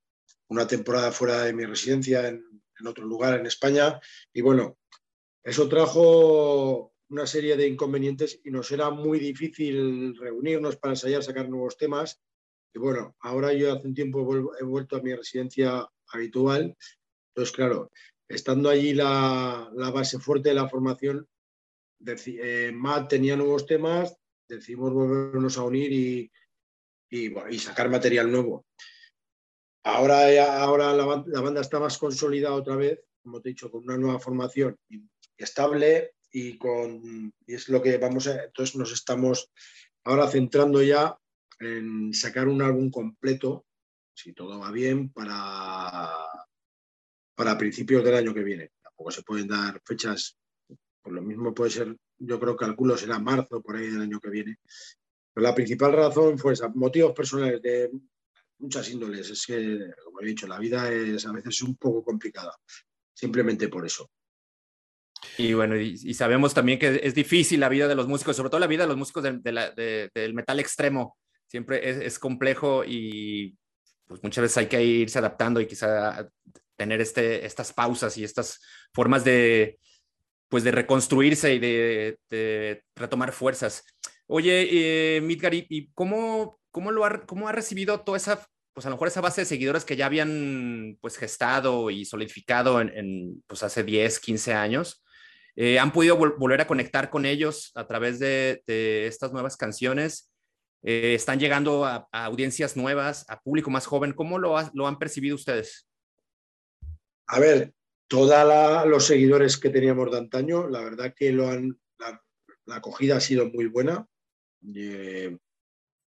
una 0.49 0.67
temporada 0.67 1.11
fuera 1.11 1.45
de 1.45 1.53
mi 1.53 1.65
residencia 1.65 2.27
en, 2.27 2.45
otro 2.85 3.05
lugar 3.05 3.39
en 3.39 3.47
España. 3.47 3.99
Y 4.31 4.41
bueno, 4.41 4.77
eso 5.43 5.67
trajo 5.67 6.93
una 7.09 7.25
serie 7.25 7.57
de 7.57 7.67
inconvenientes 7.67 8.39
y 8.43 8.51
nos 8.51 8.71
era 8.71 8.91
muy 8.91 9.17
difícil 9.17 10.15
reunirnos 10.15 10.77
para 10.77 10.91
ensayar, 10.93 11.23
sacar 11.23 11.49
nuevos 11.49 11.75
temas. 11.75 12.21
Y 12.71 12.77
bueno, 12.77 13.15
ahora 13.19 13.51
yo 13.51 13.73
hace 13.73 13.87
un 13.87 13.95
tiempo 13.95 14.53
he 14.59 14.63
vuelto 14.63 14.95
a 14.95 15.01
mi 15.01 15.15
residencia 15.15 15.89
habitual. 16.13 16.77
Entonces, 17.29 17.55
claro, 17.55 17.89
estando 18.27 18.69
allí 18.69 18.93
la, 18.93 19.71
la 19.73 19.89
base 19.89 20.19
fuerte 20.19 20.49
de 20.49 20.55
la 20.55 20.69
formación, 20.69 21.27
eh, 22.05 22.71
Matt 22.73 23.09
tenía 23.09 23.35
nuevos 23.35 23.65
temas, 23.65 24.15
decidimos 24.47 24.93
volvernos 24.93 25.57
a 25.57 25.63
unir 25.63 25.91
y, 25.91 26.31
y, 27.09 27.59
sacar 27.59 27.89
material 27.89 28.31
nuevo. 28.31 28.65
Ahora, 29.83 30.61
ahora 30.61 30.93
la, 30.93 31.05
banda 31.05 31.61
está 31.61 31.79
más 31.79 31.97
consolidada 31.97 32.55
otra 32.55 32.75
vez, 32.75 32.99
como 33.23 33.41
te 33.41 33.49
he 33.49 33.53
dicho, 33.53 33.71
con 33.71 33.83
una 33.83 33.97
nueva 33.97 34.19
formación 34.19 34.77
estable 35.37 36.11
y, 36.31 36.57
con, 36.57 37.33
y 37.45 37.53
es 37.53 37.69
lo 37.69 37.81
que 37.81 37.97
vamos 37.97 38.27
a... 38.27 38.43
Entonces 38.43 38.75
nos 38.75 38.91
estamos 38.91 39.49
ahora 40.03 40.27
centrando 40.27 40.81
ya 40.81 41.17
en 41.59 42.13
sacar 42.13 42.47
un 42.47 42.61
álbum 42.61 42.89
completo, 42.89 43.65
si 44.13 44.33
todo 44.33 44.59
va 44.59 44.71
bien, 44.71 45.11
para, 45.11 46.13
para 47.35 47.57
principios 47.57 48.03
del 48.03 48.15
año 48.15 48.33
que 48.33 48.43
viene. 48.43 48.71
Tampoco 48.81 49.11
se 49.11 49.23
pueden 49.23 49.47
dar 49.47 49.81
fechas 49.85 50.37
lo 51.11 51.21
mismo 51.21 51.53
puede 51.53 51.71
ser, 51.71 51.95
yo 52.17 52.39
creo 52.39 52.55
que 52.55 52.65
calculo 52.65 52.97
será 52.97 53.19
marzo, 53.19 53.61
por 53.61 53.75
ahí 53.75 53.87
del 53.87 54.01
año 54.01 54.19
que 54.19 54.29
viene. 54.29 54.57
Pero 55.33 55.47
la 55.47 55.55
principal 55.55 55.93
razón 55.93 56.37
fue 56.37 56.53
esa, 56.53 56.69
motivos 56.69 57.13
personales 57.13 57.61
de 57.61 57.91
muchas 58.59 58.89
índoles. 58.89 59.29
Es 59.29 59.45
que, 59.45 59.91
como 60.03 60.21
he 60.21 60.25
dicho, 60.25 60.47
la 60.47 60.59
vida 60.59 60.91
es 60.91 61.25
a 61.25 61.31
veces 61.31 61.61
un 61.61 61.75
poco 61.75 62.03
complicada, 62.03 62.55
simplemente 63.13 63.67
por 63.67 63.85
eso. 63.85 64.09
Y 65.37 65.53
bueno, 65.53 65.75
y, 65.75 66.13
sabemos 66.13 66.53
también 66.53 66.79
que 66.79 66.99
es 67.03 67.13
difícil 67.13 67.59
la 67.59 67.69
vida 67.69 67.87
de 67.87 67.95
los 67.95 68.07
músicos, 68.07 68.35
sobre 68.35 68.49
todo 68.49 68.59
la 68.59 68.67
vida 68.67 68.83
de 68.83 68.89
los 68.89 68.97
músicos 68.97 69.23
del 69.23 70.33
metal 70.33 70.59
extremo. 70.59 71.17
Siempre 71.47 71.89
es, 71.89 71.97
es, 71.97 72.19
complejo 72.19 72.83
y 72.85 73.57
pues 74.05 74.21
muchas 74.23 74.43
veces 74.43 74.57
hay 74.57 74.67
que 74.67 74.83
irse 74.83 75.17
adaptando 75.19 75.59
y 75.59 75.67
quizá 75.67 76.29
tener 76.79 77.01
este, 77.01 77.45
estas 77.45 77.73
pausas 77.73 78.17
y 78.17 78.23
estas 78.23 78.61
formas 78.93 79.23
de, 79.23 79.79
pues 80.49 80.63
de 80.63 80.71
reconstruirse 80.71 81.53
y 81.53 81.59
de, 81.59 82.83
retomar 82.95 83.31
fuerzas. 83.31 83.83
Oye, 84.27 84.67
eh, 85.17 85.21
Midgar, 85.21 85.53
¿y 85.53 85.91
cómo, 85.93 86.59
cómo, 86.71 86.91
lo 86.91 87.05
ha, 87.05 87.25
cómo 87.25 87.47
ha 87.47 87.51
recibido 87.51 88.01
toda 88.01 88.17
esa, 88.17 88.45
pues 88.73 88.85
a 88.85 88.89
lo 88.89 88.95
mejor 88.95 89.07
esa 89.07 89.21
base 89.21 89.41
de 89.41 89.45
seguidores 89.45 89.85
que 89.85 89.95
ya 89.95 90.07
habían 90.07 90.97
pues 91.01 91.17
gestado 91.17 91.89
y 91.89 92.05
solidificado 92.05 92.81
en, 92.81 93.43
pues 93.47 93.63
hace 93.63 93.83
10, 93.83 94.19
15 94.19 94.53
años? 94.53 95.03
Eh, 95.55 95.77
¿Han 95.77 95.91
podido 95.91 96.15
volver 96.15 96.61
a 96.61 96.67
conectar 96.67 97.09
con 97.09 97.25
ellos 97.25 97.71
a 97.75 97.85
través 97.85 98.19
de, 98.19 98.61
estas 99.07 99.31
nuevas 99.31 99.57
canciones? 99.57 100.31
Eh, 100.83 101.13
¿Están 101.13 101.39
llegando 101.39 101.85
a, 101.85 102.07
audiencias 102.11 102.77
nuevas, 102.77 103.25
a 103.27 103.39
público 103.41 103.69
más 103.69 103.85
joven? 103.85 104.13
¿Cómo 104.13 104.39
lo, 104.39 104.55
lo 104.73 104.87
han 104.87 104.97
percibido 104.97 105.35
ustedes? 105.35 105.87
A 107.27 107.39
ver, 107.39 107.73
todos 108.09 108.87
los 108.87 109.05
seguidores 109.05 109.57
que 109.57 109.69
teníamos 109.69 110.11
de 110.11 110.17
antaño, 110.17 110.67
la 110.67 110.81
verdad 110.81 111.13
que 111.15 111.31
lo 111.31 111.47
han, 111.47 111.79
la, 111.99 112.75
acogida 112.75 113.17
ha 113.17 113.21
sido 113.21 113.49
muy 113.49 113.67
buena. 113.67 114.05
Eh, 114.75 115.37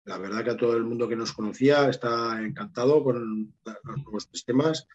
la 0.06 0.18
verdad 0.20 0.44
que 0.44 0.52
a 0.52 0.58
todo 0.58 0.78
el 0.78 0.84
mundo 0.84 1.10
que 1.10 1.16
nos 1.16 1.34
conocía 1.34 1.90
está 1.90 2.40
encantado 2.40 3.04
con 3.04 3.52
los 3.64 3.98
nuevos 3.98 4.30
sistemas. 4.32 4.88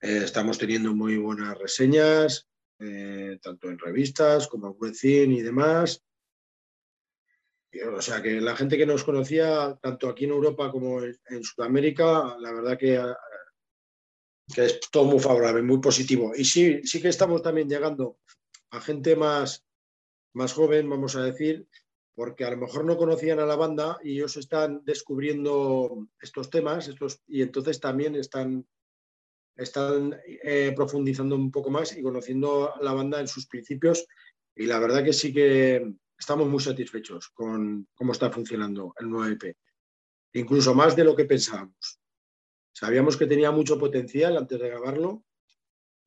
Eh, 0.00 0.22
estamos 0.24 0.58
teniendo 0.58 0.94
muy 0.94 1.18
buenas 1.18 1.56
reseñas, 1.58 2.48
eh, 2.78 3.38
tanto 3.42 3.68
en 3.68 3.78
revistas 3.78 4.48
como 4.48 4.68
en 4.68 4.76
Webcin 4.78 5.32
y 5.32 5.42
demás. 5.42 6.02
O 7.94 8.00
sea 8.00 8.22
que 8.22 8.40
la 8.40 8.56
gente 8.56 8.78
que 8.78 8.86
nos 8.86 9.04
conocía, 9.04 9.78
tanto 9.82 10.08
aquí 10.08 10.24
en 10.24 10.30
Europa 10.30 10.70
como 10.70 11.02
en 11.02 11.44
Sudamérica, 11.44 12.36
la 12.38 12.52
verdad 12.52 12.78
que 12.78 12.98
que 14.54 14.64
es 14.64 14.80
todo 14.90 15.04
muy 15.04 15.20
favorable, 15.20 15.62
muy 15.62 15.78
positivo. 15.78 16.32
Y 16.36 16.44
sí, 16.44 16.80
sí 16.84 17.00
que 17.00 17.08
estamos 17.08 17.42
también 17.42 17.68
llegando 17.68 18.18
a 18.70 18.80
gente 18.80 19.16
más, 19.16 19.64
más 20.34 20.52
joven, 20.52 20.88
vamos 20.88 21.16
a 21.16 21.22
decir, 21.22 21.66
porque 22.14 22.44
a 22.44 22.50
lo 22.50 22.58
mejor 22.58 22.84
no 22.84 22.96
conocían 22.96 23.38
a 23.40 23.46
la 23.46 23.56
banda 23.56 23.98
y 24.02 24.12
ellos 24.12 24.36
están 24.36 24.82
descubriendo 24.84 26.08
estos 26.20 26.50
temas 26.50 26.88
estos, 26.88 27.22
y 27.26 27.42
entonces 27.42 27.80
también 27.80 28.14
están, 28.16 28.66
están 29.56 30.18
eh, 30.26 30.72
profundizando 30.76 31.36
un 31.36 31.50
poco 31.50 31.70
más 31.70 31.96
y 31.96 32.02
conociendo 32.02 32.74
a 32.74 32.82
la 32.82 32.92
banda 32.92 33.20
en 33.20 33.28
sus 33.28 33.46
principios 33.46 34.06
y 34.54 34.66
la 34.66 34.78
verdad 34.78 35.02
que 35.02 35.12
sí 35.12 35.32
que 35.32 35.94
estamos 36.18 36.48
muy 36.48 36.60
satisfechos 36.60 37.30
con 37.30 37.88
cómo 37.94 38.12
está 38.12 38.30
funcionando 38.30 38.94
el 38.98 39.08
nuevo 39.08 39.26
EP, 39.32 39.56
incluso 40.34 40.74
más 40.74 40.94
de 40.94 41.04
lo 41.04 41.16
que 41.16 41.24
pensábamos. 41.24 42.01
Sabíamos 42.72 43.16
que 43.16 43.26
tenía 43.26 43.50
mucho 43.50 43.78
potencial 43.78 44.36
antes 44.36 44.58
de 44.58 44.68
grabarlo 44.68 45.24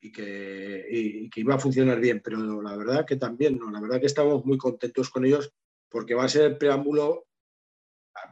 y 0.01 0.11
que, 0.11 1.29
iba 1.35 1.55
a 1.55 1.59
funcionar 1.59 1.99
bien, 1.99 2.21
pero 2.23 2.61
la 2.61 2.75
verdad 2.75 3.05
que 3.05 3.15
también 3.15 3.57
no, 3.57 3.71
la 3.71 3.81
verdad 3.81 3.99
que 3.99 4.05
estamos 4.05 4.45
muy 4.45 4.57
contentos 4.57 5.09
con 5.09 5.25
ellos 5.25 5.51
porque 5.89 6.13
va 6.13 6.25
a 6.25 6.29
ser 6.29 6.43
el 6.43 6.57
preámbulo 6.57 7.27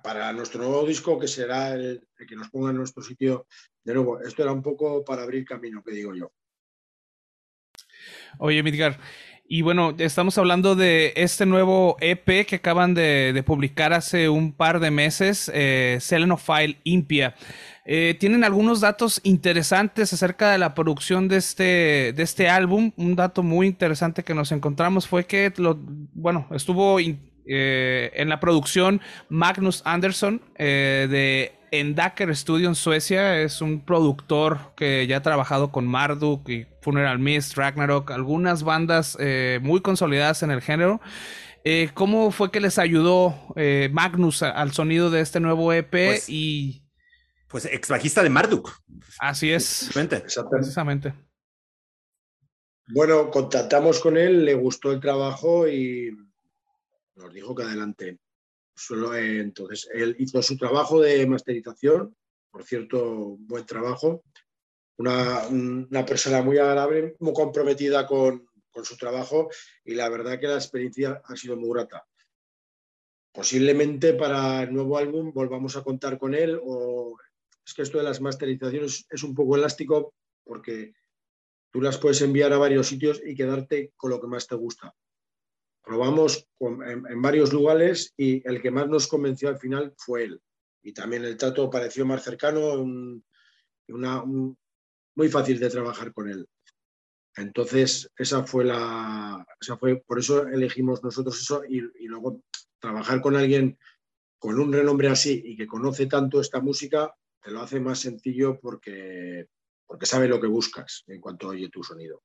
para 0.02 0.32
nuestro 0.34 0.62
nuevo 0.62 0.86
disco, 0.86 1.20
que 1.20 1.28
será 1.28 1.74
el, 1.74 2.08
que 2.28 2.36
nos 2.36 2.50
ponga 2.50 2.72
en 2.72 2.78
nuestro 2.78 3.04
sitio 3.04 3.48
de 3.84 3.94
nuevo. 3.94 4.22
Esto 4.22 4.44
era 4.44 4.52
un 4.52 4.62
poco 4.62 5.04
para 5.04 5.24
abrir 5.24 5.46
camino, 5.46 5.84
que 5.84 5.94
digo 5.94 6.14
yo. 6.14 6.32
Oye, 8.40 8.64
Midgar, 8.64 9.00
y 9.54 9.62
bueno, 9.62 9.94
estamos 10.00 10.40
hablando 10.40 10.76
de 10.76 11.14
este 11.16 11.46
nuevo 11.46 11.96
EP 12.00 12.44
que 12.48 12.56
acaban 12.56 12.96
de, 12.96 13.44
publicar 13.46 13.94
hace 13.94 14.28
un 14.28 14.52
par 14.52 14.80
de 14.80 14.90
meses, 14.90 15.52
eh, 15.54 16.00
Selenophile 16.02 16.80
Impia. 16.84 17.36
Eh, 17.86 18.18
tienen 18.20 18.44
algunos 18.44 18.82
datos 18.82 19.22
interesantes 19.24 20.12
acerca 20.12 20.52
de 20.52 20.58
la 20.58 20.74
producción 20.74 21.28
de 21.28 21.38
este, 21.38 22.14
de 22.14 22.24
este 22.24 22.50
álbum. 22.50 22.94
Un 22.98 23.16
dato 23.16 23.44
muy 23.44 23.68
interesante 23.68 24.24
que 24.24 24.34
nos 24.34 24.52
encontramos 24.52 25.08
fue 25.08 25.28
que, 25.28 25.54
lo, 25.58 25.78
bueno, 26.16 26.48
estuvo 26.50 27.00
eh, 27.46 28.12
en 28.16 28.30
la 28.30 28.40
producción 28.40 29.02
Magnus 29.30 29.82
Anderson 29.86 30.42
eh, 30.56 31.08
de 31.10 31.54
Endaker 31.72 32.36
Studio 32.36 32.68
en 32.68 32.76
Suecia. 32.76 33.42
Es 33.42 33.62
un 33.62 33.82
productor 33.82 34.74
que 34.76 35.08
ya 35.08 35.18
ha 35.18 35.22
trabajado 35.22 35.72
con 35.72 35.88
Marduk 35.88 36.48
y 36.50 36.68
Funeral 36.82 37.20
Mist, 37.20 37.58
Ragnarok, 37.58 38.12
algunas 38.12 38.64
bandas 38.64 39.18
eh, 39.20 39.60
muy 39.62 39.82
consolidadas 39.82 40.44
en 40.44 40.52
el 40.52 40.62
género. 40.62 41.02
¿Cómo 41.94 42.32
fue 42.32 42.52
que 42.52 42.60
les 42.60 42.78
ayudó 42.78 43.34
Magnus 43.90 44.44
al 44.44 44.74
sonido 44.74 45.10
de 45.10 45.22
este 45.22 45.40
nuevo 45.40 45.72
EP? 45.72 45.90
Pues, 45.90 46.28
y 46.28 46.84
pues 47.48 47.64
ex 47.66 47.88
bajista 47.88 48.22
de 48.22 48.30
Marduk. 48.30 48.70
Así 49.18 49.50
es. 49.50 49.90
Precisamente. 49.94 51.14
Bueno, 52.88 53.32
contactamos 53.32 54.00
con 54.00 54.18
él, 54.18 54.44
le 54.44 54.56
gustó 54.56 54.92
el 54.92 55.00
trabajo 55.00 55.68
y 55.68 56.18
nos 57.16 57.34
dijo 57.34 57.56
que 57.56 57.64
adelante. 57.64 58.20
Eh, 59.16 59.40
entonces, 59.40 59.88
él 59.94 60.16
hizo 60.20 60.42
su 60.42 60.58
trabajo 60.58 61.02
de 61.02 61.26
masterización, 61.28 62.16
por 62.52 62.64
cierto, 62.64 63.38
buen 63.40 63.66
trabajo. 63.66 64.24
Una, 64.98 65.48
una 65.48 66.06
persona 66.06 66.42
muy 66.42 66.58
agradable, 66.58 67.16
muy 67.20 67.34
comprometida 67.34 68.06
con, 68.06 68.46
con, 68.72 68.86
su 68.86 68.96
trabajo 68.96 69.50
y 69.84 69.96
la 69.96 70.08
verdad 70.08 70.40
que 70.40 70.48
la 70.48 70.56
experiencia 70.56 71.22
ha 71.26 71.36
sido 71.36 71.58
muy 71.58 71.72
grata. 71.72 72.06
Posiblemente 73.34 74.14
para 74.14 74.62
el 74.64 74.74
nuevo 74.74 74.98
álbum 74.98 75.34
volvamos 75.34 75.76
a 75.76 75.84
contar 75.84 76.20
con 76.20 76.36
él 76.36 76.60
o 76.64 77.18
es 77.66 77.74
que 77.74 77.82
esto 77.82 77.98
de 77.98 78.04
las 78.04 78.22
masterizaciones 78.22 79.08
es 79.10 79.24
un 79.24 79.34
poco 79.34 79.56
elástico 79.56 80.14
porque 80.44 80.94
tú 81.72 81.82
las 81.82 81.98
puedes 81.98 82.22
enviar 82.22 82.54
a 82.54 82.60
varios 82.60 82.88
sitios 82.88 83.20
y 83.26 83.34
quedarte 83.34 83.94
con 83.98 84.12
lo 84.12 84.22
que 84.22 84.28
más 84.28 84.46
te 84.46 84.56
gusta 84.56 84.94
probamos 85.84 86.48
en, 86.60 87.22
varios 87.22 87.52
lugares 87.52 88.14
y 88.18 88.48
el 88.48 88.62
que 88.62 88.72
más 88.72 88.88
nos 88.88 89.08
convenció 89.08 89.50
al 89.50 89.60
final 89.60 89.94
fue 89.98 90.24
él. 90.24 90.42
Y 90.82 90.94
también 90.94 91.26
el 91.26 91.38
trato 91.38 91.70
pareció 91.70 92.06
más 92.06 92.24
cercano, 92.24 92.84
una, 93.88 94.24
muy 94.24 95.30
fácil 95.30 95.60
de 95.60 95.70
trabajar 95.70 96.14
con 96.14 96.30
él. 96.30 96.48
Entonces, 97.36 98.10
esa 98.18 98.44
fue 98.44 98.66
la, 98.66 99.46
esa 99.60 99.78
fue, 99.78 100.04
por 100.06 100.20
eso 100.20 100.48
elegimos 100.48 101.04
nosotros 101.04 101.40
eso 101.42 101.64
y, 101.68 101.80
y 102.00 102.08
luego 102.08 102.42
trabajar 102.80 103.22
con 103.22 103.36
alguien 103.36 103.78
con 104.38 104.60
un 104.60 104.74
renombre 104.74 105.08
así 105.08 105.42
y 105.46 105.56
que 105.56 105.66
conoce 105.66 106.06
tanto 106.06 106.42
esta 106.42 106.60
música, 106.60 107.16
te 107.42 107.50
lo 107.50 107.62
hace 107.62 107.80
más 107.80 108.00
sencillo 108.00 108.60
porque, 108.60 109.48
porque 109.86 110.06
sabe 110.06 110.28
lo 110.28 110.40
que 110.40 110.48
buscas 110.48 111.04
en 111.08 111.22
cuanto 111.22 111.48
oye 111.48 111.70
tu 111.70 111.82
sonido. 111.82 112.22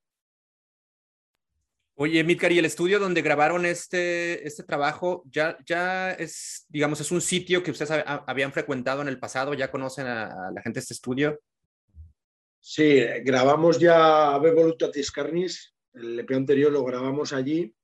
Oye, 2.01 2.23
Midgar, 2.23 2.53
¿y 2.53 2.61
el 2.61 2.65
estudio 2.65 3.01
donde 3.01 3.23
grabaron 3.23 3.67
este, 3.67 4.47
este 4.47 4.63
trabajo 4.63 5.25
ya, 5.27 5.59
ya 5.67 6.13
es, 6.13 6.65
digamos, 6.69 7.01
es 7.01 7.11
un 7.11 7.21
sitio 7.21 7.61
que 7.61 7.73
ustedes 7.73 8.05
habían 8.07 8.53
frecuentado 8.53 9.03
en 9.03 9.09
el 9.09 9.19
pasado? 9.19 9.53
¿Ya 9.53 9.69
conocen 9.69 10.07
a, 10.07 10.53
la 10.55 10.63
gente 10.63 10.79
de 10.79 10.83
este 10.83 10.95
estudio? 10.95 11.41
Sí, 12.61 13.01
grabamos 13.25 13.81
ya 13.81 14.33
Ave 14.33 14.53
Volutatis 14.53 15.11
Carnis, 15.11 15.75
el 15.93 16.21
EP 16.21 16.31
anterior 16.37 16.71
lo 16.71 16.85
grabamos 16.85 17.33
allí 17.33 17.75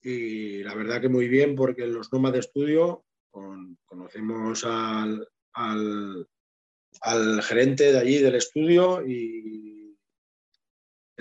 y 0.00 0.62
la 0.62 0.76
verdad 0.76 1.00
que 1.00 1.08
muy 1.08 1.26
bien 1.26 1.56
porque 1.56 1.88
los 1.88 2.12
Nómades 2.12 2.46
Estudio 2.46 3.04
conocemos 3.84 4.64
al, 4.64 5.28
al, 5.54 6.28
al 7.00 7.42
gerente 7.42 7.90
de 7.90 7.98
allí 7.98 8.18
del 8.18 8.36
estudio 8.36 9.04
y 9.04 9.81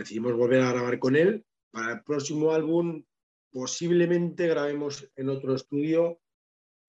decidimos 0.02 0.34
volver 0.34 0.62
a 0.62 0.72
grabar 0.72 1.00
con 1.00 1.16
él. 1.16 1.46
Para 1.72 1.94
el 1.94 2.04
próximo 2.04 2.52
álbum 2.52 3.04
posiblemente 3.52 4.48
grabemos 4.48 5.08
en 5.16 5.30
otro 5.30 5.56
estudio 5.56 6.20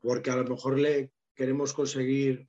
porque 0.01 0.31
a 0.31 0.37
lo 0.37 0.45
mejor 0.45 0.79
le 0.79 1.13
queremos 1.35 1.73
conseguir 1.73 2.49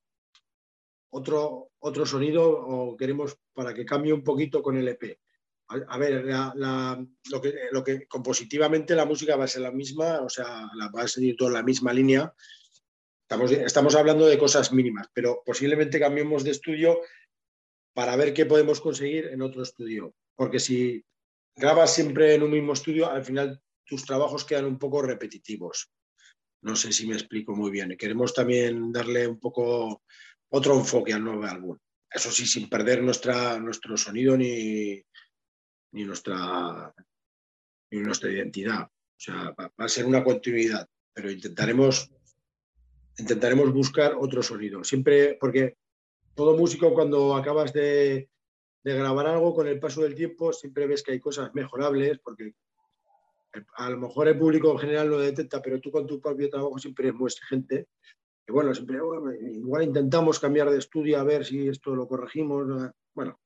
otro, 1.11 1.72
otro 1.80 2.05
sonido 2.05 2.49
o 2.49 2.97
queremos 2.97 3.38
para 3.53 3.74
que 3.74 3.86
cambie 3.86 4.14
un 4.14 4.24
poquito 4.24 4.61
con 4.61 4.78
el 4.78 4.88
EP. 4.88 5.20
A, 5.68 5.97
ver, 5.97 6.26
lo, 7.32 7.41
que, 7.41 7.53
lo 7.72 7.84
que 7.84 8.05
compositivamente 8.07 8.95
la 8.95 9.05
música 9.05 9.36
va 9.36 9.45
a 9.45 9.47
ser 9.47 9.61
la 9.61 9.72
misma, 9.72 10.22
o 10.22 10.30
sea, 10.30 10.68
va 10.95 11.01
a 11.01 11.07
seguir 11.07 11.36
toda 11.36 11.51
la 11.51 11.64
misma 11.64 11.93
línea. 11.93 12.32
Estamos, 13.22 13.51
estamos 13.51 13.95
hablando 13.95 14.28
de 14.28 14.38
cosas 14.38 14.72
mínimas, 14.72 15.07
pero 15.14 15.41
posiblemente 15.43 15.99
cambiemos 15.99 16.43
de 16.43 16.51
estudio 16.51 16.99
para 17.93 18.16
ver 18.16 18.34
qué 18.34 18.45
podemos 18.45 18.82
conseguir 18.82 19.28
en 19.28 19.41
otro 19.41 19.64
estudio 19.64 20.14
porque 20.36 20.60
si 20.60 21.04
grabas 21.56 21.94
siempre 21.94 22.36
en 22.36 22.44
un 22.44 22.52
mismo 22.52 22.74
estudio, 22.74 23.10
al 23.10 23.24
final 23.24 23.62
tus 23.86 24.06
trabajos 24.06 24.46
quedan 24.46 24.66
un 24.66 24.80
poco 24.80 25.02
repetitivos. 25.02 25.92
No 26.64 26.76
sé 26.76 26.92
si 26.94 27.06
me 27.08 27.16
explico 27.16 27.56
muy 27.56 27.72
bien. 27.72 27.96
Queremos 27.98 28.34
también 28.34 28.92
darle 28.92 29.28
un 29.28 29.40
poco 29.40 30.04
otro 30.50 30.76
enfoque 30.76 31.14
al 31.14 31.24
nuevo 31.24 31.44
álbum. 31.44 31.78
Eso 32.10 32.32
sí, 32.32 32.46
sin 32.46 32.70
perder 32.70 33.04
nuestra, 33.04 33.60
nuestro 33.60 33.98
sonido 33.98 34.38
ni, 34.38 35.04
ni, 35.92 36.04
nuestra, 36.06 36.94
ni 37.92 38.00
nuestra 38.00 38.32
identidad. 38.32 38.84
O 38.84 39.20
sea, 39.20 39.52
va, 39.60 39.72
a 39.78 39.90
ser 39.90 40.06
una 40.06 40.24
continuidad, 40.24 40.88
pero 41.14 41.30
intentaremos, 41.30 42.10
intentaremos 43.18 43.74
buscar 43.74 44.16
otro 44.18 44.42
sonido. 44.42 44.84
Siempre, 44.84 45.38
porque 45.40 45.76
todo 46.36 46.58
músico 46.58 46.94
cuando 46.94 47.36
acabas 47.36 47.74
de, 47.74 48.30
de 48.84 48.96
grabar 48.96 49.28
algo 49.28 49.54
con 49.54 49.68
el 49.68 49.80
paso 49.80 50.02
del 50.02 50.16
tiempo 50.16 50.52
siempre 50.52 50.88
ves 50.88 51.04
que 51.04 51.14
hay 51.14 51.20
cosas 51.20 51.54
mejorables, 51.54 52.20
porque 52.20 52.54
a 53.76 53.90
lo 53.90 53.98
mejor 53.98 54.28
el 54.28 54.38
público 54.38 54.72
en 54.72 54.80
general 54.80 55.10
lo 55.10 55.20
detecta, 55.20 55.62
pero 55.62 55.80
tú 55.80 55.92
con 55.92 56.06
tu 56.06 56.20
propio 56.20 56.50
trabajo 56.50 56.78
siempre 56.78 57.10
es 57.10 57.14
muy. 57.14 57.32
Y 58.46 58.52
bueno, 58.52 58.74
siempre, 58.74 58.98
igual 59.54 59.84
intentamos 59.84 60.40
cambiar 60.40 60.70
de 60.70 60.80
estudio 60.80 61.18
a 61.18 61.24
ver 61.24 61.46
si 61.46 61.68
esto 61.68 61.96
lo 61.96 62.08
corregimos. 62.08 62.68
Bueno, 63.14 63.40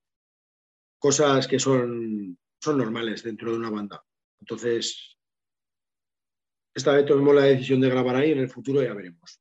cosas 0.98 1.48
que 1.48 1.60
son, 1.60 2.38
son 2.60 2.78
normales 2.78 3.24
dentro 3.24 3.52
de 3.52 3.58
una 3.58 3.70
banda. 3.70 4.04
Entonces, 4.40 5.18
esta 6.74 6.94
vez 6.94 7.06
tomemos 7.06 7.36
la 7.36 7.44
decisión 7.44 7.82
de 7.82 7.90
grabar 7.90 8.16
ahí, 8.16 8.32
en 8.32 8.40
el 8.40 8.50
futuro 8.50 8.82
ya 8.82 8.94
veremos. 8.94 9.40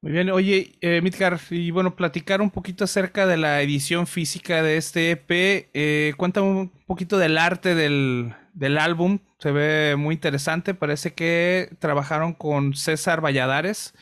Muy 0.00 0.12
bien, 0.12 0.30
oye, 0.30 0.76
eh, 0.80 1.02
y 1.50 1.70
bueno, 1.72 1.96
platicar 1.96 2.40
un 2.40 2.50
poquito 2.50 2.84
acerca 2.84 3.26
de 3.26 3.36
la 3.36 3.60
edición 3.62 4.06
física 4.06 4.62
de 4.62 4.76
este 4.76 5.10
EP. 5.10 5.70
Eh, 5.74 6.14
cuéntame 6.16 6.46
un 6.46 6.70
poquito 6.86 7.18
del 7.18 7.36
arte 7.36 7.74
del, 7.74 8.32
álbum, 8.78 9.18
se 9.40 9.50
ve 9.50 9.96
muy 9.96 10.14
interesante. 10.14 10.72
Parece 10.74 11.14
que 11.14 11.70
trabajaron 11.80 12.32
con 12.32 12.74
César 12.74 13.20
Valladares, 13.24 13.92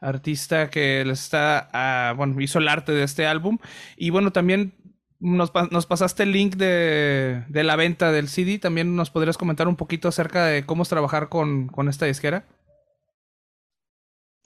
artista 0.00 0.68
que 0.68 1.02
está, 1.02 1.68
ah, 1.72 2.12
bueno, 2.16 2.40
hizo 2.40 2.58
el 2.58 2.66
arte 2.66 2.90
de 2.90 3.04
este 3.04 3.26
álbum. 3.26 3.58
Y 3.96 4.10
bueno, 4.10 4.32
también 4.32 4.74
nos, 5.20 5.52
pasaste 5.86 6.24
el 6.24 6.32
link 6.32 6.56
de, 6.56 7.44
la 7.48 7.76
venta 7.76 8.10
del 8.10 8.28
CD. 8.28 8.58
También 8.58 8.96
nos 8.96 9.10
podrías 9.10 9.38
comentar 9.38 9.68
un 9.68 9.76
poquito 9.76 10.08
acerca 10.08 10.44
de 10.46 10.66
cómo 10.66 10.82
es 10.82 10.88
trabajar 10.88 11.28
con, 11.28 11.68
con 11.68 11.88
esta 11.88 12.06
disquera. 12.06 12.46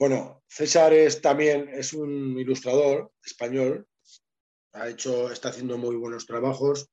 Bueno, 0.01 0.41
César 0.47 0.93
es 0.93 1.21
también 1.21 1.69
es 1.71 1.93
un 1.93 2.35
ilustrador 2.35 3.11
español, 3.23 3.85
ha 4.73 4.89
hecho, 4.89 5.31
está 5.31 5.49
haciendo 5.49 5.77
muy 5.77 5.95
buenos 5.95 6.25
trabajos. 6.25 6.89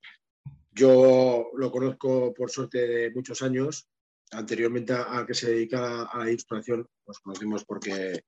Yo 0.69 1.49
lo 1.55 1.71
conozco 1.71 2.31
por 2.35 2.51
suerte 2.51 2.87
de 2.87 3.09
muchos 3.09 3.41
años 3.41 3.89
anteriormente 4.29 4.93
a, 4.93 5.25
que 5.25 5.33
se 5.33 5.49
dedicara 5.49 6.03
a 6.03 6.19
la 6.19 6.29
ilustración, 6.29 6.87
nos 7.07 7.19
conocimos 7.21 7.65
porque 7.65 8.21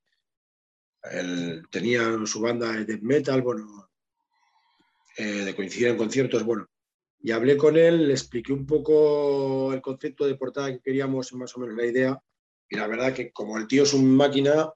él 1.11 1.61
tenía 1.69 2.17
su 2.25 2.41
banda 2.41 2.71
de 2.71 2.97
metal, 3.03 3.43
bueno, 3.43 3.87
eh, 5.15 5.45
de 5.45 5.55
coincidir 5.55 5.89
en 5.89 5.97
conciertos, 5.97 6.43
bueno. 6.43 6.65
Y 7.19 7.29
hablé 7.29 7.55
con 7.55 7.77
él, 7.77 8.07
le 8.07 8.13
expliqué 8.13 8.51
un 8.51 8.65
poco 8.65 9.73
el 9.73 9.81
concepto 9.83 10.25
de 10.25 10.33
portada 10.33 10.71
que 10.71 10.81
queríamos, 10.81 11.31
más 11.33 11.55
o 11.55 11.59
menos 11.59 11.77
la 11.77 11.85
idea. 11.85 12.23
Y 12.71 12.77
la 12.77 12.87
verdad 12.87 13.13
que 13.13 13.31
como 13.33 13.57
el 13.57 13.67
tío 13.67 13.83
es 13.83 13.93
un 13.93 14.15
máquina, 14.15 14.71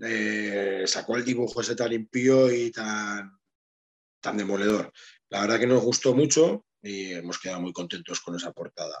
eh, 0.00 0.84
sacó 0.86 1.16
el 1.16 1.26
dibujo 1.26 1.60
ese 1.60 1.76
tan 1.76 1.90
limpio 1.90 2.50
y 2.50 2.70
tan, 2.70 3.38
tan 4.18 4.38
demoledor. 4.38 4.90
La 5.28 5.42
verdad 5.42 5.60
que 5.60 5.66
nos 5.66 5.84
gustó 5.84 6.14
mucho 6.14 6.64
y 6.80 7.12
hemos 7.12 7.38
quedado 7.38 7.60
muy 7.60 7.74
contentos 7.74 8.22
con 8.22 8.34
esa 8.34 8.50
portada. 8.50 8.96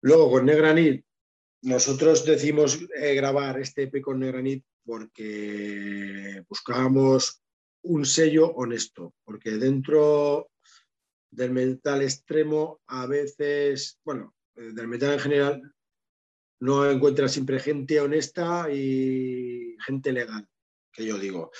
Luego 0.00 0.30
con 0.30 0.46
Negranit, 0.46 1.04
nosotros 1.60 2.24
decimos 2.24 2.80
eh, 2.96 3.14
grabar 3.14 3.60
este 3.60 3.82
EP 3.82 4.00
con 4.00 4.18
Negranit 4.18 4.64
porque 4.82 6.42
buscábamos 6.48 7.42
un 7.82 8.06
sello 8.06 8.52
honesto, 8.52 9.14
porque 9.22 9.50
dentro 9.50 10.50
del 11.30 11.50
metal 11.50 12.00
extremo 12.00 12.80
a 12.86 13.04
veces, 13.04 14.00
bueno, 14.02 14.34
eh, 14.54 14.70
del 14.72 14.88
metal 14.88 15.12
en 15.12 15.20
general, 15.20 15.74
no 16.62 16.88
encuentras 16.88 17.32
siempre 17.32 17.58
gente 17.58 18.00
honesta 18.00 18.68
y 18.72 19.76
gente 19.84 20.12
legal, 20.12 20.48
que 20.92 21.04
yo 21.04 21.18
digo. 21.18 21.50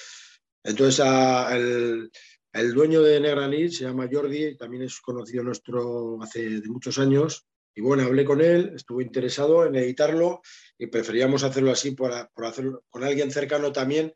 Entonces, 0.62 1.05
el, 1.50 2.09
el, 2.53 2.72
dueño 2.72 3.03
de 3.03 3.18
Negranit 3.18 3.72
se 3.72 3.84
llama 3.84 4.09
Jordi, 4.11 4.57
también 4.57 4.84
es 4.84 5.00
conocido 5.00 5.42
nuestro 5.42 6.22
hace 6.22 6.61
de 6.61 6.68
muchos 6.68 7.00
años, 7.00 7.48
y 7.74 7.80
bueno, 7.80 8.05
hablé 8.05 8.24
con 8.24 8.40
él, 8.40 8.74
estuvo 8.76 9.00
interesado 9.00 9.66
en 9.66 9.74
editarlo 9.74 10.40
y 10.78 10.86
preferíamos 10.86 11.42
hacerlo 11.42 11.72
así 11.72 11.90
por, 11.92 12.12
hacerlo 12.12 12.84
con 12.88 13.03
alguien 13.03 13.32
cercano 13.32 13.72
también 13.72 14.14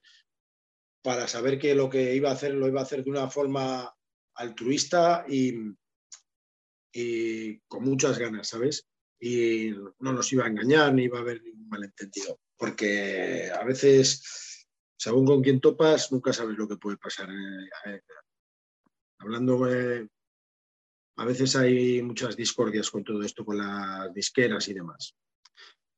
para 1.02 1.26
saber 1.26 1.58
que 1.58 1.74
lo 1.74 1.90
que 1.90 2.14
iba 2.14 2.30
a 2.30 2.34
hacer 2.34 2.54
lo 2.54 2.68
iba 2.68 2.80
a 2.80 2.84
hacer 2.84 3.02
de 3.02 3.10
una 3.10 3.28
forma 3.28 3.92
altruista 4.34 5.24
y, 5.28 5.52
y 6.92 7.58
con 7.66 7.82
muchas 7.82 8.18
ganas, 8.18 8.48
¿sabes? 8.48 8.86
Y 9.18 9.70
no 10.00 10.12
nos 10.12 10.32
iba 10.32 10.44
a 10.44 10.48
engañar 10.48 10.92
ni 10.92 11.04
iba 11.04 11.18
a 11.18 11.22
haber 11.22 11.42
ningún 11.42 11.68
malentendido, 11.68 12.38
porque 12.56 13.50
a 13.50 13.64
veces, 13.64 14.66
según 14.96 15.26
con 15.26 15.42
quién 15.42 15.60
topas, 15.60 16.12
nunca 16.12 16.32
sabes 16.32 16.56
lo 16.56 16.68
que 16.68 16.76
puede 16.76 16.98
pasar. 16.98 17.30
Eh, 17.30 17.68
eh, 17.86 18.00
hablando 19.18 19.64
a 21.18 21.24
veces 21.24 21.56
hay 21.56 22.02
muchas 22.02 22.36
discordias 22.36 22.90
con 22.90 23.02
todo 23.02 23.22
esto, 23.22 23.44
con 23.44 23.56
las 23.56 24.12
disqueras 24.12 24.68
y 24.68 24.74
demás. 24.74 25.14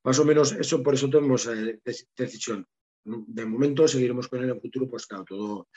Más 0.05 0.19
o 0.21 0.25
menos 0.25 0.53
eso, 0.53 0.83
por 0.83 0.95
eso 0.95 1.11
tenemos 1.11 1.47
eh, 1.47 1.81
decisión. 2.17 2.67
De 3.05 3.45
momento 3.45 3.89
seguiremos 3.89 4.29
con 4.29 4.39
él 4.39 4.45
en 4.47 4.55
el 4.57 4.61
futuro, 4.61 4.89
pues 4.89 5.07
claro, 5.07 5.25
todo 5.25 5.69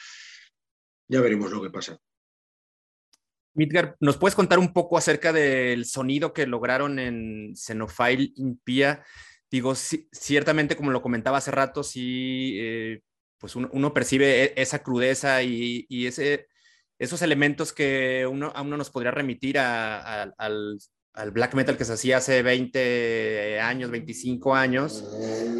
ya 1.09 1.21
veremos 1.21 1.51
lo 1.51 1.61
que 1.61 1.69
pasa. 1.69 1.99
Midgar, 3.53 3.95
¿nos 3.99 4.17
puedes 4.17 4.35
contar 4.35 4.59
un 4.59 4.73
poco 4.73 4.97
acerca 4.97 5.33
del 5.33 5.85
sonido 5.85 6.33
que 6.33 6.47
lograron 6.47 6.99
en 6.99 7.53
Xenophile 7.55 8.31
Impia? 8.35 9.03
Digo, 9.49 9.75
ciertamente, 9.75 10.75
como 10.75 10.91
lo 10.91 11.01
comentaba 11.01 11.37
hace 11.37 11.51
rato, 11.51 11.83
sí, 11.83 12.57
eh, 12.59 13.01
pues 13.37 13.55
uno, 13.55 13.93
percibe 13.93 14.43
e, 14.45 14.53
esa 14.55 14.83
crudeza 14.83 15.43
y, 15.43 15.85
y 15.89 16.07
ese 16.07 16.47
esos 17.01 17.23
elementos 17.23 17.73
que 17.73 18.27
uno, 18.27 18.51
a 18.53 18.61
uno 18.61 18.77
nos 18.77 18.91
podría 18.91 19.09
remitir 19.09 19.57
al, 19.57 20.77
black 21.33 21.53
metal 21.55 21.77
que 21.77 21.85
se 21.85 21.93
hacía 21.93 22.17
hace 22.17 22.41
20 22.41 23.59
años, 23.59 23.91
25 23.91 24.55
años, 24.55 25.03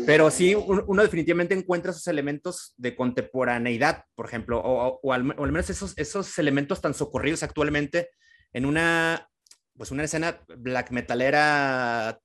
pero 0.06 0.32
sí 0.32 0.56
uno, 0.56 1.02
definitivamente 1.02 1.54
encuentra 1.54 1.92
esos 1.92 2.08
elementos 2.08 2.74
de 2.78 2.96
contemporaneidad, 2.96 4.06
por 4.16 4.26
ejemplo, 4.26 4.62
o, 4.64 5.14
al, 5.14 5.24
menos 5.24 5.70
esos, 5.70 5.98
esos 5.98 6.40
elementos 6.40 6.82
tan 6.82 6.94
socorridos 6.94 7.44
actualmente 7.44 8.10
en 8.54 8.66
una, 8.66 9.28
pues 9.78 9.92
una 9.92 10.04
escena 10.04 10.42
black 10.58 10.92
metalera 10.92 12.20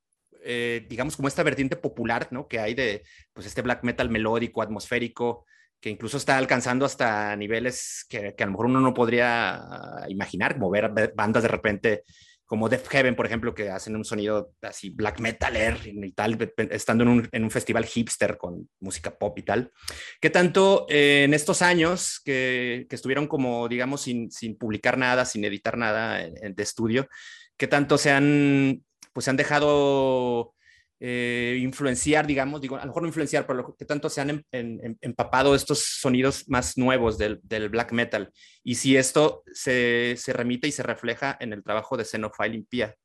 eh, 0.48 0.86
digamos, 0.88 1.16
como 1.16 1.26
esta 1.26 1.42
vertiente 1.42 1.74
popular, 1.74 2.28
¿no? 2.30 2.46
Que 2.46 2.60
hay 2.60 2.74
de, 2.74 3.02
pues, 3.32 3.48
este 3.48 3.62
black 3.62 3.82
metal 3.82 4.08
melódico, 4.10 4.62
atmosférico, 4.62 5.44
que 5.80 5.90
incluso 5.90 6.18
está 6.18 6.38
alcanzando 6.38 6.84
hasta 6.86 7.34
niveles 7.34 8.06
que, 8.08 8.34
a 8.38 8.44
lo 8.44 8.52
mejor 8.52 8.66
uno 8.66 8.80
no 8.80 8.94
podría 8.94 9.60
imaginar, 10.08 10.56
mover 10.56 11.12
bandas 11.16 11.42
de 11.42 11.48
repente 11.48 12.04
como 12.46 12.68
Death 12.68 12.86
Heaven, 12.88 13.16
por 13.16 13.26
ejemplo, 13.26 13.54
que 13.54 13.70
hacen 13.70 13.96
un 13.96 14.04
sonido 14.04 14.52
así 14.62 14.90
black 14.90 15.20
metaler 15.20 15.78
y 15.84 16.12
tal, 16.12 16.38
estando 16.70 17.02
en 17.04 17.10
un, 17.10 17.28
en 17.32 17.44
un 17.44 17.50
festival 17.50 17.84
hipster 17.84 18.38
con 18.38 18.68
música 18.80 19.18
pop 19.18 19.36
y 19.38 19.42
tal. 19.42 19.72
¿Qué 20.20 20.30
tanto 20.30 20.86
eh, 20.88 21.24
en 21.24 21.34
estos 21.34 21.60
años 21.60 22.20
que, 22.24 22.86
que, 22.88 22.96
estuvieron 22.96 23.26
como, 23.26 23.68
digamos, 23.68 24.02
sin, 24.02 24.30
sin 24.30 24.56
publicar 24.56 24.96
nada, 24.96 25.24
sin 25.24 25.44
editar 25.44 25.76
nada 25.76 26.18
de 26.18 26.62
estudio, 26.62 27.08
qué 27.56 27.66
tanto 27.66 27.98
se 27.98 28.12
han, 28.12 28.84
pues 29.12 29.24
se 29.24 29.30
han 29.30 29.36
dejado 29.36 30.55
eh, 30.98 31.58
influenciar, 31.60 32.26
digamos, 32.26 32.60
digo, 32.60 32.76
a 32.76 32.80
lo 32.80 32.86
mejor 32.86 33.02
no 33.02 33.08
influenciar, 33.08 33.46
pero 33.46 33.58
lo 33.58 33.76
que 33.76 33.84
tanto 33.84 34.08
se 34.08 34.22
han 34.22 34.30
em, 34.30 34.42
em, 34.50 34.96
empapado 35.02 35.54
estos 35.54 35.80
sonidos 35.80 36.48
más 36.48 36.78
nuevos 36.78 37.18
del, 37.18 37.40
black 37.68 37.92
metal. 37.92 38.32
Y 38.62 38.76
si 38.76 38.96
esto 38.96 39.42
se, 39.52 40.16
remite 40.28 40.68
y 40.68 40.72
se 40.72 40.82
refleja 40.82 41.36
en 41.40 41.52
el 41.52 41.62
trabajo 41.62 41.96
de 41.96 42.04
Xenophile 42.04 42.56
Impia. 42.56 42.96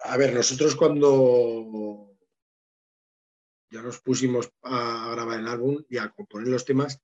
A 0.00 0.16
ver, 0.16 0.34
nosotros 0.34 0.74
cuando 0.74 2.10
ya 3.70 3.82
nos 3.82 4.00
pusimos 4.00 4.50
a 4.62 5.10
grabar 5.12 5.38
el 5.38 5.46
álbum 5.46 5.84
y 5.88 5.98
a 5.98 6.08
componer 6.08 6.48
los 6.48 6.64
temas, 6.64 6.98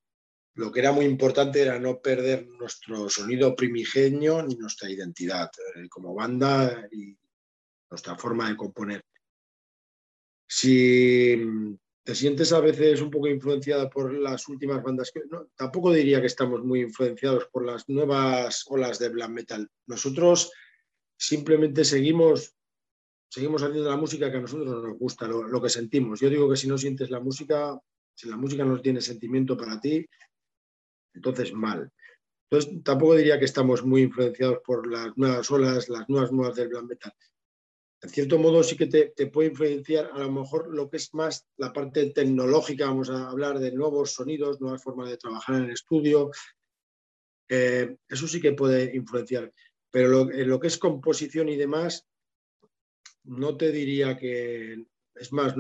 lo 0.55 0.73
que 0.73 0.81
era 0.81 0.91
muy 0.91 1.05
importante 1.05 1.61
era 1.61 1.79
no 1.79 2.01
perder 2.01 2.49
nuestro 2.49 3.09
sonido 3.11 3.55
primigenio 3.55 4.43
ni 4.43 4.57
nuestra 4.57 4.91
identidad 4.91 5.51
eh, 5.77 5.89
como 5.89 6.15
banda 6.15 6.89
y 6.91 7.17
nuestra 7.91 8.17
forma 8.17 8.49
de 8.49 8.57
componer. 8.57 9.05
Si 10.49 11.37
te 12.05 12.15
sientes 12.15 12.53
a 12.53 12.61
veces 12.61 13.01
un 13.01 13.11
poco 13.11 13.27
influenciada 13.27 13.91
por 13.91 14.13
las 14.13 14.49
últimas 14.49 14.83
bandas, 14.83 15.13
tampoco 15.57 15.93
diría 15.93 16.21
que 16.21 16.29
estamos 16.29 16.63
muy 16.65 16.81
influenciados 16.81 17.47
por 17.47 17.65
las 17.65 17.89
nuevas 17.89 18.65
olas 18.69 18.99
de 18.99 19.09
black 19.09 19.31
metal. 19.31 19.69
Nosotros 19.87 20.53
simplemente 21.19 21.85
seguimos, 21.85 22.55
seguimos 23.29 23.63
haciendo 23.63 23.91
la 23.91 23.97
música 23.97 24.31
que 24.31 24.37
a 24.37 24.41
nosotros 24.41 24.85
nos 24.85 24.97
gusta, 24.99 25.27
lo, 25.27 25.49
lo 25.49 25.61
que 25.61 25.69
sentimos. 25.69 26.21
Yo 26.21 26.31
digo 26.31 26.49
que 26.49 26.57
si 26.57 26.69
no 26.69 26.79
sientes 26.79 27.11
la 27.11 27.19
música, 27.19 27.77
si 28.15 28.29
la 28.29 28.37
música 28.37 28.65
no 28.65 28.81
tiene 28.81 29.01
sentimiento 29.01 29.57
para 29.57 29.81
ti, 29.81 30.07
entonces 31.13 31.53
mal. 31.53 31.91
Entonces 32.49 32.85
tampoco 32.85 33.17
diría 33.17 33.41
que 33.41 33.47
estamos 33.47 33.85
muy 33.85 34.03
influenciados 34.03 34.61
por 34.65 34.87
las 34.87 35.17
nuevas 35.17 35.51
olas, 35.51 35.89
las 35.89 36.09
nuevas 36.09 36.31
nuevas 36.31 36.55
del 36.55 36.69
black 36.69 36.85
metal 36.85 37.13
en 38.03 38.11
cierto 38.11 38.39
modo 38.39 38.63
sí 38.63 38.77
que 38.77 38.87
te, 38.87 39.27
puede 39.29 39.49
influenciar 39.49 40.11
a 40.13 40.19
lo 40.19 40.31
mejor 40.31 40.73
lo 40.73 40.89
que 40.91 40.99
es 40.99 41.15
más 41.15 41.47
la 41.57 41.73
parte 41.73 42.11
tecnológica, 42.11 42.87
vamos 42.87 43.11
a 43.11 43.31
hablar 43.31 43.59
de 43.59 43.73
nuevos 43.73 44.13
sonidos, 44.13 44.61
nuevas 44.61 44.83
formas 44.83 45.09
de 45.09 45.17
trabajar 45.17 45.57
en 45.57 45.65
el 45.65 45.71
estudio, 45.71 46.31
eso 47.49 48.29
sí 48.29 48.41
que 48.41 48.53
puede 48.53 48.95
influenciar, 48.95 49.53
pero 49.91 50.31
en 50.31 50.49
lo 50.49 50.61
que 50.61 50.67
es 50.67 50.79
composición 50.79 51.49
y 51.49 51.57
demás, 51.57 52.07
no 53.25 53.57
te 53.57 53.73
diría 53.73 54.17
que, 54.17 54.87
es 55.15 55.33
más, 55.33 55.55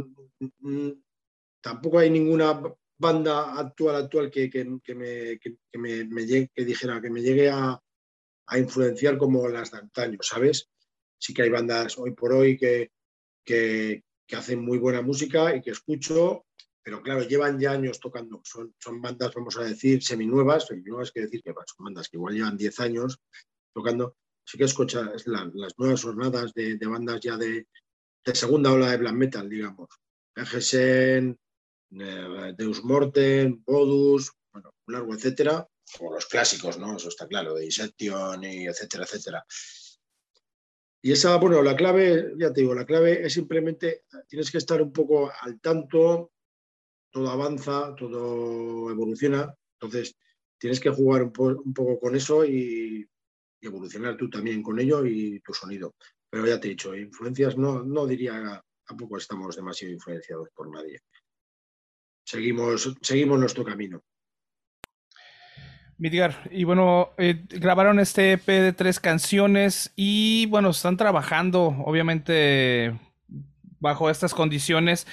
tampoco 1.61 1.99
hay 1.99 2.11
ninguna 2.11 2.62
banda 2.99 3.59
actual 3.59 3.97
actual 3.97 4.30
que, 4.30 4.49
me, 4.95 5.39
que 5.39 6.64
dijera 6.64 7.01
que 7.01 7.11
me 7.11 7.22
llegue 7.22 7.51
a, 7.51 7.80
a 8.47 8.59
influenciar 8.59 9.18
como 9.18 9.49
las 9.49 9.70
de 9.70 9.78
antaño, 9.78 10.18
¿sabes? 10.22 10.70
Sí 11.18 11.34
que 11.34 11.42
hay 11.42 11.50
bandas 11.50 11.98
hoy 11.98 12.12
por 12.12 12.32
hoy 12.32 12.56
que, 12.56 12.90
que, 13.44 14.02
hacen 14.32 14.64
muy 14.64 14.78
buena 14.78 15.02
música 15.02 15.54
y 15.54 15.62
que 15.62 15.70
escucho, 15.70 16.46
pero 16.82 17.00
claro, 17.00 17.22
llevan 17.22 17.58
ya 17.58 17.72
años 17.72 18.00
tocando. 18.00 18.40
Son, 18.44 18.74
son 18.78 19.00
bandas, 19.00 19.32
vamos 19.34 19.56
a 19.56 19.62
decir, 19.62 20.02
seminuevas, 20.02 20.66
seminuevas 20.66 21.12
que 21.12 21.20
decir 21.22 21.42
que 21.42 21.52
son 21.52 21.84
bandas 21.84 22.08
que 22.08 22.16
igual 22.16 22.34
llevan 22.34 22.56
10 22.56 22.80
años 22.80 23.20
tocando. 23.72 24.16
Sí 24.44 24.58
que 24.58 24.64
escuchas 24.64 25.26
las 25.26 25.78
nuevas 25.78 26.02
jornadas 26.02 26.52
de, 26.54 26.78
bandas 26.86 27.20
ya 27.20 27.36
de, 27.36 27.66
segunda 28.34 28.72
ola 28.72 28.90
de 28.90 28.96
black 28.98 29.14
metal, 29.14 29.48
digamos. 29.48 29.88
Egesen, 30.34 31.38
eh, 31.98 32.54
Deus 32.56 32.84
Morten, 32.84 33.62
Bodus, 33.64 34.32
bueno, 34.52 34.70
un 34.86 34.94
largo 34.94 35.14
etcétera, 35.14 35.66
como 35.96 36.14
los 36.14 36.26
clásicos, 36.26 36.78
¿no? 36.78 36.96
Eso 36.96 37.08
está 37.08 37.26
claro, 37.26 37.54
de 37.54 37.64
Inception 37.64 38.44
y 38.44 38.66
etcétera, 38.66 39.04
etcétera. 39.04 39.44
Y 41.07 41.12
esa, 41.12 41.36
bueno, 41.36 41.62
la 41.62 41.76
clave, 41.76 42.32
ya 42.36 42.52
te 42.52 42.62
digo, 42.62 42.74
la 42.74 42.84
clave 42.84 43.24
es 43.24 43.32
simplemente, 43.32 44.07
tienes 44.26 44.50
que 44.50 44.59
estar 44.59 44.82
un 44.82 44.92
poco 44.92 45.30
al 45.40 45.61
tanto, 45.61 46.32
todo 47.12 47.30
avanza, 47.30 47.94
todo 47.94 48.90
evoluciona, 48.90 49.54
entonces 49.74 50.16
tienes 50.59 50.80
que 50.80 50.90
jugar 50.90 51.22
un, 51.22 51.32
poco 51.32 52.00
con 52.00 52.16
eso 52.16 52.44
y, 52.44 53.09
evolucionar 53.61 54.16
tú 54.16 54.28
también 54.28 54.64
con 54.64 54.80
ello 54.80 55.07
y 55.07 55.38
tu 55.42 55.54
sonido. 55.54 55.94
Pero 56.28 56.44
ya 56.44 56.59
te 56.59 56.66
he 56.66 56.70
dicho, 56.70 56.92
influencias 56.92 57.57
no, 57.57 57.84
no 57.84 58.04
diría, 58.04 58.61
tampoco 58.84 59.16
estamos 59.18 59.54
demasiado 59.54 59.94
influenciados 59.94 60.48
por 60.57 60.68
nadie. 60.72 61.02
Seguimos, 62.24 62.96
seguimos 63.00 63.38
nuestro 63.38 63.64
camino. 63.64 64.02
Midgar, 65.99 66.49
y 66.51 66.64
bueno, 66.64 67.14
eh, 67.16 67.42
grabaron 67.49 67.99
este 67.99 68.32
EP 68.32 68.47
de 68.47 68.72
tres 68.74 69.01
canciones 69.01 69.92
y 69.97 70.44
bueno, 70.47 70.70
están 70.70 70.99
trabajando, 70.99 71.68
obviamente, 71.86 72.99
bajo 73.80 74.11
estas 74.11 74.34
condiciones. 74.34 75.07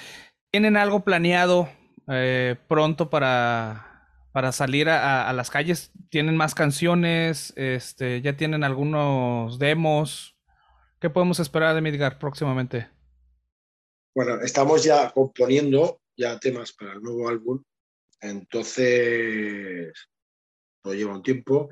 ¿Tienen 0.50 0.76
algo 0.76 1.00
planeado 1.00 1.70
eh, 2.08 2.56
pronto 2.68 3.08
para, 3.08 4.08
para 4.32 4.52
salir 4.52 4.90
a, 4.90 5.32
las 5.32 5.50
calles? 5.50 5.90
¿Tienen 6.10 6.36
más 6.36 6.54
canciones? 6.54 7.54
Este, 7.56 8.20
¿Ya 8.20 8.36
tienen 8.36 8.62
algunos 8.62 9.58
demos? 9.58 10.36
¿Qué 11.00 11.08
podemos 11.08 11.40
esperar 11.40 11.74
de 11.74 11.80
Midgar 11.80 12.18
próximamente? 12.18 12.88
Bueno, 14.14 14.40
estamos 14.42 14.84
ya 14.84 15.10
componiendo 15.10 15.98
ya 16.16 16.38
temas 16.38 16.72
para 16.72 16.92
el 16.92 17.02
nuevo 17.02 17.28
álbum. 17.28 17.62
Entonces, 18.20 19.92
todo 20.84 20.94
lleva 20.94 21.16
un 21.16 21.22
tiempo. 21.22 21.70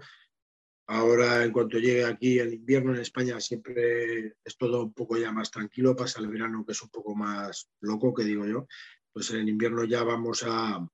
Ahora, 0.89 1.45
en 1.45 1.53
cuanto 1.53 1.79
llegue 1.79 2.05
aquí 2.05 2.39
el 2.39 2.55
invierno 2.55 2.95
en 2.95 3.01
España, 3.01 3.39
siempre 3.41 4.35
es 4.43 4.57
todo 4.57 4.83
un 4.83 4.93
poco 4.93 5.17
ya 5.19 5.31
más 5.31 5.51
tranquilo. 5.51 5.95
Pasa 5.95 6.21
el 6.21 6.29
verano, 6.29 6.65
que 6.65 6.73
es 6.73 6.83
un 6.83 6.89
poco 6.89 7.15
más 7.15 7.71
loco, 7.81 8.15
que 8.15 8.25
digo 8.25 8.47
yo. 8.47 8.67
Pues 9.13 9.31
en 9.31 9.41
el 9.41 9.49
invierno 9.51 9.85
ya 9.85 10.03
vamos 10.03 10.45
a, 10.47 10.85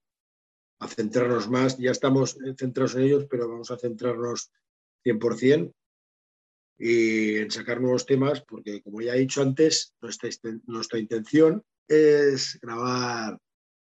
centrarnos 0.89 1.49
más. 1.49 1.79
Ya 1.79 1.93
estamos 1.93 2.37
centrados 2.57 2.97
en 2.97 3.03
ellos, 3.03 3.27
pero 3.31 3.49
vamos 3.49 3.71
a 3.71 3.79
centrarnos 3.79 4.51
100% 5.05 5.73
y 6.81 7.37
en 7.37 7.51
sacar 7.51 7.81
nuevos 7.81 8.07
temas, 8.07 8.43
porque 8.43 8.83
como 8.83 9.01
ya 9.01 9.17
he 9.17 9.19
dicho 9.19 9.43
antes, 9.43 9.95
nuestra, 10.01 10.31
nuestra 10.67 11.01
intención 11.01 11.65
es 11.89 12.57
grabar 12.63 13.37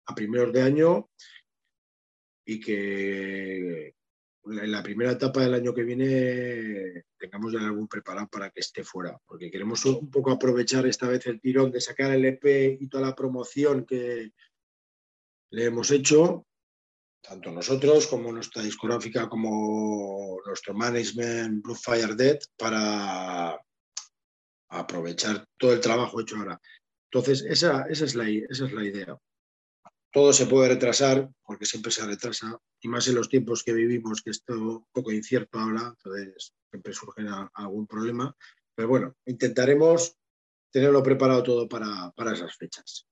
a 0.07 0.14
primeros 0.14 0.53
de 0.53 0.62
año 0.62 1.11
y 2.45 2.61
que 2.61 3.95
en 4.47 4.70
la 4.70 4.82
primera 4.82 5.12
etapa 5.12 5.42
del 5.42 5.55
año 5.55 5.74
que 5.74 5.82
viene 5.82 7.05
tengamos 7.18 7.53
ya 7.53 7.61
algún 7.61 7.88
preparado 7.88 8.28
para 8.28 8.51
que 8.51 8.61
esté 8.61 8.84
fuera, 8.84 9.18
porque 9.26 9.51
queremos 9.51 9.84
un 9.84 10.11
poco 10.11 10.30
aprovechar 10.30 10.86
esta 10.86 11.09
vez 11.09 11.26
el 11.26 11.40
tirón 11.40 11.70
de 11.70 11.80
sacar 11.80 12.12
el 12.12 12.24
EP 12.24 12.78
y 12.80 12.88
toda 12.88 13.09
la 13.09 13.14
promoción 13.14 13.84
que 13.84 14.32
le 15.51 15.64
hemos 15.64 15.90
hecho, 15.90 16.47
tanto 17.20 17.51
nosotros 17.51 18.07
como 18.07 18.32
nuestra 18.32 18.62
discográfica, 18.62 19.28
como 19.28 20.38
nuestro 20.47 20.74
management 20.74 21.62
Blue 21.62 21.74
Fire 21.74 22.14
Dead, 22.14 22.38
para 22.57 23.61
aprovechar 24.68 25.47
todo 25.57 25.72
el 25.72 25.80
trabajo 25.80 26.20
hecho 26.20 26.36
ahora. 26.36 26.61
Entonces, 27.11 27.42
esa, 27.49 27.86
esa, 27.88 28.05
es, 28.05 28.14
la, 28.14 28.28
esa 28.28 28.66
es 28.66 28.72
la 28.72 28.84
idea 28.84 29.18
todo 30.17 30.33
se 30.33 30.47
puede 30.47 30.71
retrasar, 30.71 31.29
porque 31.45 31.67
siempre 31.67 31.93
se 31.93 32.07
retrasa, 32.07 32.59
y 32.81 32.89
más 32.89 33.07
en 33.07 33.17
los 33.17 33.29
tiempos 33.29 33.62
que 33.62 33.75
vivimos, 33.75 34.23
que 34.23 34.31
es 34.31 34.43
todo 34.43 34.89
poco 34.91 35.12
incierto 35.12 35.59
ahora, 35.59 35.93
entonces 35.95 36.55
siempre 36.71 36.95
surge 36.95 37.23
algún 37.53 37.87
problema. 37.87 38.35
Pero 38.75 38.89
bueno, 38.89 39.14
intentaremos 39.27 40.17
tenerlo 40.73 41.03
preparado 41.03 41.43
todo 41.43 41.69
para, 41.69 42.14
esas 42.33 42.57
fechas. 42.57 43.07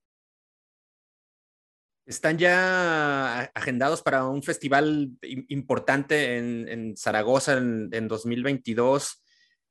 Están 2.07 2.39
ya 2.39 3.51
agendados 3.53 4.01
para 4.01 4.25
un 4.25 4.41
festival 4.41 5.15
importante 5.49 6.37
en, 6.37 6.97
Zaragoza 6.97 7.57
en, 7.57 8.07
2022. 8.07 9.23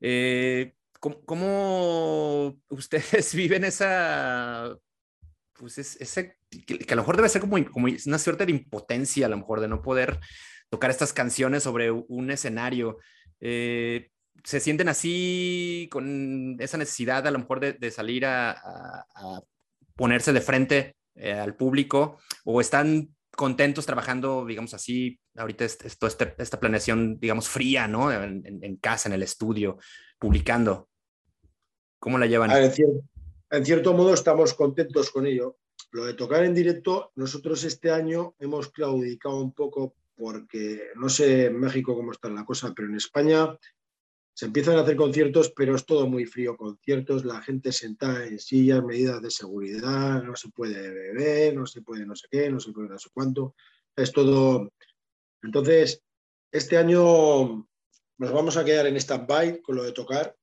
Eh, 0.02 0.72
¿cómo, 1.00 2.62
ustedes 2.68 3.34
viven 3.34 3.64
esa, 3.64 4.78
pues 5.52 5.78
ese 5.78 6.36
que, 6.62 6.92
a 6.92 6.96
lo 6.96 7.02
mejor 7.02 7.16
debe 7.16 7.28
ser 7.28 7.40
como, 7.40 7.56
una 7.56 8.18
suerte 8.18 8.46
de 8.46 8.52
impotencia, 8.52 9.26
a 9.26 9.28
lo 9.28 9.38
mejor, 9.38 9.60
de 9.60 9.68
no 9.68 9.82
poder 9.82 10.20
tocar 10.68 10.90
estas 10.90 11.12
canciones 11.12 11.62
sobre 11.62 11.90
un 11.90 12.30
escenario. 12.30 12.98
Eh, 13.40 14.10
¿Se 14.42 14.60
sienten 14.60 14.88
así 14.88 15.88
con 15.90 16.56
esa 16.58 16.76
necesidad 16.76 17.26
a 17.26 17.30
lo 17.30 17.38
mejor 17.38 17.60
de, 17.60 17.90
salir 17.90 18.26
a, 18.26 18.56
ponerse 19.94 20.32
de 20.32 20.40
frente 20.40 20.96
eh, 21.14 21.32
al 21.32 21.54
público 21.54 22.18
o 22.44 22.60
están 22.60 23.14
contentos 23.36 23.86
trabajando, 23.86 24.44
digamos 24.44 24.74
así, 24.74 25.20
ahorita 25.36 25.64
esto, 25.64 26.06
este, 26.06 26.34
esta 26.38 26.60
planeación, 26.60 27.18
digamos, 27.18 27.48
fría, 27.48 27.86
¿no? 27.86 28.12
En, 28.12 28.76
casa, 28.76 29.08
en 29.08 29.14
el 29.14 29.22
estudio, 29.22 29.78
publicando. 30.18 30.88
¿Cómo 31.98 32.18
la 32.18 32.26
llevan? 32.26 32.50
cierto, 32.72 33.02
en 33.50 33.64
cierto 33.64 33.94
modo 33.94 34.14
estamos 34.14 34.54
contentos 34.54 35.10
con 35.10 35.26
ello. 35.26 35.56
Lo 35.94 36.04
de 36.06 36.14
tocar 36.14 36.44
en 36.44 36.54
directo, 36.54 37.12
nosotros 37.14 37.62
este 37.62 37.92
año 37.92 38.34
hemos 38.40 38.72
claudicado 38.72 39.36
un 39.36 39.52
poco 39.52 39.94
porque 40.16 40.88
no 40.96 41.08
sé 41.08 41.46
en 41.46 41.60
México 41.60 41.94
cómo 41.94 42.10
está 42.10 42.28
la 42.30 42.44
cosa, 42.44 42.72
pero 42.74 42.88
en 42.88 42.96
España 42.96 43.56
se 44.34 44.46
empiezan 44.46 44.76
a 44.76 44.80
hacer 44.80 44.96
conciertos, 44.96 45.52
pero 45.54 45.76
es 45.76 45.86
todo 45.86 46.08
muy 46.08 46.26
frío. 46.26 46.56
Conciertos, 46.56 47.24
la 47.24 47.40
gente 47.42 47.70
sentada 47.70 48.26
en 48.26 48.40
sillas, 48.40 48.82
medidas 48.82 49.22
de 49.22 49.30
seguridad, 49.30 50.20
no 50.24 50.34
se 50.34 50.48
puede 50.48 50.90
beber, 50.90 51.54
no 51.54 51.64
se 51.64 51.80
puede 51.80 52.04
no 52.04 52.16
sé 52.16 52.26
qué, 52.28 52.50
no 52.50 52.58
se 52.58 52.72
puede 52.72 52.88
no 52.88 52.98
sé 52.98 53.10
cuánto. 53.14 53.54
Es 53.94 54.10
todo. 54.10 54.72
Entonces, 55.44 56.02
este 56.50 56.76
año 56.76 57.68
nos 58.18 58.32
vamos 58.32 58.56
a 58.56 58.64
quedar 58.64 58.88
en 58.88 58.96
stand-by 58.96 59.62
con 59.62 59.76
lo 59.76 59.84
de 59.84 59.92
tocar. 59.92 60.36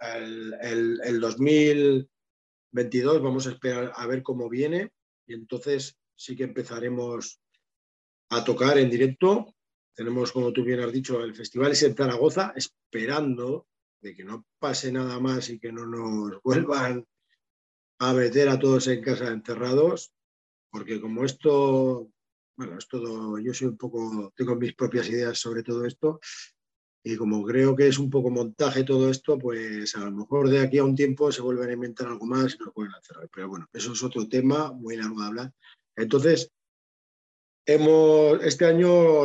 El, 0.00 0.54
el, 0.60 1.00
el 1.02 1.18
2022 1.18 3.22
vamos 3.22 3.46
a 3.46 3.52
esperar 3.52 3.90
a 3.96 4.06
ver 4.06 4.22
cómo 4.22 4.50
viene 4.50 4.92
y 5.28 5.34
entonces 5.34 5.96
sí 6.16 6.34
que 6.34 6.44
empezaremos 6.44 7.40
a 8.30 8.42
tocar 8.42 8.78
en 8.78 8.90
directo. 8.90 9.54
Tenemos, 9.94 10.32
como 10.32 10.52
tú 10.52 10.64
bien 10.64 10.80
has 10.80 10.92
dicho, 10.92 11.22
el 11.22 11.34
festival 11.34 11.72
es 11.72 11.82
en 11.82 11.94
Zaragoza, 11.94 12.52
esperando 12.56 13.68
de 14.00 14.14
que 14.14 14.24
no 14.24 14.46
pase 14.58 14.90
nada 14.90 15.20
más 15.20 15.50
y 15.50 15.58
que 15.58 15.70
no 15.70 15.86
nos 15.86 16.42
vuelvan 16.42 17.06
a 18.00 18.12
meter 18.12 18.48
a 18.48 18.58
todos 18.58 18.86
en 18.88 19.02
casa 19.02 19.28
encerrados, 19.28 20.12
porque 20.70 21.00
como 21.00 21.24
esto, 21.24 22.10
bueno, 22.56 22.78
es 22.78 22.86
todo, 22.86 23.38
yo 23.38 23.52
soy 23.52 23.68
un 23.68 23.76
poco, 23.76 24.32
tengo 24.36 24.54
mis 24.54 24.74
propias 24.74 25.08
ideas 25.08 25.38
sobre 25.38 25.62
todo 25.62 25.84
esto, 25.84 26.20
y 27.02 27.16
como 27.16 27.44
creo 27.44 27.76
que 27.76 27.88
es 27.88 27.98
un 27.98 28.10
poco 28.10 28.30
montaje 28.30 28.84
todo 28.84 29.10
esto, 29.10 29.38
pues 29.38 29.94
a 29.94 30.04
lo 30.04 30.10
mejor 30.10 30.48
de 30.48 30.60
aquí 30.60 30.78
a 30.78 30.84
un 30.84 30.94
tiempo 30.94 31.30
se 31.30 31.42
vuelven 31.42 31.70
a 31.70 31.74
inventar 31.74 32.08
algo 32.08 32.26
más 32.26 32.54
y 32.54 32.58
nos 32.58 32.74
pueden 32.74 32.92
hacer. 32.94 33.16
Pero 33.32 33.48
bueno, 33.48 33.66
eso 33.72 33.92
es 33.92 34.02
otro 34.02 34.28
tema 34.28 34.72
muy 34.72 34.96
largo 34.96 35.20
de 35.20 35.26
hablar. 35.26 35.52
Entonces, 35.96 36.50
hemos, 37.64 38.42
este 38.44 38.64
año 38.64 39.24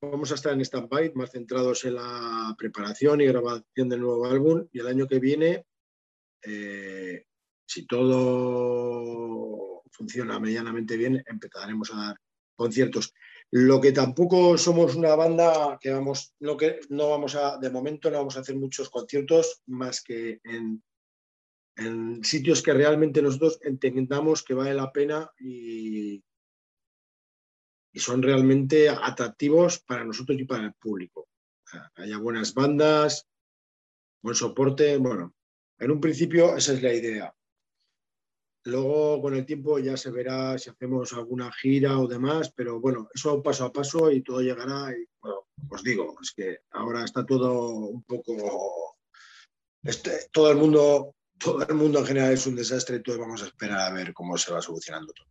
vamos 0.00 0.32
a 0.32 0.34
estar 0.34 0.52
en 0.52 0.60
stand-by, 0.60 1.12
más 1.14 1.30
centrados 1.30 1.84
en 1.84 1.94
la 1.94 2.54
preparación 2.58 3.20
y 3.20 3.26
grabación 3.26 3.88
del 3.88 4.00
nuevo 4.00 4.26
álbum. 4.26 4.66
Y 4.72 4.80
el 4.80 4.88
año 4.88 5.06
que 5.06 5.18
viene, 5.20 5.64
eh, 6.42 7.24
si 7.66 7.86
todo 7.86 9.82
funciona 9.92 10.40
medianamente 10.40 10.96
bien, 10.96 11.22
empezaremos 11.26 11.92
a 11.92 11.96
dar 11.96 12.16
conciertos. 12.56 13.14
Lo 13.54 13.82
que 13.82 13.92
tampoco 13.92 14.56
somos 14.56 14.94
una 14.94 15.14
banda 15.14 15.78
que 15.78 15.90
vamos, 15.90 16.34
no, 16.40 16.56
que, 16.56 16.80
no 16.88 17.10
vamos 17.10 17.34
a, 17.34 17.58
de 17.58 17.68
momento 17.68 18.10
no 18.10 18.16
vamos 18.16 18.36
a 18.36 18.40
hacer 18.40 18.56
muchos 18.56 18.88
conciertos 18.88 19.62
más 19.66 20.02
que 20.02 20.40
en, 20.44 20.82
sitios 22.22 22.62
que 22.62 22.72
realmente 22.72 23.20
nosotros 23.20 23.58
entendamos 23.62 24.42
que 24.42 24.54
vale 24.54 24.72
la 24.72 24.90
pena 24.90 25.30
y, 25.38 26.22
y 27.92 27.98
son 27.98 28.22
realmente 28.22 28.88
atractivos 28.88 29.80
para 29.80 30.04
nosotros 30.04 30.38
y 30.38 30.44
para 30.44 30.64
el 30.64 30.74
público. 30.74 31.28
haya 31.96 32.18
buenas 32.18 32.54
bandas, 32.54 33.26
buen 34.22 34.34
soporte, 34.34 34.96
bueno, 34.96 35.34
en 35.78 35.90
un 35.90 36.00
principio 36.00 36.56
esa 36.56 36.72
es 36.72 36.82
la 36.82 36.94
idea. 36.94 37.34
Luego, 38.64 39.20
con 39.20 39.34
el 39.34 39.44
tiempo 39.44 39.78
ya 39.78 39.96
se 39.96 40.10
verá 40.10 40.56
si 40.56 40.70
hacemos 40.70 41.12
alguna 41.14 41.50
gira 41.52 41.98
o 41.98 42.06
demás, 42.06 42.52
pero 42.54 42.80
bueno, 42.80 43.08
eso 43.12 43.42
paso 43.42 43.64
a 43.64 43.72
paso 43.72 44.10
y 44.10 44.22
todo 44.22 44.40
llegará. 44.40 44.92
Y 44.92 45.04
bueno, 45.20 45.46
os 45.68 45.82
digo, 45.82 46.16
es 46.22 46.32
que 46.32 46.58
ahora 46.70 47.04
está 47.04 47.26
todo 47.26 47.70
un 47.70 48.02
poco. 48.04 48.96
Este, 49.82 50.28
todo 50.30 50.52
el 50.52 50.58
mundo, 50.58 51.16
todo 51.38 51.66
el 51.66 51.74
mundo 51.74 51.98
en 51.98 52.06
general 52.06 52.32
es 52.32 52.46
un 52.46 52.54
desastre, 52.54 52.96
entonces 52.96 53.20
vamos 53.20 53.42
a 53.42 53.46
esperar 53.46 53.80
a 53.80 53.92
ver 53.92 54.12
cómo 54.12 54.38
se 54.38 54.52
va 54.52 54.62
solucionando 54.62 55.12
todo. 55.12 55.26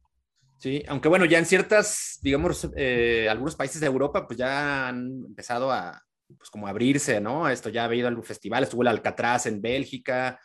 Sí, 0.58 0.84
aunque 0.88 1.08
bueno, 1.08 1.26
ya 1.26 1.40
en 1.40 1.46
ciertas, 1.46 2.20
digamos, 2.22 2.70
eh, 2.76 3.28
algunos 3.30 3.56
países 3.56 3.80
de 3.80 3.88
Europa, 3.88 4.28
pues 4.28 4.38
ya 4.38 4.90
han 4.90 5.24
empezado 5.26 5.72
a, 5.72 6.04
pues 6.38 6.50
como 6.50 6.68
abrirse, 6.68 7.20
¿no? 7.22 7.50
Esto 7.50 7.70
ya 7.70 7.82
ha 7.82 7.86
habido 7.86 8.08
algún 8.08 8.24
festival, 8.24 8.64
estuvo 8.64 8.82
el 8.82 8.90
Alcatraz 8.90 9.46
en 9.46 9.62
Bélgica, 9.62 10.40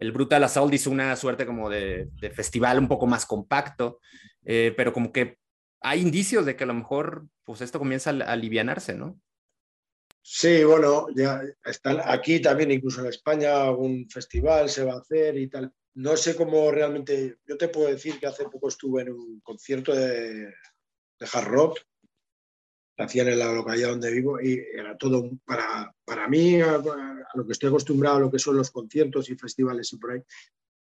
el 0.00 0.12
Brutal 0.12 0.42
Assault 0.42 0.72
hizo 0.72 0.90
una 0.90 1.14
suerte 1.14 1.46
como 1.46 1.68
de, 1.68 2.10
festival 2.34 2.78
un 2.78 2.88
poco 2.88 3.06
más 3.06 3.26
compacto, 3.26 4.00
eh, 4.44 4.72
pero 4.76 4.92
como 4.92 5.12
que 5.12 5.38
hay 5.82 6.00
indicios 6.00 6.46
de 6.46 6.56
que 6.56 6.64
a 6.64 6.66
lo 6.66 6.74
mejor 6.74 7.26
pues 7.44 7.60
esto 7.60 7.78
comienza 7.78 8.10
a 8.10 8.32
alivianarse, 8.32 8.94
¿no? 8.94 9.20
Sí, 10.22 10.64
bueno, 10.64 11.06
ya 11.14 11.42
están 11.64 11.98
aquí 12.04 12.40
también, 12.40 12.70
incluso 12.70 13.00
en 13.00 13.08
España, 13.08 13.62
algún 13.62 14.08
festival 14.08 14.68
se 14.68 14.84
va 14.84 14.94
a 14.94 14.98
hacer 14.98 15.36
y 15.36 15.48
tal. 15.48 15.72
No 15.94 16.16
sé 16.16 16.36
cómo 16.36 16.70
realmente, 16.70 17.36
yo 17.46 17.56
te 17.56 17.68
puedo 17.68 17.88
decir 17.88 18.18
que 18.18 18.26
hace 18.26 18.44
poco 18.44 18.68
estuve 18.68 19.02
en 19.02 19.12
un 19.12 19.40
concierto 19.40 19.94
de, 19.94 20.46
de 20.46 21.28
hard 21.32 21.48
rock 21.48 21.78
hacían 23.04 23.28
en 23.28 23.38
la 23.38 23.52
localidad 23.52 23.90
donde 23.90 24.10
vivo 24.10 24.40
y 24.40 24.62
era 24.72 24.96
todo 24.96 25.30
para, 25.44 25.94
para 26.04 26.28
mí, 26.28 26.60
a, 26.60 26.78
lo 27.34 27.46
que 27.46 27.52
estoy 27.52 27.68
acostumbrado, 27.68 28.16
a 28.16 28.20
lo 28.20 28.30
que 28.30 28.38
son 28.38 28.56
los 28.56 28.70
conciertos 28.70 29.30
y 29.30 29.36
festivales 29.36 29.92
y 29.92 29.96
por 29.96 30.12
ahí, 30.12 30.20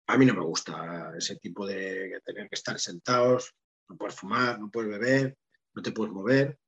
a 0.08 0.16
mí 0.16 0.24
no 0.24 0.34
me 0.34 0.44
gusta 0.44 1.12
ese 1.16 1.36
tipo 1.36 1.66
de 1.66 2.20
tener 2.24 2.48
que 2.48 2.54
estar 2.54 2.78
sentados, 2.78 3.54
no 3.88 3.96
puedes 3.96 4.14
fumar, 4.14 4.58
no 4.58 4.70
puedes 4.70 4.90
beber, 4.90 5.36
no 5.74 5.82
te 5.82 5.92
puedes 5.92 6.12
mover. 6.12 6.58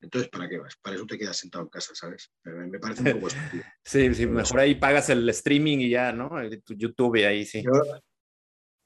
Entonces, 0.00 0.30
¿para 0.30 0.48
qué 0.48 0.58
vas? 0.58 0.76
Para 0.82 0.96
eso 0.96 1.06
te 1.06 1.18
quedas 1.18 1.36
sentado 1.36 1.64
en 1.64 1.70
casa, 1.70 1.94
¿sabes? 1.94 2.30
Me 2.44 2.78
parece 2.78 3.02
un 3.02 3.12
poco 3.12 3.28
estúpido. 3.28 3.64
Sí, 3.84 4.14
sí, 4.14 4.26
mejor 4.26 4.60
ahí 4.60 4.74
pagas 4.74 5.08
el 5.10 5.28
streaming 5.28 5.78
y 5.78 5.90
ya, 5.90 6.12
¿no? 6.12 6.30
YouTube 6.66 7.26
ahí 7.26 7.44
sí. 7.44 7.62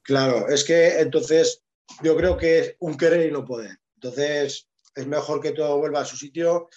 claro, 0.02 0.48
es 0.48 0.64
que 0.64 1.00
entonces 1.00 1.64
yo 2.02 2.16
creo 2.16 2.36
que 2.36 2.58
es 2.58 2.76
un 2.80 2.96
querer 2.96 3.28
y 3.28 3.32
no 3.32 3.44
poder. 3.44 3.78
Entonces, 3.94 4.68
es 4.94 5.06
mejor 5.06 5.40
que 5.40 5.52
todo 5.52 5.78
vuelva 5.78 6.00
a 6.00 6.04
su 6.04 6.16
sitio. 6.16 6.68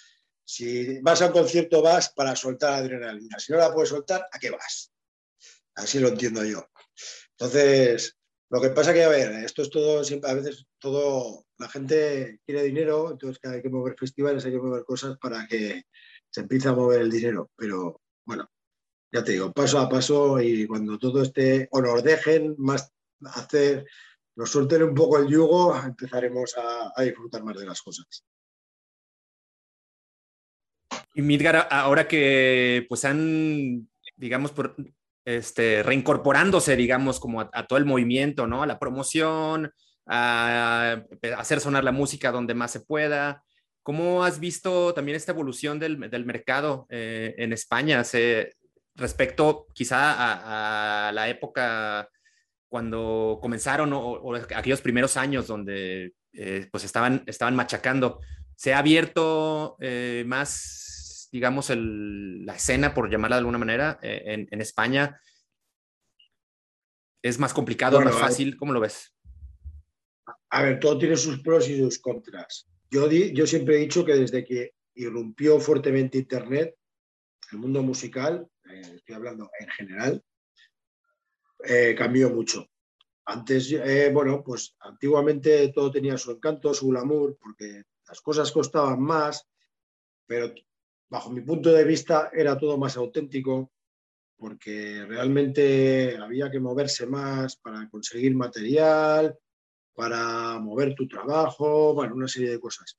Si 0.44 1.00
vas 1.00 1.22
a 1.22 1.26
un 1.26 1.32
concierto, 1.32 1.82
vas 1.82 2.10
para 2.10 2.34
soltar 2.34 2.74
adrenalina. 2.74 3.38
Si 3.38 3.52
no 3.52 3.58
la 3.58 3.72
puedes 3.72 3.90
soltar, 3.90 4.26
¿a 4.32 4.38
qué 4.38 4.50
vas? 4.50 4.92
Así 5.74 6.00
lo 6.00 6.08
entiendo 6.08 6.44
yo. 6.44 6.68
Entonces, 7.32 8.18
lo 8.50 8.60
que 8.60 8.70
pasa 8.70 8.94
que, 8.94 9.04
a 9.04 9.08
ver, 9.08 9.44
esto 9.44 9.62
es 9.62 9.70
todo, 9.70 9.98
a 10.00 10.34
veces 10.34 10.66
todo, 10.78 11.46
la 11.58 11.68
gente 11.68 12.40
quiere 12.46 12.62
dinero, 12.62 13.10
entonces 13.12 13.38
hay 13.44 13.60
que 13.60 13.68
mover 13.68 13.94
festivales, 13.98 14.44
hay 14.44 14.52
que 14.52 14.58
mover 14.58 14.84
cosas 14.84 15.18
para 15.18 15.46
que 15.46 15.84
se 16.30 16.40
empiece 16.40 16.68
a 16.68 16.72
mover 16.72 17.02
el 17.02 17.10
dinero. 17.10 17.50
Pero 17.54 18.00
bueno, 18.24 18.50
ya 19.12 19.22
te 19.22 19.32
digo, 19.32 19.52
paso 19.52 19.78
a 19.78 19.88
paso 19.88 20.40
y 20.40 20.66
cuando 20.66 20.98
todo 20.98 21.22
esté, 21.22 21.68
o 21.72 21.80
nos 21.80 22.02
dejen 22.02 22.54
más 22.58 22.90
hacer, 23.20 23.86
nos 24.38 24.50
suelten 24.50 24.84
un 24.84 24.94
poco 24.94 25.18
el 25.18 25.26
yugo, 25.26 25.76
empezaremos 25.76 26.54
a, 26.56 27.02
disfrutar 27.02 27.42
más 27.42 27.58
de 27.58 27.66
las 27.66 27.82
cosas. 27.82 28.24
Y 31.12 31.22
Midgar, 31.22 31.66
ahora 31.68 32.06
que 32.06 32.86
pues 32.88 33.04
han, 33.04 33.90
digamos, 34.14 34.52
por, 34.52 34.76
este, 35.24 35.82
reincorporándose, 35.82 36.76
digamos, 36.76 37.18
como 37.18 37.40
a, 37.40 37.66
todo 37.66 37.80
el 37.80 37.84
movimiento, 37.84 38.46
¿no? 38.46 38.62
A 38.62 38.68
la 38.68 38.78
promoción, 38.78 39.72
a, 40.06 41.02
hacer 41.36 41.58
sonar 41.58 41.82
la 41.82 41.90
música 41.90 42.30
donde 42.30 42.54
más 42.54 42.70
se 42.70 42.80
pueda. 42.80 43.42
¿Cómo 43.82 44.22
has 44.22 44.38
visto 44.38 44.94
también 44.94 45.16
esta 45.16 45.32
evolución 45.32 45.80
del, 45.80 45.98
mercado 46.24 46.86
eh, 46.90 47.34
en 47.38 47.52
España 47.52 48.04
respecto 48.94 49.66
quizá 49.74 51.08
a, 51.08 51.10
la 51.10 51.28
época 51.28 52.08
cuando 52.68 53.38
comenzaron 53.40 53.92
o, 53.92 54.34
aquellos 54.34 54.80
primeros 54.80 55.16
años 55.16 55.46
donde 55.46 56.12
eh, 56.32 56.68
pues 56.70 56.84
estaban, 56.84 57.22
estaban 57.26 57.56
machacando? 57.56 58.20
¿Se 58.54 58.74
ha 58.74 58.78
abierto 58.78 59.76
eh, 59.80 60.24
más 60.26 60.88
digamos, 61.30 61.70
la 61.70 62.54
escena, 62.54 62.94
por 62.94 63.10
llamarla 63.10 63.36
de 63.36 63.40
alguna 63.40 63.58
manera, 63.58 63.98
eh, 64.02 64.46
en, 64.50 64.60
España? 64.60 65.20
¿Es 67.22 67.38
más 67.38 67.52
complicado, 67.52 68.00
más 68.00 68.16
fácil? 68.16 68.56
¿Cómo 68.56 68.72
lo 68.72 68.80
ves? 68.80 69.14
A 70.50 70.62
ver, 70.62 70.80
todo 70.80 70.98
tiene 70.98 71.16
sus 71.16 71.40
pros 71.40 71.68
y 71.68 71.78
sus 71.78 71.98
contras. 71.98 72.66
Yo, 72.90 73.10
yo 73.10 73.46
siempre 73.46 73.76
he 73.76 73.80
dicho 73.80 74.04
que 74.04 74.14
desde 74.14 74.44
que 74.44 74.72
irrumpió 74.94 75.60
fuertemente 75.60 76.18
Internet, 76.18 76.74
el 77.52 77.58
mundo 77.58 77.82
musical, 77.82 78.46
eh, 78.70 78.82
estoy 78.96 79.14
hablando 79.14 79.50
en 79.60 79.68
general, 79.68 80.24
eh, 81.64 81.94
cambió 81.96 82.30
mucho. 82.30 82.66
Antes, 83.26 83.74
bueno, 84.12 84.42
pues 84.42 84.74
antiguamente 84.80 85.68
todo 85.68 85.90
tenía 85.90 86.16
su 86.16 86.30
encanto, 86.30 86.72
su 86.72 86.88
glamour, 86.88 87.36
porque 87.38 87.82
las 88.06 88.22
cosas 88.22 88.50
costaban 88.50 89.02
más, 89.02 89.46
pero 90.26 90.54
bajo 91.10 91.30
mi 91.30 91.42
punto 91.42 91.70
de 91.70 91.84
vista, 91.84 92.30
era 92.32 92.56
todo 92.56 92.78
más 92.78 92.96
auténtico 92.96 93.70
porque 94.38 95.04
realmente 95.04 96.16
había 96.16 96.50
que 96.50 96.60
moverse 96.60 97.06
más 97.06 97.56
para 97.56 97.88
conseguir 97.90 98.34
material, 98.36 99.36
para 99.94 100.60
mover 100.60 100.94
tu 100.94 101.08
trabajo, 101.08 101.92
bueno, 101.92 102.14
una 102.14 102.28
serie 102.28 102.50
de 102.50 102.60
cosas. 102.60 102.96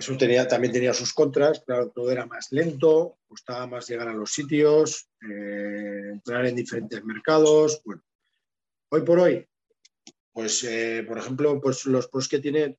Eso 0.00 0.16
tenía, 0.16 0.48
también 0.48 0.72
tenía 0.72 0.94
sus 0.94 1.12
contras, 1.12 1.60
claro, 1.60 1.90
todo 1.90 2.10
era 2.10 2.24
más 2.24 2.50
lento, 2.52 3.18
costaba 3.28 3.66
más 3.66 3.86
llegar 3.86 4.08
a 4.08 4.14
los 4.14 4.32
sitios, 4.32 5.10
eh, 5.20 6.08
entrar 6.12 6.46
en 6.46 6.56
diferentes 6.56 7.04
mercados. 7.04 7.82
Bueno, 7.84 8.02
hoy 8.88 9.02
por 9.02 9.18
hoy, 9.18 9.46
pues, 10.32 10.64
eh, 10.64 11.04
por 11.06 11.18
ejemplo, 11.18 11.60
pues 11.60 11.84
los 11.84 12.08
pros 12.08 12.28
que 12.30 12.38
tiene 12.38 12.78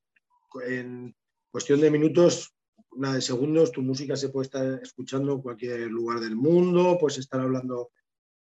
en, 0.66 1.14
cuestión 1.48 1.80
de 1.80 1.92
minutos, 1.92 2.56
una 2.90 3.14
de 3.14 3.20
segundos, 3.20 3.70
tu 3.70 3.82
música 3.82 4.16
se 4.16 4.30
puede 4.30 4.46
estar 4.46 4.80
escuchando 4.82 5.34
en 5.34 5.42
cualquier 5.42 5.82
lugar 5.82 6.18
del 6.18 6.34
mundo, 6.34 6.98
puedes 6.98 7.18
estar 7.18 7.40
hablando 7.40 7.92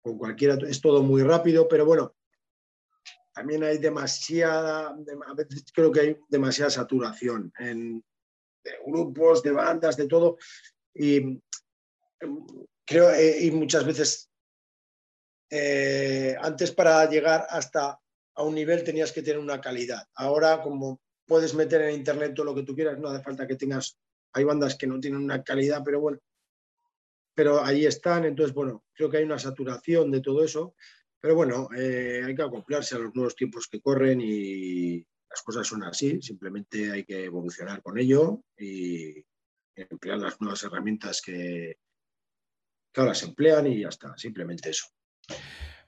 con 0.03 0.19
cualquiera, 0.19 0.59
es 0.69 0.81
todo 0.81 1.05
muy 1.05 1.23
rápido, 1.23 1.69
pero 1.69 1.87
bueno, 1.87 2.17
también 3.33 3.63
hay 3.63 3.79
demasiada, 3.79 4.89
a 4.89 5.35
veces 5.35 5.65
creo 5.73 5.93
que 5.93 6.01
hay 6.01 6.17
demasiada 6.29 6.71
saturación 6.71 7.53
en 7.61 8.03
de 8.67 8.79
grupos, 8.85 9.43
de 9.43 9.53
bandas, 9.53 9.97
de 9.97 10.07
todo, 10.07 10.37
y 10.95 11.41
creo, 12.85 13.11
eh, 13.13 13.45
y 13.45 13.51
muchas 13.51 13.85
veces 13.85 14.31
eh, 15.51 16.37
antes 16.41 16.73
para 16.73 17.09
llegar 17.09 17.47
hasta 17.49 18.01
a 18.35 18.43
un 18.43 18.55
nivel 18.55 18.85
tenías 18.85 19.13
que 19.13 19.23
tener 19.23 19.39
una 19.39 19.61
calidad. 19.61 20.03
Ahora, 20.15 20.61
como 20.61 21.01
puedes 21.27 21.55
meter 21.55 21.83
en 21.83 21.95
internet 21.95 22.35
todo 22.35 22.47
lo 22.47 22.55
que 22.55 22.63
tú 22.63 22.75
quieras, 22.75 22.99
no 22.99 23.09
hace 23.09 23.23
falta 23.23 23.47
que 23.47 23.57
tengas, 23.57 23.99
hay 24.33 24.45
bandas 24.45 24.75
que 24.77 24.87
no 24.87 25.01
tienen 25.01 25.23
una 25.23 25.43
calidad, 25.43 25.83
pero 25.85 26.01
bueno, 26.01 26.19
pero 27.35 27.63
ahí 27.63 27.87
están, 27.87 28.25
entonces 28.25 28.55
bueno, 28.55 28.85
creo 28.93 29.11
que 29.11 29.19
hay 29.19 29.25
una 29.25 29.39
saturación 29.39 30.11
de 30.11 30.21
todo 30.21 30.45
eso, 30.45 30.75
pero 31.21 31.35
bueno, 31.35 31.69
eh, 31.77 32.23
hay 32.25 32.35
que 32.35 32.43
acoplarse 32.43 32.97
a 32.97 32.99
los 32.99 33.15
nuevos 33.15 33.35
tiempos 33.35 33.69
que 33.69 33.81
corren 33.81 34.21
y 34.23 35.05
las 35.37 35.43
cosas 35.43 35.67
son 35.67 35.83
así, 35.85 36.23
simplemente 36.23 36.91
hay 36.91 37.05
que 37.05 37.25
evolucionar 37.25 37.83
con 37.83 37.99
ello 37.99 38.43
y 38.57 39.23
emplear 39.75 40.19
las 40.19 40.41
nuevas 40.41 40.63
herramientas 40.63 41.21
que, 41.21 41.77
que 42.91 43.01
ahora 43.01 43.15
se 43.15 43.27
emplean 43.27 43.67
y 43.67 43.83
ya 43.83 43.89
está, 43.89 44.17
simplemente 44.17 44.71
eso. 44.71 44.87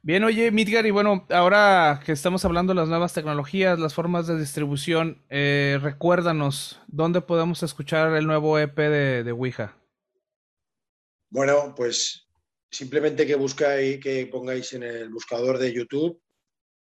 Bien, 0.03 0.23
oye, 0.23 0.51
Midgar, 0.51 0.85
y 0.85 0.91
bueno, 0.91 1.27
ahora 1.31 2.03
que 2.05 2.13
estamos 2.13 2.45
hablando 2.45 2.75
de 2.75 2.81
las 2.81 2.91
nuevas 2.91 3.15
tecnologías, 3.15 3.79
las 3.79 3.95
formas 3.95 4.27
de 4.27 4.39
distribución, 4.39 5.25
eh, 5.31 5.79
recuérdanos, 5.81 6.83
¿dónde 6.87 7.23
podemos 7.23 7.63
escuchar 7.63 8.15
el 8.17 8.27
nuevo 8.27 8.59
EP 8.59 8.77
de, 8.77 9.25
de 9.25 9.33
Ouija? 9.33 9.79
Bueno, 11.31 11.75
pues 11.75 12.29
simplemente 12.71 13.27
que 13.27 13.35
buscáis, 13.35 13.99
que 13.99 14.27
pongáis 14.27 14.75
en 14.75 14.83
el 14.83 15.09
buscador 15.09 15.57
de 15.57 15.73
YouTube 15.73 16.21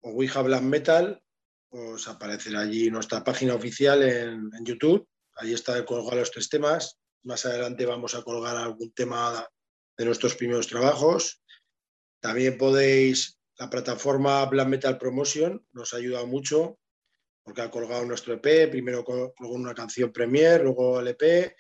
o 0.01 0.11
Ouija 0.11 0.43
Black 0.43 0.62
Metal, 0.62 1.23
os 1.71 2.09
aparecerá 2.09 2.61
allí 2.61 2.91
nuestra 2.91 3.23
página 3.23 3.55
oficial 3.55 4.03
en, 4.03 4.51
en 4.57 4.64
YouTube. 4.64 5.07
Ahí 5.37 5.53
está 5.53 5.85
colgado 5.85 6.17
los 6.17 6.31
tres 6.31 6.49
temas. 6.49 6.99
Más 7.25 7.45
adelante 7.45 7.85
vamos 7.87 8.14
a 8.14 8.23
colgar 8.23 8.57
algún 8.57 8.93
tema 8.93 9.47
de 9.99 10.05
nuestros 10.05 10.35
primeros 10.35 10.67
trabajos 10.67 11.43
también 12.27 12.59
podéis, 12.59 13.39
la 13.59 13.71
plataforma 13.71 14.45
Black 14.47 14.69
Metal 14.69 14.99
Promotion 14.99 15.64
nos 15.73 15.95
ha 15.95 15.99
ayudado 15.99 16.27
mucho 16.27 16.79
porque 17.45 17.62
ha 17.62 17.71
colgado 17.71 18.05
nuestro 18.05 18.35
EP, 18.35 18.69
primero 18.69 19.05
colgó 19.05 19.33
una 19.39 19.75
canción 19.75 20.12
premier, 20.12 20.64
luego 20.64 20.99
el 20.99 21.07
EP 21.07 21.55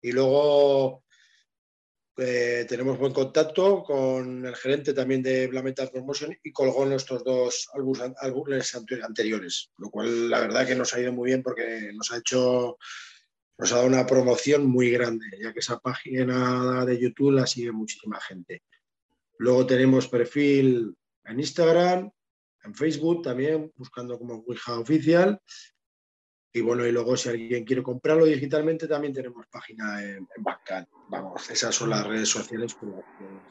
y 0.00 0.12
luego 0.12 1.01
eh, 2.18 2.66
tenemos 2.68 2.98
buen 2.98 3.12
contacto 3.12 3.82
con 3.82 4.44
el 4.44 4.54
gerente 4.56 4.92
también 4.92 5.22
de 5.22 5.46
Black 5.46 5.64
Metal 5.64 5.90
Promotion 5.90 6.36
y 6.42 6.52
colgó 6.52 6.84
nuestros 6.84 7.24
dos 7.24 7.68
álbumes 7.72 8.74
anteriores, 9.02 9.70
lo 9.78 9.90
cual 9.90 10.28
la 10.28 10.40
verdad 10.40 10.66
que 10.66 10.74
nos 10.74 10.92
ha 10.92 11.00
ido 11.00 11.12
muy 11.12 11.30
bien 11.30 11.42
porque 11.42 11.90
nos 11.94 12.12
ha 12.12 12.18
hecho 12.18 12.76
nos 13.58 13.72
ha 13.72 13.76
dado 13.76 13.86
una 13.86 14.06
promoción 14.06 14.66
muy 14.66 14.90
grande, 14.90 15.26
ya 15.40 15.52
que 15.52 15.60
esa 15.60 15.78
página 15.78 16.84
de 16.84 16.98
YouTube 16.98 17.32
la 17.32 17.46
sigue 17.46 17.70
muchísima 17.70 18.20
gente. 18.20 18.62
Luego 19.38 19.66
tenemos 19.66 20.08
perfil 20.08 20.96
en 21.24 21.40
Instagram, 21.40 22.10
en 22.64 22.74
Facebook 22.74 23.22
también, 23.22 23.72
buscando 23.76 24.18
como 24.18 24.42
Ouija 24.46 24.78
Oficial. 24.78 25.40
Y 26.52 26.60
bueno, 26.60 26.86
y 26.86 26.92
luego 26.92 27.16
si 27.16 27.30
alguien 27.30 27.64
quiere 27.64 27.82
comprarlo 27.82 28.26
digitalmente, 28.26 28.86
también 28.86 29.14
tenemos 29.14 29.46
página 29.46 30.02
en, 30.02 30.28
en 30.36 30.86
Vamos, 31.08 31.50
esas 31.50 31.74
son 31.74 31.90
las 31.90 32.06
redes 32.06 32.28
sociales 32.28 32.74
que 32.74 32.86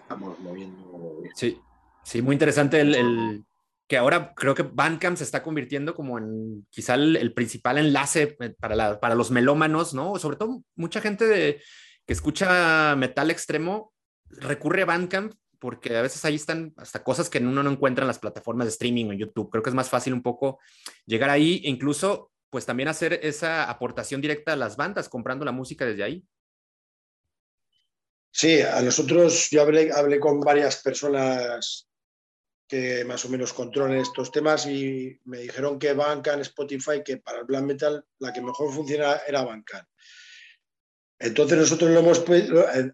estamos 0.02 0.40
moviendo. 0.40 1.22
Sí, 1.34 1.60
sí, 2.04 2.22
muy 2.22 2.34
interesante 2.36 2.82
el, 2.82 3.44
que 3.88 3.98
ahora 3.98 4.34
creo 4.36 4.56
que 4.56 4.64
Bandcamp 4.64 5.18
se 5.18 5.24
está 5.24 5.42
convirtiendo 5.44 5.96
como 5.96 6.18
en 6.18 6.66
quizá 6.70 6.96
el, 6.96 7.34
principal 7.34 7.78
enlace 7.78 8.38
para, 8.60 9.00
para 9.00 9.16
los 9.16 9.32
melómanos, 9.32 9.94
¿no? 9.94 10.18
Sobre 10.18 10.38
todo 10.38 10.64
mucha 10.76 11.02
gente 11.02 11.26
de, 11.26 11.62
que 12.06 12.14
escucha 12.14 12.96
metal 12.96 13.32
extremo 13.32 13.94
recurre 14.30 14.84
a 14.84 14.86
Bandcamp 14.86 15.34
porque 15.60 15.96
a 15.96 16.02
veces 16.02 16.26
ahí 16.26 16.36
están 16.36 16.74
hasta 16.78 17.04
cosas 17.04 17.30
que 17.30 17.38
uno 17.38 17.62
no 17.62 17.70
encuentra 17.70 18.04
en 18.04 18.08
las 18.08 18.18
plataformas 18.18 18.66
de 18.66 18.72
streaming 18.72 19.06
o 19.08 19.14
YouTube. 19.14 19.50
Creo 19.52 19.62
que 19.62 19.70
es 19.70 19.76
más 19.76 19.90
fácil 19.90 20.14
un 20.14 20.24
poco 20.24 20.60
llegar 21.06 21.30
ahí 21.30 21.62
incluso 21.66 22.32
pues 22.52 22.66
también 22.68 22.90
hacer 22.90 23.14
esa 23.24 23.70
aportación 23.70 24.22
directa 24.22 24.54
a 24.54 24.58
las 24.58 24.76
bandas 24.76 25.10
comprando 25.10 25.44
la 25.44 25.52
música 25.52 25.86
desde 25.86 26.04
ahí. 26.04 26.24
Sí, 28.32 28.62
a 28.62 28.82
nosotros 28.82 29.50
yo 29.50 29.62
hablé, 29.62 29.92
hablé 29.92 30.20
con 30.20 30.40
varias 30.42 30.82
personas 30.84 31.88
que 32.68 33.04
más 33.04 33.26
o 33.26 33.30
menos 33.30 33.52
controlan 33.52 33.98
estos 33.98 34.32
temas 34.32 34.66
y 34.66 35.20
me 35.26 35.40
dijeron 35.40 35.80
que 35.80 35.94
Bandcamp, 35.94 36.42
Spotify, 36.42 37.04
que 37.04 37.18
para 37.18 37.40
el 37.40 37.46
black 37.46 37.64
metal 37.64 38.06
la 38.20 38.32
que 38.32 38.42
mejor 38.42 38.74
funciona 38.74 39.20
era 39.28 39.44
Bandcamp. 39.44 39.88
Entonces 41.20 41.58
nosotros 41.58 41.92
lo 41.92 42.00
hemos 42.00 42.24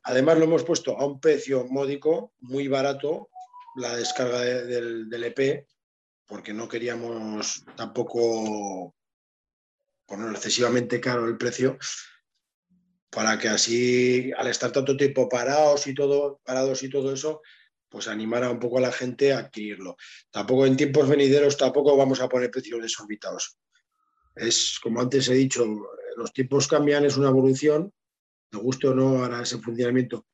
además 0.04 0.38
lo 0.38 0.44
hemos 0.44 0.64
puesto 0.64 0.98
a 0.98 1.06
un 1.06 1.20
precio 1.20 1.66
módico, 1.70 2.34
muy 2.40 2.68
barato, 2.68 3.30
la 3.76 3.96
descarga 3.96 4.42
del, 4.42 5.24
EP, 5.24 5.68
porque 6.26 6.54
no 6.54 6.68
queríamos 6.68 7.64
tampoco 7.76 8.96
poner 10.08 10.32
excesivamente 10.32 11.00
caro 11.00 11.28
el 11.28 11.38
precio, 11.38 11.78
para 13.12 13.38
que 13.38 13.50
así, 13.50 14.32
al 14.36 14.48
estar 14.48 14.72
tanto 14.72 14.98
tiempo 14.98 15.30
parados 15.30 15.86
y 15.86 15.94
todo, 15.94 16.42
parados 16.44 16.82
y 16.82 16.90
todo 16.90 17.14
eso, 17.14 17.42
pues 17.90 18.08
animara 18.08 18.50
un 18.50 18.60
poco 18.60 18.80
a 18.80 18.82
la 18.82 18.92
gente 18.92 19.34
a 19.34 19.40
adquirirlo. 19.40 19.98
Tampoco 20.32 20.66
en 20.66 20.76
tiempos 20.76 21.08
venideros 21.08 21.58
tampoco 21.58 21.96
vamos 21.96 22.20
a 22.22 22.28
poner 22.28 22.50
precios 22.50 22.82
desorbitados. 22.82 23.58
Es 24.36 24.80
como 24.82 25.02
antes 25.02 25.30
he 25.30 25.36
dicho, 25.36 25.66
los 26.16 26.34
tiempos 26.34 26.68
cambian, 26.68 27.06
es 27.06 27.18
una 27.18 27.30
evolución 27.30 27.94
me 28.52 28.60
guste 28.60 28.88
o 28.88 28.94
no 28.94 29.24
ahora 29.24 29.42
ese 29.42 29.58
funcionamiento. 29.58 30.26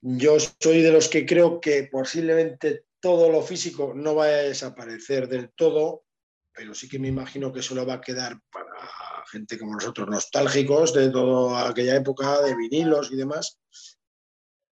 Yo 0.00 0.36
soy 0.38 0.82
de 0.82 0.92
los 0.92 1.08
que 1.08 1.24
creo 1.24 1.60
que 1.60 1.88
posiblemente 1.90 2.86
todo 3.00 3.30
lo 3.30 3.42
físico 3.42 3.92
no 3.94 4.14
va 4.14 4.24
a 4.24 4.28
desaparecer 4.28 5.28
del 5.28 5.50
todo, 5.50 6.04
pero 6.52 6.74
sí 6.74 6.88
que 6.88 6.98
me 6.98 7.08
imagino 7.08 7.52
que 7.52 7.62
solo 7.62 7.86
va 7.86 7.94
a 7.94 8.00
quedar 8.00 8.38
para 8.50 9.24
gente 9.30 9.58
como 9.58 9.74
nosotros, 9.74 10.08
nostálgicos 10.08 10.92
de 10.92 11.10
toda 11.10 11.68
aquella 11.68 11.96
época, 11.96 12.42
de 12.42 12.54
vinilos 12.54 13.10
y 13.12 13.16
demás, 13.16 13.58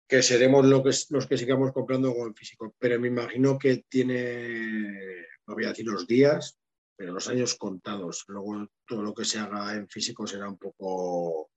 que 0.07 0.23
seremos 0.23 0.65
los 0.65 1.27
que 1.27 1.37
sigamos 1.37 1.71
comprando 1.71 2.13
en 2.25 2.33
físico. 2.33 2.75
Pero 2.79 2.99
me 2.99 3.09
imagino 3.09 3.57
que 3.57 3.85
tiene, 3.89 5.25
no 5.45 5.53
voy 5.53 5.65
a 5.65 5.69
decir 5.69 5.85
los 5.85 6.07
días, 6.07 6.57
pero 6.95 7.13
los 7.13 7.27
años 7.27 7.55
contados. 7.55 8.23
Luego 8.27 8.67
todo 8.85 9.03
lo 9.03 9.13
que 9.13 9.25
se 9.25 9.39
haga 9.39 9.73
en 9.73 9.87
físico 9.87 10.25
será 10.25 10.49
un 10.49 10.57
poco 10.57 11.51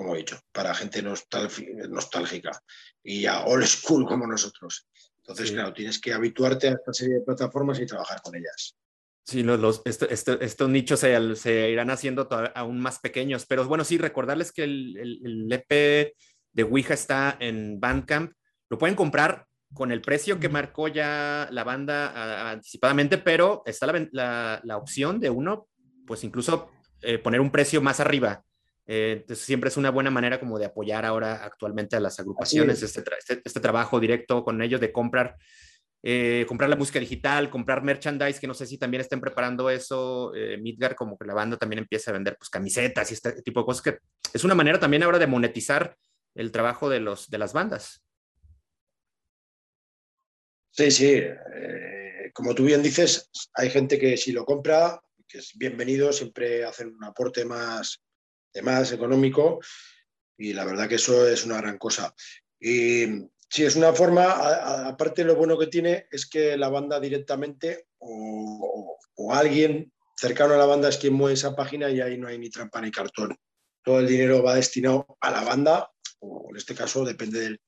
como 0.00 0.14
he 0.14 0.18
dicho, 0.18 0.40
para 0.52 0.74
gente 0.74 1.02
nostálgica 1.02 2.62
y 3.02 3.26
a 3.26 3.44
old 3.44 3.66
school 3.66 4.06
como 4.06 4.26
nosotros. 4.26 4.88
Entonces, 5.18 5.52
claro, 5.52 5.74
tienes 5.74 6.00
que 6.00 6.14
habituarte 6.14 6.68
a 6.68 6.72
esta 6.72 6.92
serie 6.92 7.16
de 7.16 7.20
plataformas 7.20 7.78
y 7.80 7.86
trabajar 7.86 8.22
con 8.22 8.34
ellas. 8.34 8.76
Sí, 9.24 9.42
los, 9.42 9.82
estos 9.84 10.68
nichos 10.68 11.00
se, 11.00 11.70
irán 11.70 11.90
haciendo 11.90 12.28
aún 12.54 12.80
más 12.80 12.98
pequeños, 12.98 13.46
pero 13.46 13.64
bueno, 13.66 13.84
sí, 13.84 13.98
recordarles 13.98 14.50
que 14.50 14.64
el, 14.64 15.48
EP 15.50 16.14
de 16.52 16.62
Ouija 16.62 16.94
está 16.94 17.36
en 17.38 17.78
Bandcamp. 17.78 18.32
Lo 18.68 18.78
pueden 18.78 18.96
comprar 18.96 19.46
con 19.72 19.92
el 19.92 20.00
precio 20.00 20.40
que 20.40 20.48
marcó 20.48 20.88
ya 20.88 21.48
la 21.52 21.64
banda 21.64 22.50
anticipadamente, 22.50 23.18
pero 23.18 23.62
está 23.66 23.86
la, 23.86 24.76
opción 24.76 25.20
de 25.20 25.30
uno, 25.30 25.68
pues 26.06 26.24
incluso 26.24 26.70
eh, 27.02 27.18
poner 27.18 27.40
un 27.40 27.50
precio 27.50 27.80
más 27.80 28.00
arriba. 28.00 28.42
Eh, 28.92 29.18
entonces 29.20 29.46
siempre 29.46 29.68
es 29.68 29.76
una 29.76 29.90
buena 29.90 30.10
manera 30.10 30.40
como 30.40 30.58
de 30.58 30.64
apoyar 30.64 31.04
ahora 31.04 31.44
actualmente 31.44 31.94
a 31.94 32.00
las 32.00 32.18
agrupaciones, 32.18 32.82
este, 32.82 33.04
este, 33.16 33.40
este, 33.44 33.60
trabajo 33.60 34.00
directo 34.00 34.42
con 34.42 34.60
ellos 34.62 34.80
de 34.80 34.90
comprar, 34.90 35.36
eh, 36.02 36.46
comprar 36.48 36.70
la 36.70 36.76
música 36.76 36.98
digital, 36.98 37.50
comprar 37.50 37.82
merchandise, 37.82 38.40
que 38.40 38.46
no 38.46 38.54
sé 38.54 38.66
si 38.66 38.78
también 38.78 39.02
estén 39.02 39.20
preparando 39.20 39.68
eso, 39.68 40.34
eh, 40.34 40.56
Midgar, 40.56 40.94
como 40.94 41.18
que 41.18 41.26
la 41.26 41.34
banda 41.34 41.56
también 41.56 41.80
empieza 41.80 42.10
a 42.10 42.14
vender 42.14 42.36
pues 42.38 42.48
camisetas 42.48 43.10
y 43.10 43.14
este 43.14 43.42
tipo 43.42 43.60
de 43.60 43.66
cosas, 43.66 43.82
que 43.82 43.98
es 44.32 44.44
una 44.44 44.54
manera 44.54 44.80
también 44.80 45.02
ahora 45.02 45.18
de 45.18 45.26
monetizar 45.26 45.96
el 46.34 46.52
trabajo 46.52 46.88
de, 46.88 47.00
los, 47.00 47.28
de 47.28 47.38
las 47.38 47.52
bandas. 47.52 48.02
Sí, 50.72 50.90
sí. 50.90 51.22
como 52.32 52.54
tú 52.54 52.64
bien 52.64 52.82
dices, 52.82 53.28
hay 53.54 53.68
gente 53.70 53.98
que 53.98 54.16
si 54.16 54.32
lo 54.32 54.44
compra, 54.44 55.00
que 55.28 55.38
es 55.38 55.52
bienvenido, 55.56 56.12
siempre 56.12 56.64
hacen 56.64 56.94
un 56.94 57.04
aporte 57.04 57.44
más, 57.44 58.00
más 58.62 58.92
económico 58.92 59.60
y 60.38 60.54
la 60.54 60.64
verdad 60.64 60.88
que 60.88 60.94
eso 60.94 61.28
es 61.28 61.44
una 61.44 61.58
gran 61.60 61.76
cosa. 61.76 62.14
Y 62.58 63.28
sí, 63.50 63.64
es 63.64 63.76
una 63.76 63.92
forma, 63.92 64.88
aparte 64.88 65.24
lo 65.24 65.34
bueno 65.34 65.58
que 65.58 65.66
tiene 65.66 66.06
es 66.10 66.26
que 66.26 66.56
la 66.56 66.68
banda 66.68 67.00
directamente 67.00 67.88
o, 67.98 68.96
alguien 69.32 69.92
cercano 70.16 70.54
a 70.54 70.56
la 70.56 70.66
banda 70.66 70.88
es 70.88 70.96
quien 70.96 71.14
mueve 71.14 71.34
esa 71.34 71.54
página 71.54 71.88
y 71.90 72.00
ahí 72.00 72.18
no 72.18 72.26
hay 72.26 72.38
ni 72.38 72.50
trampa 72.50 72.80
ni 72.80 72.90
cartón. 72.90 73.36
Todo 73.84 74.00
el 74.00 74.08
dinero 74.08 74.42
va 74.42 74.54
destinado 74.54 75.06
a 75.20 75.30
la 75.30 75.44
banda, 75.44 75.90
o 76.20 76.48
en 76.50 76.56
este 76.56 76.74
caso 76.74 77.04
depende 77.04 77.40
del, 77.40 77.60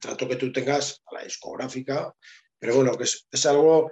trato 0.00 0.28
que 0.28 0.36
tú 0.36 0.52
tengas, 0.52 1.02
a 1.06 1.14
la 1.14 1.24
discográfica, 1.24 2.14
pero 2.58 2.76
bueno, 2.76 2.96
que 2.96 3.04
es, 3.04 3.46
algo, 3.46 3.90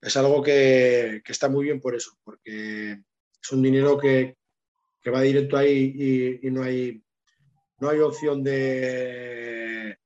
es 0.00 0.16
algo 0.16 0.42
que, 0.42 1.22
está 1.26 1.48
muy 1.48 1.64
bien 1.64 1.80
por 1.80 1.94
eso, 1.94 2.18
porque 2.24 2.98
es 3.42 3.52
un 3.52 3.62
dinero 3.62 3.98
que, 3.98 4.36
va 5.12 5.20
directo 5.20 5.56
ahí 5.58 6.40
y, 6.42 6.50
no, 6.50 6.62
hay, 6.62 7.02
no 7.78 7.90
hay 7.90 8.00
opción 8.00 8.42
de, 8.42 9.98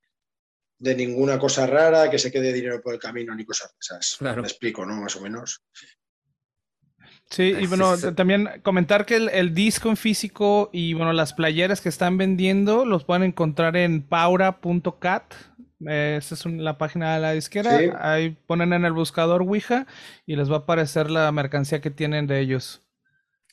de 0.79 0.95
ninguna 0.95 1.37
cosa 1.37 1.67
rara, 1.67 2.09
que 2.09 2.17
se 2.17 2.31
quede 2.31 2.53
dinero 2.53 2.81
por 2.81 2.93
el 2.93 2.99
camino 2.99 3.35
ni 3.35 3.45
cosas 3.45 3.75
esas. 3.79 4.17
Me 4.21 4.41
explico, 4.41 4.85
¿no? 4.85 4.95
Más 4.95 5.15
o 5.17 5.21
menos. 5.21 5.61
Sí, 7.29 7.53
y 7.59 7.67
bueno, 7.67 7.95
también 8.15 8.49
comentar 8.63 9.05
que 9.05 9.17
el, 9.17 9.53
disco 9.53 9.89
en 9.89 9.97
físico 9.97 10.69
y 10.73 10.93
bueno, 10.93 11.13
las 11.13 11.33
playeras 11.33 11.81
que 11.81 11.89
están 11.89 12.17
vendiendo 12.17 12.85
los 12.85 13.03
pueden 13.03 13.23
encontrar 13.23 13.75
en 13.75 14.01
paura.cat. 14.01 15.33
esa 15.85 16.35
es 16.35 16.45
la 16.45 16.77
página 16.77 17.13
de 17.13 17.19
la 17.19 17.33
disquera. 17.33 17.79
Ahí 17.99 18.37
ponen 18.47 18.73
en 18.73 18.85
el 18.85 18.93
buscador 18.93 19.41
Ouija 19.41 19.85
y 20.25 20.37
les 20.37 20.49
va 20.49 20.55
a 20.55 20.59
aparecer 20.59 21.11
la 21.11 21.31
mercancía 21.31 21.81
que 21.81 21.91
tienen 21.91 22.25
de 22.25 22.39
ellos. 22.39 22.81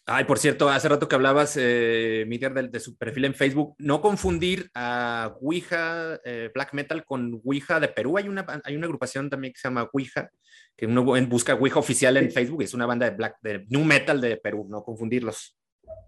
Ay, 0.08 0.22
por 0.22 0.38
cierto, 0.38 0.68
hace 0.68 0.88
rato 0.88 1.08
que 1.08 1.16
hablabas, 1.16 1.56
eh, 1.58 2.24
Miguel, 2.28 2.70
de, 2.70 2.78
su 2.78 2.96
perfil 2.96 3.24
en 3.24 3.34
Facebook, 3.34 3.74
no 3.78 4.00
confundir 4.00 4.70
a 4.72 5.34
Ouija 5.40 6.20
eh, 6.24 6.48
Black 6.54 6.74
Metal 6.74 7.04
con 7.04 7.40
Ouija 7.44 7.80
de 7.80 7.88
Perú. 7.88 8.16
Hay 8.16 8.28
una, 8.28 8.46
hay 8.62 8.76
una 8.76 8.86
agrupación 8.86 9.28
también 9.28 9.52
que 9.52 9.58
se 9.58 9.66
llama 9.66 9.90
Ouija, 9.92 10.30
que 10.76 10.86
uno 10.86 11.02
busca 11.26 11.54
Ouija 11.54 11.80
oficial 11.80 12.16
en 12.18 12.30
Facebook, 12.30 12.62
es 12.62 12.72
una 12.72 12.86
banda 12.86 13.10
de 13.10 13.16
Black, 13.16 13.38
de 13.42 13.66
New 13.68 13.82
Metal 13.82 14.20
de 14.20 14.36
Perú, 14.36 14.68
no 14.70 14.84
confundirlos. 14.84 15.56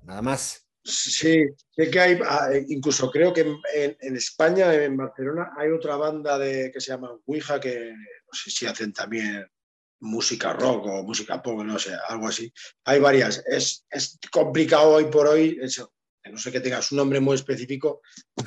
Nada 0.05 0.23
más. 0.23 0.65
Sí, 0.85 1.47
sé 1.69 1.91
que 1.91 2.01
hay, 2.01 2.21
ah, 2.25 2.51
incluso 2.69 3.11
creo 3.11 3.33
que 3.33 3.41
en, 3.41 3.97
en, 4.01 4.17
España, 4.17 4.73
en 4.75 4.97
Barcelona, 4.97 5.51
hay 5.57 5.71
otra 5.71 5.97
banda 5.97 6.39
de, 6.39 6.71
que 6.73 6.81
se 6.81 6.93
llama 6.93 7.19
Ouija, 7.27 7.59
que 7.59 7.91
no 7.93 8.33
sé 8.33 8.49
si 8.53 8.65
hacen 8.65 8.93
también 8.93 9.45
música 10.01 10.53
rock 10.53 10.87
o 10.87 11.03
música 11.03 11.43
pop, 11.43 11.63
no 11.63 11.79
sé, 11.79 11.93
algo 12.09 12.29
así. 12.29 12.53
Hay 12.85 13.01
varias. 13.01 13.43
Es, 13.47 13.87
es 13.91 14.19
complicado 14.31 14.91
hoy 14.91 15.07
por 15.07 15.27
hoy, 15.27 15.59
eso, 15.61 15.93
no 16.31 16.39
sé 16.39 16.53
que 16.53 16.61
tengas 16.61 16.93
un 16.93 16.99
nombre 16.99 17.21
muy 17.21 17.35
específico, 17.35 18.03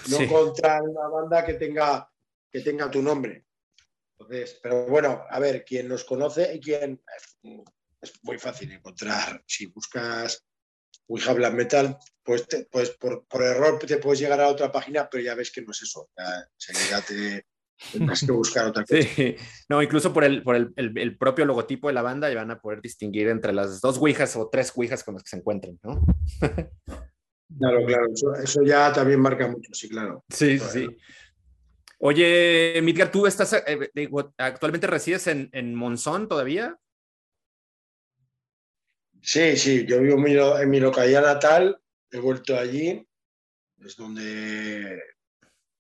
no 0.10 0.28
contra 0.28 0.82
una 0.82 1.08
banda 1.08 1.46
que 1.46 1.56
tenga, 1.56 2.10
que 2.50 2.62
tenga 2.62 2.90
tu 2.90 3.02
nombre. 3.02 3.46
Entonces, 4.18 4.60
pero 4.62 4.86
bueno, 4.88 5.26
a 5.30 5.40
ver, 5.40 5.66
quien 5.66 5.90
los 5.90 6.04
conoce 6.04 6.54
y 6.54 6.60
quien 6.60 7.02
es 8.02 8.14
muy 8.24 8.38
fácil 8.38 8.72
encontrar. 8.72 9.44
Si 9.48 9.66
buscas 9.68 10.46
Ouija 11.08 11.34
Black 11.34 11.54
Metal, 11.54 11.98
pues, 12.24 12.48
pues 12.70 12.92
por, 12.92 13.26
por, 13.26 13.44
error 13.44 13.80
te 13.80 13.98
puedes 13.98 14.20
llegar 14.20 14.40
a 14.42 14.48
otra 14.48 14.72
página, 14.72 15.10
pero 15.10 15.24
ya 15.24 15.36
ves 15.36 15.52
que 15.52 15.62
no 15.62 15.72
es 15.72 15.82
eso. 15.82 16.10
Ya, 16.18 16.48
enseguida 16.54 17.02
te, 17.02 17.46
Tendrás 17.92 18.26
que 18.26 18.32
buscar 18.32 18.68
otra 18.68 18.84
cosa. 18.88 19.02
Sí. 19.02 19.36
No, 19.70 19.82
incluso 19.82 20.14
por, 20.14 20.24
el, 20.24 20.44
por 20.44 20.56
el, 20.56 20.74
el, 20.76 21.18
propio 21.18 21.46
logotipo 21.46 21.88
de 21.88 21.94
la 21.94 22.02
banda 22.02 22.30
ya 22.30 22.36
van 22.36 22.52
a 22.52 22.60
poder 22.60 22.82
distinguir 22.82 23.28
entre 23.30 23.54
las 23.54 23.82
dos 23.82 23.98
Ouijas 23.98 24.36
o 24.36 24.50
tres 24.50 24.72
Ouijas 24.76 25.04
con 25.04 25.16
las 25.16 25.24
que 25.24 25.30
se 25.30 25.38
encuentren, 25.38 25.80
¿no? 25.84 26.02
claro, 27.60 27.86
claro. 27.86 28.06
Eso, 28.44 28.64
ya 28.64 28.94
también 28.94 29.20
marca 29.20 29.48
mucho, 29.48 29.74
sí, 29.74 29.90
claro. 29.90 30.24
Sí, 30.30 30.60
sí. 30.60 30.88
Oye, 32.00 32.80
Midgar, 32.82 33.12
¿tú 33.12 33.28
estás, 33.28 33.54
eh, 33.54 34.10
actualmente 34.38 34.88
resides 34.88 35.28
en, 35.28 35.50
en 35.54 35.76
Monzón 35.76 36.28
todavía? 36.28 36.78
Sí, 39.22 39.56
sí, 39.56 39.86
yo 39.86 40.02
vivo 40.02 40.16
en 40.16 40.24
mi, 40.24 40.36
en 40.36 40.70
mi 40.70 40.80
localidad 40.80 41.22
natal, 41.22 41.80
he 42.10 42.18
vuelto 42.18 42.58
allí, 42.58 43.08
es 43.86 43.96
donde 43.96 45.00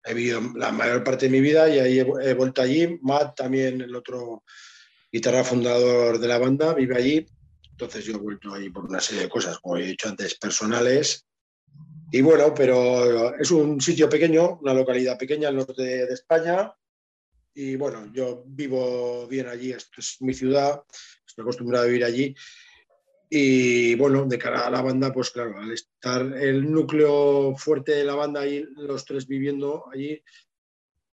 he 0.03 0.13
vivido 0.13 0.41
la 0.55 0.71
mayor 0.71 1.03
parte 1.03 1.25
de 1.25 1.31
mi 1.31 1.41
vida 1.41 1.69
y 1.69 1.79
ahí 1.79 1.99
he, 1.99 2.33
vuelto 2.33 2.61
allí. 2.61 2.99
Matt 3.01 3.35
también, 3.35 3.81
el 3.81 3.95
otro, 3.95 4.43
guitarra 5.11 5.43
fundador 5.43 6.19
de 6.19 6.27
la 6.27 6.37
banda, 6.37 6.73
vive 6.73 6.97
allí. 6.97 7.25
Entonces 7.71 8.05
yo 8.05 8.15
he 8.15 8.17
vuelto 8.17 8.53
ahí 8.53 8.69
por 8.69 8.85
una 8.85 8.99
serie 8.99 9.23
de 9.23 9.29
cosas, 9.29 9.59
como 9.59 9.77
he 9.77 9.85
dicho 9.85 10.07
antes, 10.09 10.35
personales. 10.35 11.25
Y 12.11 12.21
bueno, 12.21 12.53
pero 12.53 13.35
es 13.37 13.51
un 13.51 13.79
sitio 13.79 14.09
pequeño, 14.09 14.59
una 14.61 14.73
localidad 14.73 15.17
pequeña 15.17 15.47
al 15.47 15.55
norte 15.55 15.81
de 15.81 16.13
España. 16.13 16.73
Y 17.53 17.75
bueno, 17.75 18.11
yo 18.13 18.43
vivo 18.47 19.27
bien 19.27 19.47
allí, 19.47 19.71
esto 19.71 19.99
es 19.99 20.17
mi 20.21 20.33
ciudad, 20.33 20.81
estoy 21.25 21.43
acostumbrado 21.43 21.85
a 21.85 21.87
vivir 21.87 22.05
allí. 22.05 22.35
Y 23.33 23.95
bueno, 23.95 24.25
de 24.25 24.37
cara 24.37 24.67
a 24.67 24.69
la 24.69 24.81
banda, 24.81 25.13
pues 25.13 25.31
claro, 25.31 25.57
al 25.57 25.71
estar 25.71 26.21
el 26.21 26.69
núcleo 26.69 27.55
fuerte 27.55 27.93
de 27.93 28.03
la 28.03 28.13
banda 28.13 28.45
y 28.45 28.61
los 28.75 29.05
tres 29.05 29.25
viviendo 29.25 29.85
allí 29.89 30.21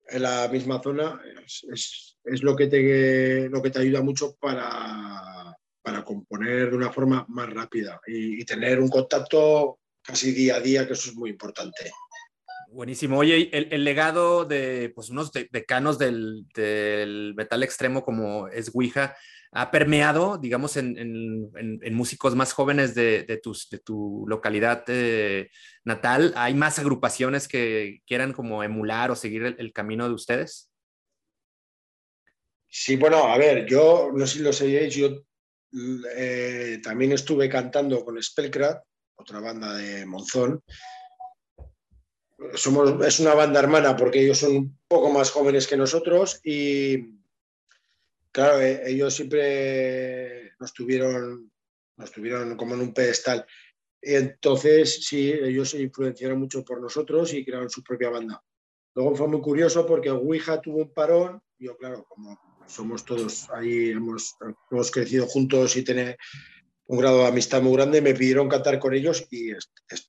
en 0.07 0.23
la 0.23 0.47
misma 0.47 0.81
zona, 0.81 1.21
es, 1.45 2.17
es, 2.23 2.43
lo, 2.45 2.55
que 2.55 2.69
te, 2.69 3.49
lo 3.49 3.61
que 3.61 3.71
te 3.71 3.81
ayuda 3.81 4.01
mucho 4.01 4.37
para, 4.37 5.57
para 5.83 6.05
componer 6.05 6.71
de 6.71 6.77
una 6.77 6.93
forma 6.93 7.27
más 7.31 7.53
rápida 7.53 8.01
y, 8.07 8.45
tener 8.45 8.79
un 8.79 8.91
contacto 8.91 9.81
casi 10.01 10.31
día 10.31 10.55
a 10.57 10.61
día, 10.61 10.87
que 10.87 10.93
eso 10.93 11.11
es 11.11 11.17
muy 11.17 11.31
importante. 11.31 11.91
Buenísimo. 12.71 13.19
Oye, 13.19 13.51
el, 13.51 13.67
el 13.73 13.83
legado 13.83 14.45
de 14.45 14.93
pues, 14.95 15.11
unos 15.11 15.33
decanos 15.33 15.99
del, 15.99 16.47
del 16.55 17.35
metal 17.35 17.65
extremo 17.65 18.05
como 18.05 18.47
es 18.47 18.71
Ouija, 18.73 19.17
ha 19.57 19.71
permeado, 19.71 20.37
digamos, 20.37 20.77
en, 20.77 21.95
músicos 21.95 22.35
más 22.35 22.53
jóvenes 22.53 22.95
de, 22.95 23.23
de, 23.23 23.37
tus, 23.37 23.71
de 23.71 23.79
tu 23.79 24.25
localidad 24.27 24.83
eh, 24.89 25.49
natal? 25.85 26.35
¿Hay 26.37 26.55
más 26.55 26.81
agrupaciones 26.81 27.47
que 27.47 28.03
quieran 28.05 28.33
como 28.33 28.65
emular 28.65 29.13
o 29.13 29.17
seguir 29.17 29.55
el, 29.57 29.73
camino 29.73 30.09
de 30.09 30.15
ustedes? 30.15 30.73
Sí, 32.69 32.97
bueno, 32.97 33.29
a 33.29 33.39
ver, 33.39 33.65
yo 33.67 34.11
no 34.13 34.27
sé 34.27 34.39
si 34.39 34.43
lo 34.43 34.53
sabíais, 34.53 34.93
yo 34.93 35.25
eh, 36.17 36.81
también 36.83 37.13
estuve 37.13 37.49
cantando 37.49 38.05
con 38.05 38.21
Spellcraft, 38.21 38.83
otra 39.15 39.39
banda 39.39 39.75
de 39.75 40.05
Monzón. 40.05 40.65
Somos, 42.55 43.07
es 43.07 43.21
una 43.21 43.35
banda 43.35 43.61
hermana 43.61 43.97
porque 43.97 44.21
ellos 44.21 44.39
son 44.39 44.57
un 44.57 44.79
poco 44.89 45.11
más 45.11 45.31
jóvenes 45.31 45.69
que 45.69 45.77
nosotros 45.77 46.41
y 46.43 47.23
claro, 48.35 48.61
eh, 48.61 48.83
ellos 48.87 49.15
siempre 49.15 50.53
nos 50.59 50.75
tuvieron, 50.75 51.51
nos 51.97 52.11
tuvieron 52.11 52.57
como 52.57 52.75
en 52.75 52.81
un 52.81 52.93
pedestal. 52.93 53.47
Entonces, 54.03 55.07
sí, 55.07 55.33
ellos 55.33 55.71
se 55.71 55.81
influenciaron 55.81 56.41
mucho 56.41 56.65
por 56.65 56.81
nosotros 56.81 57.33
y 57.33 57.45
crearon 57.45 57.71
su 57.71 57.83
propia 57.83 58.11
banda. 58.11 58.43
Luego 58.95 59.15
fue 59.15 59.29
muy 59.29 59.41
curioso 59.41 59.87
porque 59.87 60.11
Ouija 60.11 60.61
tuvo 60.61 60.79
un 60.79 60.93
parón. 60.93 61.41
Yo, 61.59 61.77
claro, 61.77 62.05
como 62.09 62.39
somos 62.67 63.05
todos 63.05 63.49
ahí, 63.51 63.91
hemos, 63.91 64.37
hemos 64.71 64.91
crecido 64.91 65.27
juntos 65.27 65.77
y 65.77 65.85
tener 65.85 66.19
un 66.87 66.99
grado 66.99 67.21
de 67.21 67.29
amistad 67.29 67.63
muy 67.63 67.75
grande, 67.75 68.03
me 68.03 68.15
pidieron 68.15 68.49
cantar 68.49 68.79
con 68.79 68.95
ellos 68.95 69.27
y 69.31 69.53
he, 69.53 69.59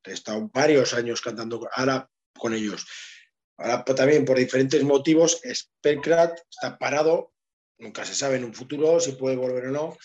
estado 0.05 0.49
varios 0.51 0.93
años 0.93 1.21
cantando 1.21 1.69
ahora 1.73 2.09
con 2.37 2.53
ellos. 2.53 2.85
Ahora 3.57 3.85
también 3.85 4.25
por 4.25 4.37
diferentes 4.37 4.83
motivos, 4.83 5.39
Spellcraft 5.45 6.39
está 6.49 6.77
parado 6.77 7.34
nunca 7.77 8.05
se 8.05 8.15
sabe 8.15 8.37
en 8.37 8.45
un 8.45 8.53
futuro 8.53 8.99
si 8.99 9.13
puede 9.13 9.35
volver 9.35 9.67
o 9.67 9.71
no. 9.71 9.97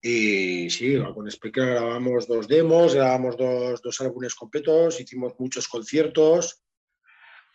Y 0.00 0.70
sí, 0.70 0.96
con 1.14 1.30
Speaker 1.30 1.66
grabamos 1.66 2.28
dos 2.28 2.46
demos, 2.46 2.94
grabamos 2.94 3.36
dos, 3.36 3.82
dos 3.82 4.00
álbumes 4.00 4.34
completos, 4.34 5.00
hicimos 5.00 5.34
muchos 5.38 5.66
conciertos. 5.66 6.62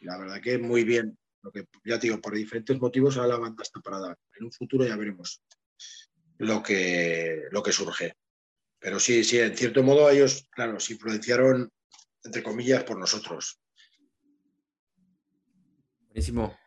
Y 0.02 0.06
la 0.06 0.18
verdad 0.18 0.42
que 0.42 0.58
muy 0.58 0.84
bien. 0.84 1.18
Lo 1.42 1.52
que 1.52 1.66
ya 1.84 1.98
digo, 1.98 2.22
por 2.22 2.34
diferentes 2.34 2.80
motivos 2.80 3.18
ahora 3.18 3.30
la 3.30 3.38
banda 3.38 3.64
está 3.64 3.80
parada. 3.82 4.18
En 4.38 4.46
un 4.46 4.52
futuro 4.52 4.86
ya 4.86 4.96
veremos 4.96 5.42
lo 6.38 6.64
que, 6.64 7.44
lo 7.52 7.62
que 7.62 7.72
surge. 7.72 8.14
Pero 8.80 9.00
sí, 9.00 9.24
sí, 9.24 9.40
en 9.40 9.56
cierto 9.56 9.84
modo 9.84 10.10
ellos, 10.10 10.48
claro, 10.52 10.80
se 10.80 10.94
influenciaron, 10.94 11.72
entre 12.24 12.44
comillas, 12.44 12.84
por 12.84 12.98
nosotros. 12.98 13.60
Buenísimo. 16.08 16.58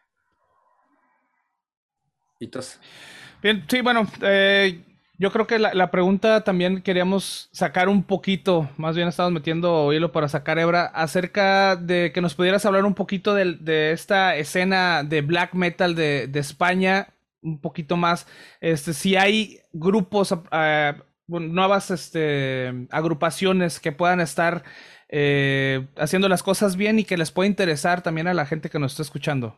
Bien, 3.42 3.64
sí, 3.68 3.80
bueno, 3.80 4.06
eh, 4.22 4.82
yo 5.18 5.32
creo 5.32 5.46
que 5.46 5.58
la, 5.58 5.90
pregunta 5.90 6.42
también 6.44 6.82
queríamos 6.82 7.48
sacar 7.52 7.88
un 7.88 8.02
poquito, 8.02 8.68
más 8.76 8.96
bien 8.96 9.08
estamos 9.08 9.32
metiendo 9.32 9.92
hilo 9.92 10.12
para 10.12 10.28
sacar 10.28 10.58
hebra, 10.58 10.86
acerca 10.86 11.76
de 11.76 12.12
que 12.12 12.20
nos 12.20 12.34
pudieras 12.34 12.66
hablar 12.66 12.84
un 12.84 12.94
poquito 12.94 13.34
de, 13.34 13.92
esta 13.92 14.36
escena 14.36 15.04
de 15.04 15.22
black 15.22 15.54
metal 15.54 15.94
de, 15.94 16.30
España, 16.34 17.08
un 17.40 17.60
poquito 17.60 17.96
más, 17.96 18.26
este, 18.60 18.92
si 18.92 19.16
hay 19.16 19.60
grupos, 19.72 20.34
eh, 20.52 20.94
nuevas 21.28 21.90
este, 21.90 22.86
agrupaciones 22.90 23.80
que 23.80 23.92
puedan 23.92 24.20
estar 24.20 24.64
eh, 25.08 25.86
haciendo 25.96 26.28
las 26.28 26.42
cosas 26.42 26.76
bien 26.76 26.98
y 26.98 27.04
que 27.04 27.16
les 27.16 27.30
pueda 27.30 27.48
interesar 27.48 28.02
también 28.02 28.28
a 28.28 28.34
la 28.34 28.46
gente 28.46 28.70
que 28.70 28.78
nos 28.78 28.92
está 28.92 29.02
escuchando. 29.02 29.56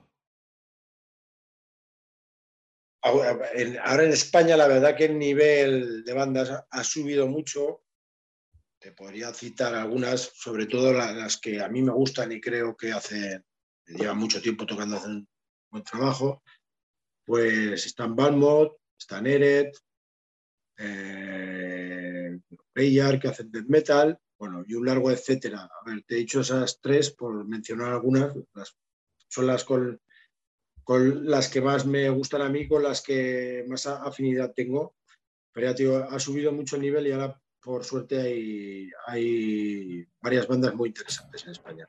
Ahora 3.03 4.05
en 4.05 4.13
España 4.13 4.57
la 4.57 4.67
verdad 4.67 4.97
que 4.97 5.05
el 5.05 5.19
nivel 5.19 6.05
de 6.05 6.13
bandas 6.13 6.65
ha 6.69 6.85
subido 6.85 7.27
mucho. 7.27 7.85
Te 8.81 8.93
podría 8.93 9.33
citar 9.33 9.75
algunas, 9.75 10.33
sobre 10.35 10.67
todo 10.67 10.93
las 10.93 11.37
que 11.39 11.61
a 11.61 11.69
mí 11.69 11.83
me 11.83 11.93
gustan 11.93 12.33
y 12.33 12.41
creo 12.41 12.77
que 12.77 12.93
hacen, 12.93 13.45
llevan 13.87 14.19
mucho 14.19 14.41
tiempo 14.41 14.67
tocando, 14.67 14.97
hacen 14.97 15.29
buen 15.71 15.85
trabajo. 15.85 16.43
Pues 17.25 17.87
están 17.87 18.17
Balmot, 18.17 18.79
están 18.99 19.27
Eret, 19.27 19.77
eh, 20.79 22.39
que 22.75 23.29
hacen 23.29 23.51
death 23.51 23.67
metal, 23.67 24.19
bueno, 24.39 24.65
y 24.67 24.75
un 24.75 24.87
largo 24.87 25.11
etcétera. 25.11 25.65
A 25.65 25.91
ver, 25.91 26.05
te 26.05 26.15
he 26.15 26.19
dicho 26.19 26.41
esas 26.41 26.81
tres 26.81 27.11
por 27.11 27.47
mencionar 27.47 27.93
algunas, 27.93 28.33
son 29.29 29.47
las 29.47 29.65
con 29.65 30.01
con 30.89 31.29
las 31.29 31.51
que 31.51 31.61
más 31.61 31.85
me 31.85 32.09
gustan 32.09 32.41
a 32.41 32.49
mí, 32.49 32.67
con 32.67 32.83
las 32.83 33.03
que 33.03 33.63
más 33.69 33.87
afinidad 33.87 34.55
tengo. 34.55 34.97
Pero 35.53 35.75
ya, 35.75 36.07
ha 36.07 36.19
subido 36.19 36.51
mucho 36.51 36.77
el 36.77 36.83
nivel 36.83 37.07
y 37.07 37.13
ahora, 37.13 37.39
por 37.63 37.85
suerte, 37.85 38.19
hay, 38.19 38.91
hay 39.07 40.07
varias 40.23 40.49
bandas 40.49 40.75
muy 40.75 40.89
interesantes 40.89 41.45
en 41.45 41.51
España. 41.51 41.87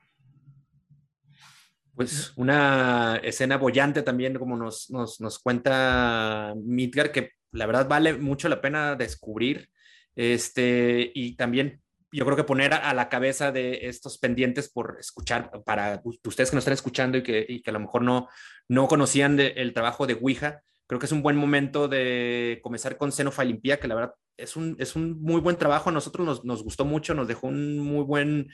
Pues 1.94 2.34
una 2.36 3.18
escena 3.22 3.56
bollante 3.56 4.02
también, 4.02 4.38
como 4.38 4.54
nos, 4.58 4.90
nos, 4.90 5.18
nos 5.18 5.38
cuenta 5.38 6.52
Midgar, 6.62 7.10
que 7.10 7.30
la 7.52 7.64
verdad 7.64 7.88
vale 7.88 8.18
mucho 8.18 8.50
la 8.50 8.60
pena 8.60 8.96
descubrir. 8.96 9.70
Este, 10.14 11.10
y 11.14 11.36
también 11.36 11.80
yo 12.12 12.24
creo 12.24 12.36
que 12.36 12.44
poner 12.44 12.74
a, 12.74 12.92
la 12.94 13.08
cabeza 13.08 13.52
de 13.52 13.86
estos 13.88 14.18
pendientes 14.18 14.70
por 14.70 14.96
escuchar, 14.98 15.50
para 15.64 16.02
ustedes 16.24 16.50
que 16.50 16.56
nos 16.56 16.62
están 16.62 16.74
escuchando 16.74 17.18
y 17.18 17.22
que, 17.22 17.62
a 17.64 17.72
lo 17.72 17.80
mejor 17.80 18.02
no, 18.02 18.28
no 18.68 18.88
conocían 18.88 19.38
el 19.38 19.72
trabajo 19.72 20.06
de 20.06 20.14
Ouija, 20.14 20.62
creo 20.86 20.98
que 20.98 21.06
es 21.06 21.12
un 21.12 21.22
buen 21.22 21.36
momento 21.36 21.86
de 21.86 22.58
comenzar 22.62 22.96
con 22.96 23.12
Xenofilimpia, 23.12 23.78
que 23.78 23.86
la 23.86 23.94
verdad 23.94 24.14
es 24.36 24.56
un, 24.56 24.74
es 24.80 24.96
un 24.96 25.22
muy 25.22 25.40
buen 25.40 25.56
trabajo, 25.56 25.90
a 25.90 25.92
nosotros 25.92 26.26
nos, 26.26 26.44
nos 26.44 26.64
gustó 26.64 26.84
mucho, 26.84 27.14
nos 27.14 27.28
dejó 27.28 27.46
un 27.46 27.78
muy 27.78 28.02
buen 28.02 28.48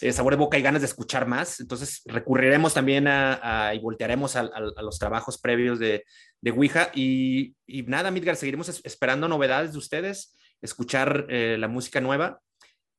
eh, 0.00 0.12
sabor 0.12 0.34
de 0.34 0.38
boca 0.38 0.56
y 0.56 0.62
ganas 0.62 0.82
de 0.82 0.86
escuchar 0.86 1.26
más, 1.26 1.58
entonces 1.58 2.02
recurriremos 2.06 2.74
también 2.74 3.08
a, 3.08 3.72
y 3.74 3.80
voltearemos 3.80 4.36
a, 4.36 4.48
los 4.60 4.98
trabajos 5.00 5.38
previos 5.38 5.80
de, 5.80 6.04
de 6.40 6.50
Ouija. 6.52 6.90
Y, 6.94 7.56
y 7.66 7.82
nada, 7.82 8.12
Midgar, 8.12 8.36
seguiremos 8.36 8.68
esperando 8.84 9.26
novedades 9.26 9.72
de 9.72 9.78
ustedes, 9.78 10.36
escuchar 10.62 11.26
eh, 11.28 11.56
la 11.58 11.66
música 11.66 12.00
nueva 12.00 12.40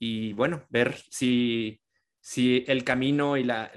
y 0.04 0.34
bueno, 0.34 0.66
ver 0.70 0.98
si, 1.12 1.80
si 2.20 2.66
el 2.68 2.84
camino 2.84 3.38
y 3.38 3.44
la, 3.44 3.72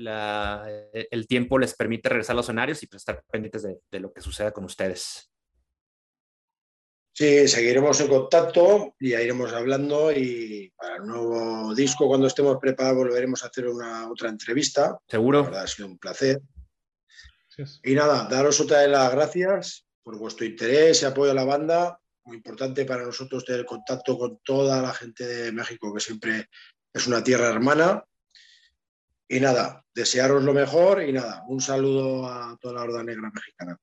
el 0.93 1.27
tiempo 1.27 1.59
les 1.59 1.75
permite 1.75 2.09
regresar 2.09 2.33
a 2.33 2.37
los 2.37 2.47
escenarios 2.47 2.83
y 2.83 2.87
pues 2.87 3.03
estar 3.03 3.23
pendientes 3.31 3.63
de, 3.63 3.79
de, 3.91 4.01
lo 4.01 4.11
que 4.11 4.23
suceda 4.23 4.51
con 4.51 4.65
ustedes. 4.65 5.31
Sí, 7.13 7.47
seguiremos 7.47 8.01
en 8.01 8.09
contacto 8.09 8.95
y 8.99 9.11
ya 9.11 9.21
iremos 9.21 9.53
hablando 9.53 10.11
y 10.13 10.73
para 10.75 10.97
el 10.97 11.07
nuevo 11.07 11.75
disco 11.75 12.09
cuando 12.09 12.27
estemos 12.27 12.57
preparados 12.59 13.05
volveremos 13.05 13.45
a 13.45 13.49
hacer 13.49 13.69
una 13.69 14.11
otra 14.11 14.31
entrevista. 14.31 14.99
Seguro. 15.07 15.45
Verdad 15.45 15.65
ha 15.65 15.67
sido 15.67 15.89
un 15.89 15.99
placer. 15.99 16.41
Y 17.83 17.95
nada, 17.95 18.27
daros 18.31 18.59
otra 18.61 18.81
de 18.81 18.89
las 18.89 19.13
gracias 19.13 19.87
por 20.03 20.19
vuestro 20.19 20.47
interés 20.47 21.03
y 21.03 21.05
apoyo 21.05 21.33
a 21.33 21.35
la 21.35 21.45
banda 21.45 22.01
muy 22.25 22.37
importante 22.37 22.85
para 22.85 23.05
nosotros 23.05 23.45
tener 23.45 23.65
contacto 23.65 24.19
con 24.19 24.39
toda 24.39 24.81
la 24.81 24.93
gente 24.93 25.27
de 25.27 25.53
México, 25.53 25.93
que 25.93 26.01
siempre 26.01 26.49
es 26.93 27.07
una 27.07 27.23
tierra 27.23 27.49
hermana. 27.49 28.05
Y 29.29 29.41
nada, 29.41 29.85
desearos 29.95 30.43
lo 30.43 30.53
mejor 30.53 31.03
y 31.03 31.13
nada, 31.13 31.45
un 31.49 31.61
saludo 31.61 32.27
a 32.27 32.57
toda 32.61 32.75
la 32.75 32.83
Horda 32.83 33.03
Negra 33.03 33.31
mexicana. 33.35 33.79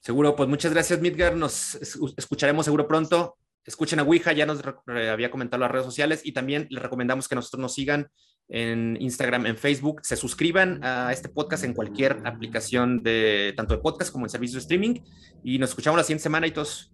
Seguro, 0.00 0.34
pues 0.34 0.48
muchas 0.48 0.72
gracias, 0.72 1.00
Midgar. 1.00 1.36
Nos 1.36 1.74
escucharemos 1.74 2.64
seguro 2.64 2.88
pronto. 2.88 3.36
escuchen 3.64 3.98
a 3.98 4.02
Ouija, 4.02 4.32
ya 4.32 4.46
nos 4.46 4.62
había 4.86 5.30
comentado 5.30 5.60
las 5.60 5.70
redes 5.70 5.86
sociales 5.86 6.22
y 6.24 6.32
también 6.32 6.66
les 6.70 6.82
recomendamos 6.82 7.28
que 7.28 7.34
nosotros 7.34 7.60
nos 7.60 7.74
sigan 7.74 8.08
en 8.48 8.96
Instagram, 9.00 9.46
en 9.46 9.56
Facebook, 9.56 10.00
se 10.02 10.16
suscriban 10.16 10.82
a 10.82 11.12
este 11.12 11.28
podcast 11.28 11.64
en 11.64 11.74
cualquier 11.74 12.18
aplicación 12.24 13.02
de 13.02 13.52
tanto 13.56 13.74
de 13.74 13.80
podcast 13.80 14.10
como 14.10 14.26
en 14.26 14.30
servicio 14.30 14.56
de 14.56 14.60
streaming 14.60 15.00
y 15.44 15.58
nos 15.58 15.70
escuchamos 15.70 15.98
la 15.98 16.04
siguiente 16.04 16.22
semana 16.22 16.46
y 16.46 16.52
todos. 16.52 16.90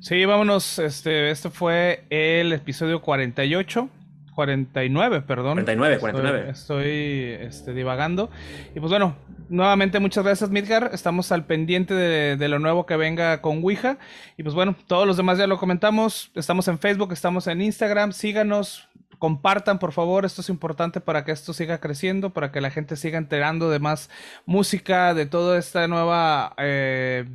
Sí, 0.00 0.24
vámonos, 0.24 0.78
este, 0.78 1.30
este 1.30 1.48
fue 1.50 2.04
el 2.10 2.52
episodio 2.52 3.00
48. 3.00 3.88
49, 4.34 5.22
perdón. 5.22 5.54
49, 5.54 5.98
49. 5.98 6.50
Estoy, 6.50 7.36
este, 7.40 7.74
divagando. 7.74 8.30
Y 8.74 8.80
pues 8.80 8.90
bueno, 8.90 9.14
nuevamente 9.48 10.00
muchas 10.00 10.24
gracias, 10.24 10.50
Midgar. 10.50 10.90
Estamos 10.92 11.30
al 11.32 11.44
pendiente 11.44 11.94
de, 11.94 12.36
de, 12.36 12.48
lo 12.48 12.58
nuevo 12.58 12.86
que 12.86 12.96
venga 12.96 13.42
con 13.42 13.62
Ouija. 13.62 13.98
Y 14.38 14.42
pues 14.42 14.54
bueno, 14.54 14.74
todos 14.86 15.06
los 15.06 15.18
demás 15.18 15.38
ya 15.38 15.46
lo 15.46 15.58
comentamos. 15.58 16.30
Estamos 16.34 16.66
en 16.68 16.78
Facebook, 16.78 17.12
estamos 17.12 17.46
en 17.46 17.60
Instagram. 17.60 18.12
Síganos, 18.12 18.88
compartan 19.22 19.78
por 19.78 19.92
favor, 19.92 20.24
esto 20.24 20.40
es 20.40 20.48
importante 20.48 21.00
para 21.00 21.24
que 21.24 21.30
esto 21.30 21.52
siga 21.52 21.78
creciendo, 21.78 22.32
para 22.32 22.50
que 22.50 22.60
la 22.60 22.72
gente 22.72 22.96
siga 22.96 23.18
enterando 23.18 23.70
de 23.70 23.78
más 23.78 24.10
música, 24.46 25.14
de 25.14 25.26
toda 25.26 25.60
esta 25.60 25.86
nueva, 25.86 26.56
eh, 26.58 27.28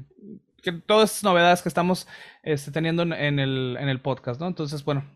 que, 0.61 0.73
todas 0.73 1.11
estas 1.11 1.23
novedades 1.23 1.61
que 1.61 1.69
estamos 1.69 2.05
este, 2.43 2.71
teniendo 2.71 3.03
en 3.03 3.39
el, 3.39 3.77
en 3.79 3.87
el 3.87 4.01
podcast, 4.01 4.37
¿no? 4.37 4.47
Entonces, 4.47 4.83
bueno, 4.83 5.09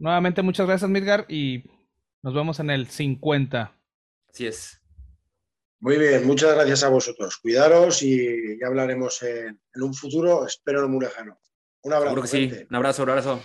nuevamente 0.00 0.42
muchas 0.42 0.66
gracias 0.66 0.90
Midgar 0.90 1.24
y 1.30 1.64
nos 2.20 2.34
vemos 2.34 2.60
en 2.60 2.68
el 2.68 2.88
50. 2.88 3.72
Así 4.28 4.46
es. 4.46 4.82
Muy 5.80 5.96
bien, 5.96 6.26
muchas 6.26 6.54
gracias 6.54 6.82
a 6.82 6.90
vosotros. 6.90 7.38
Cuidaros 7.38 8.02
y 8.02 8.58
ya 8.60 8.66
hablaremos 8.66 9.22
en, 9.22 9.58
un 9.76 9.94
futuro, 9.94 10.44
espero 10.46 10.82
no 10.82 10.88
muy 10.88 11.06
lejano. 11.06 11.40
Un 11.84 11.94
abrazo. 11.94 12.20
Un 12.68 12.76
abrazo, 12.76 13.02
un 13.04 13.08
abrazo. 13.08 13.42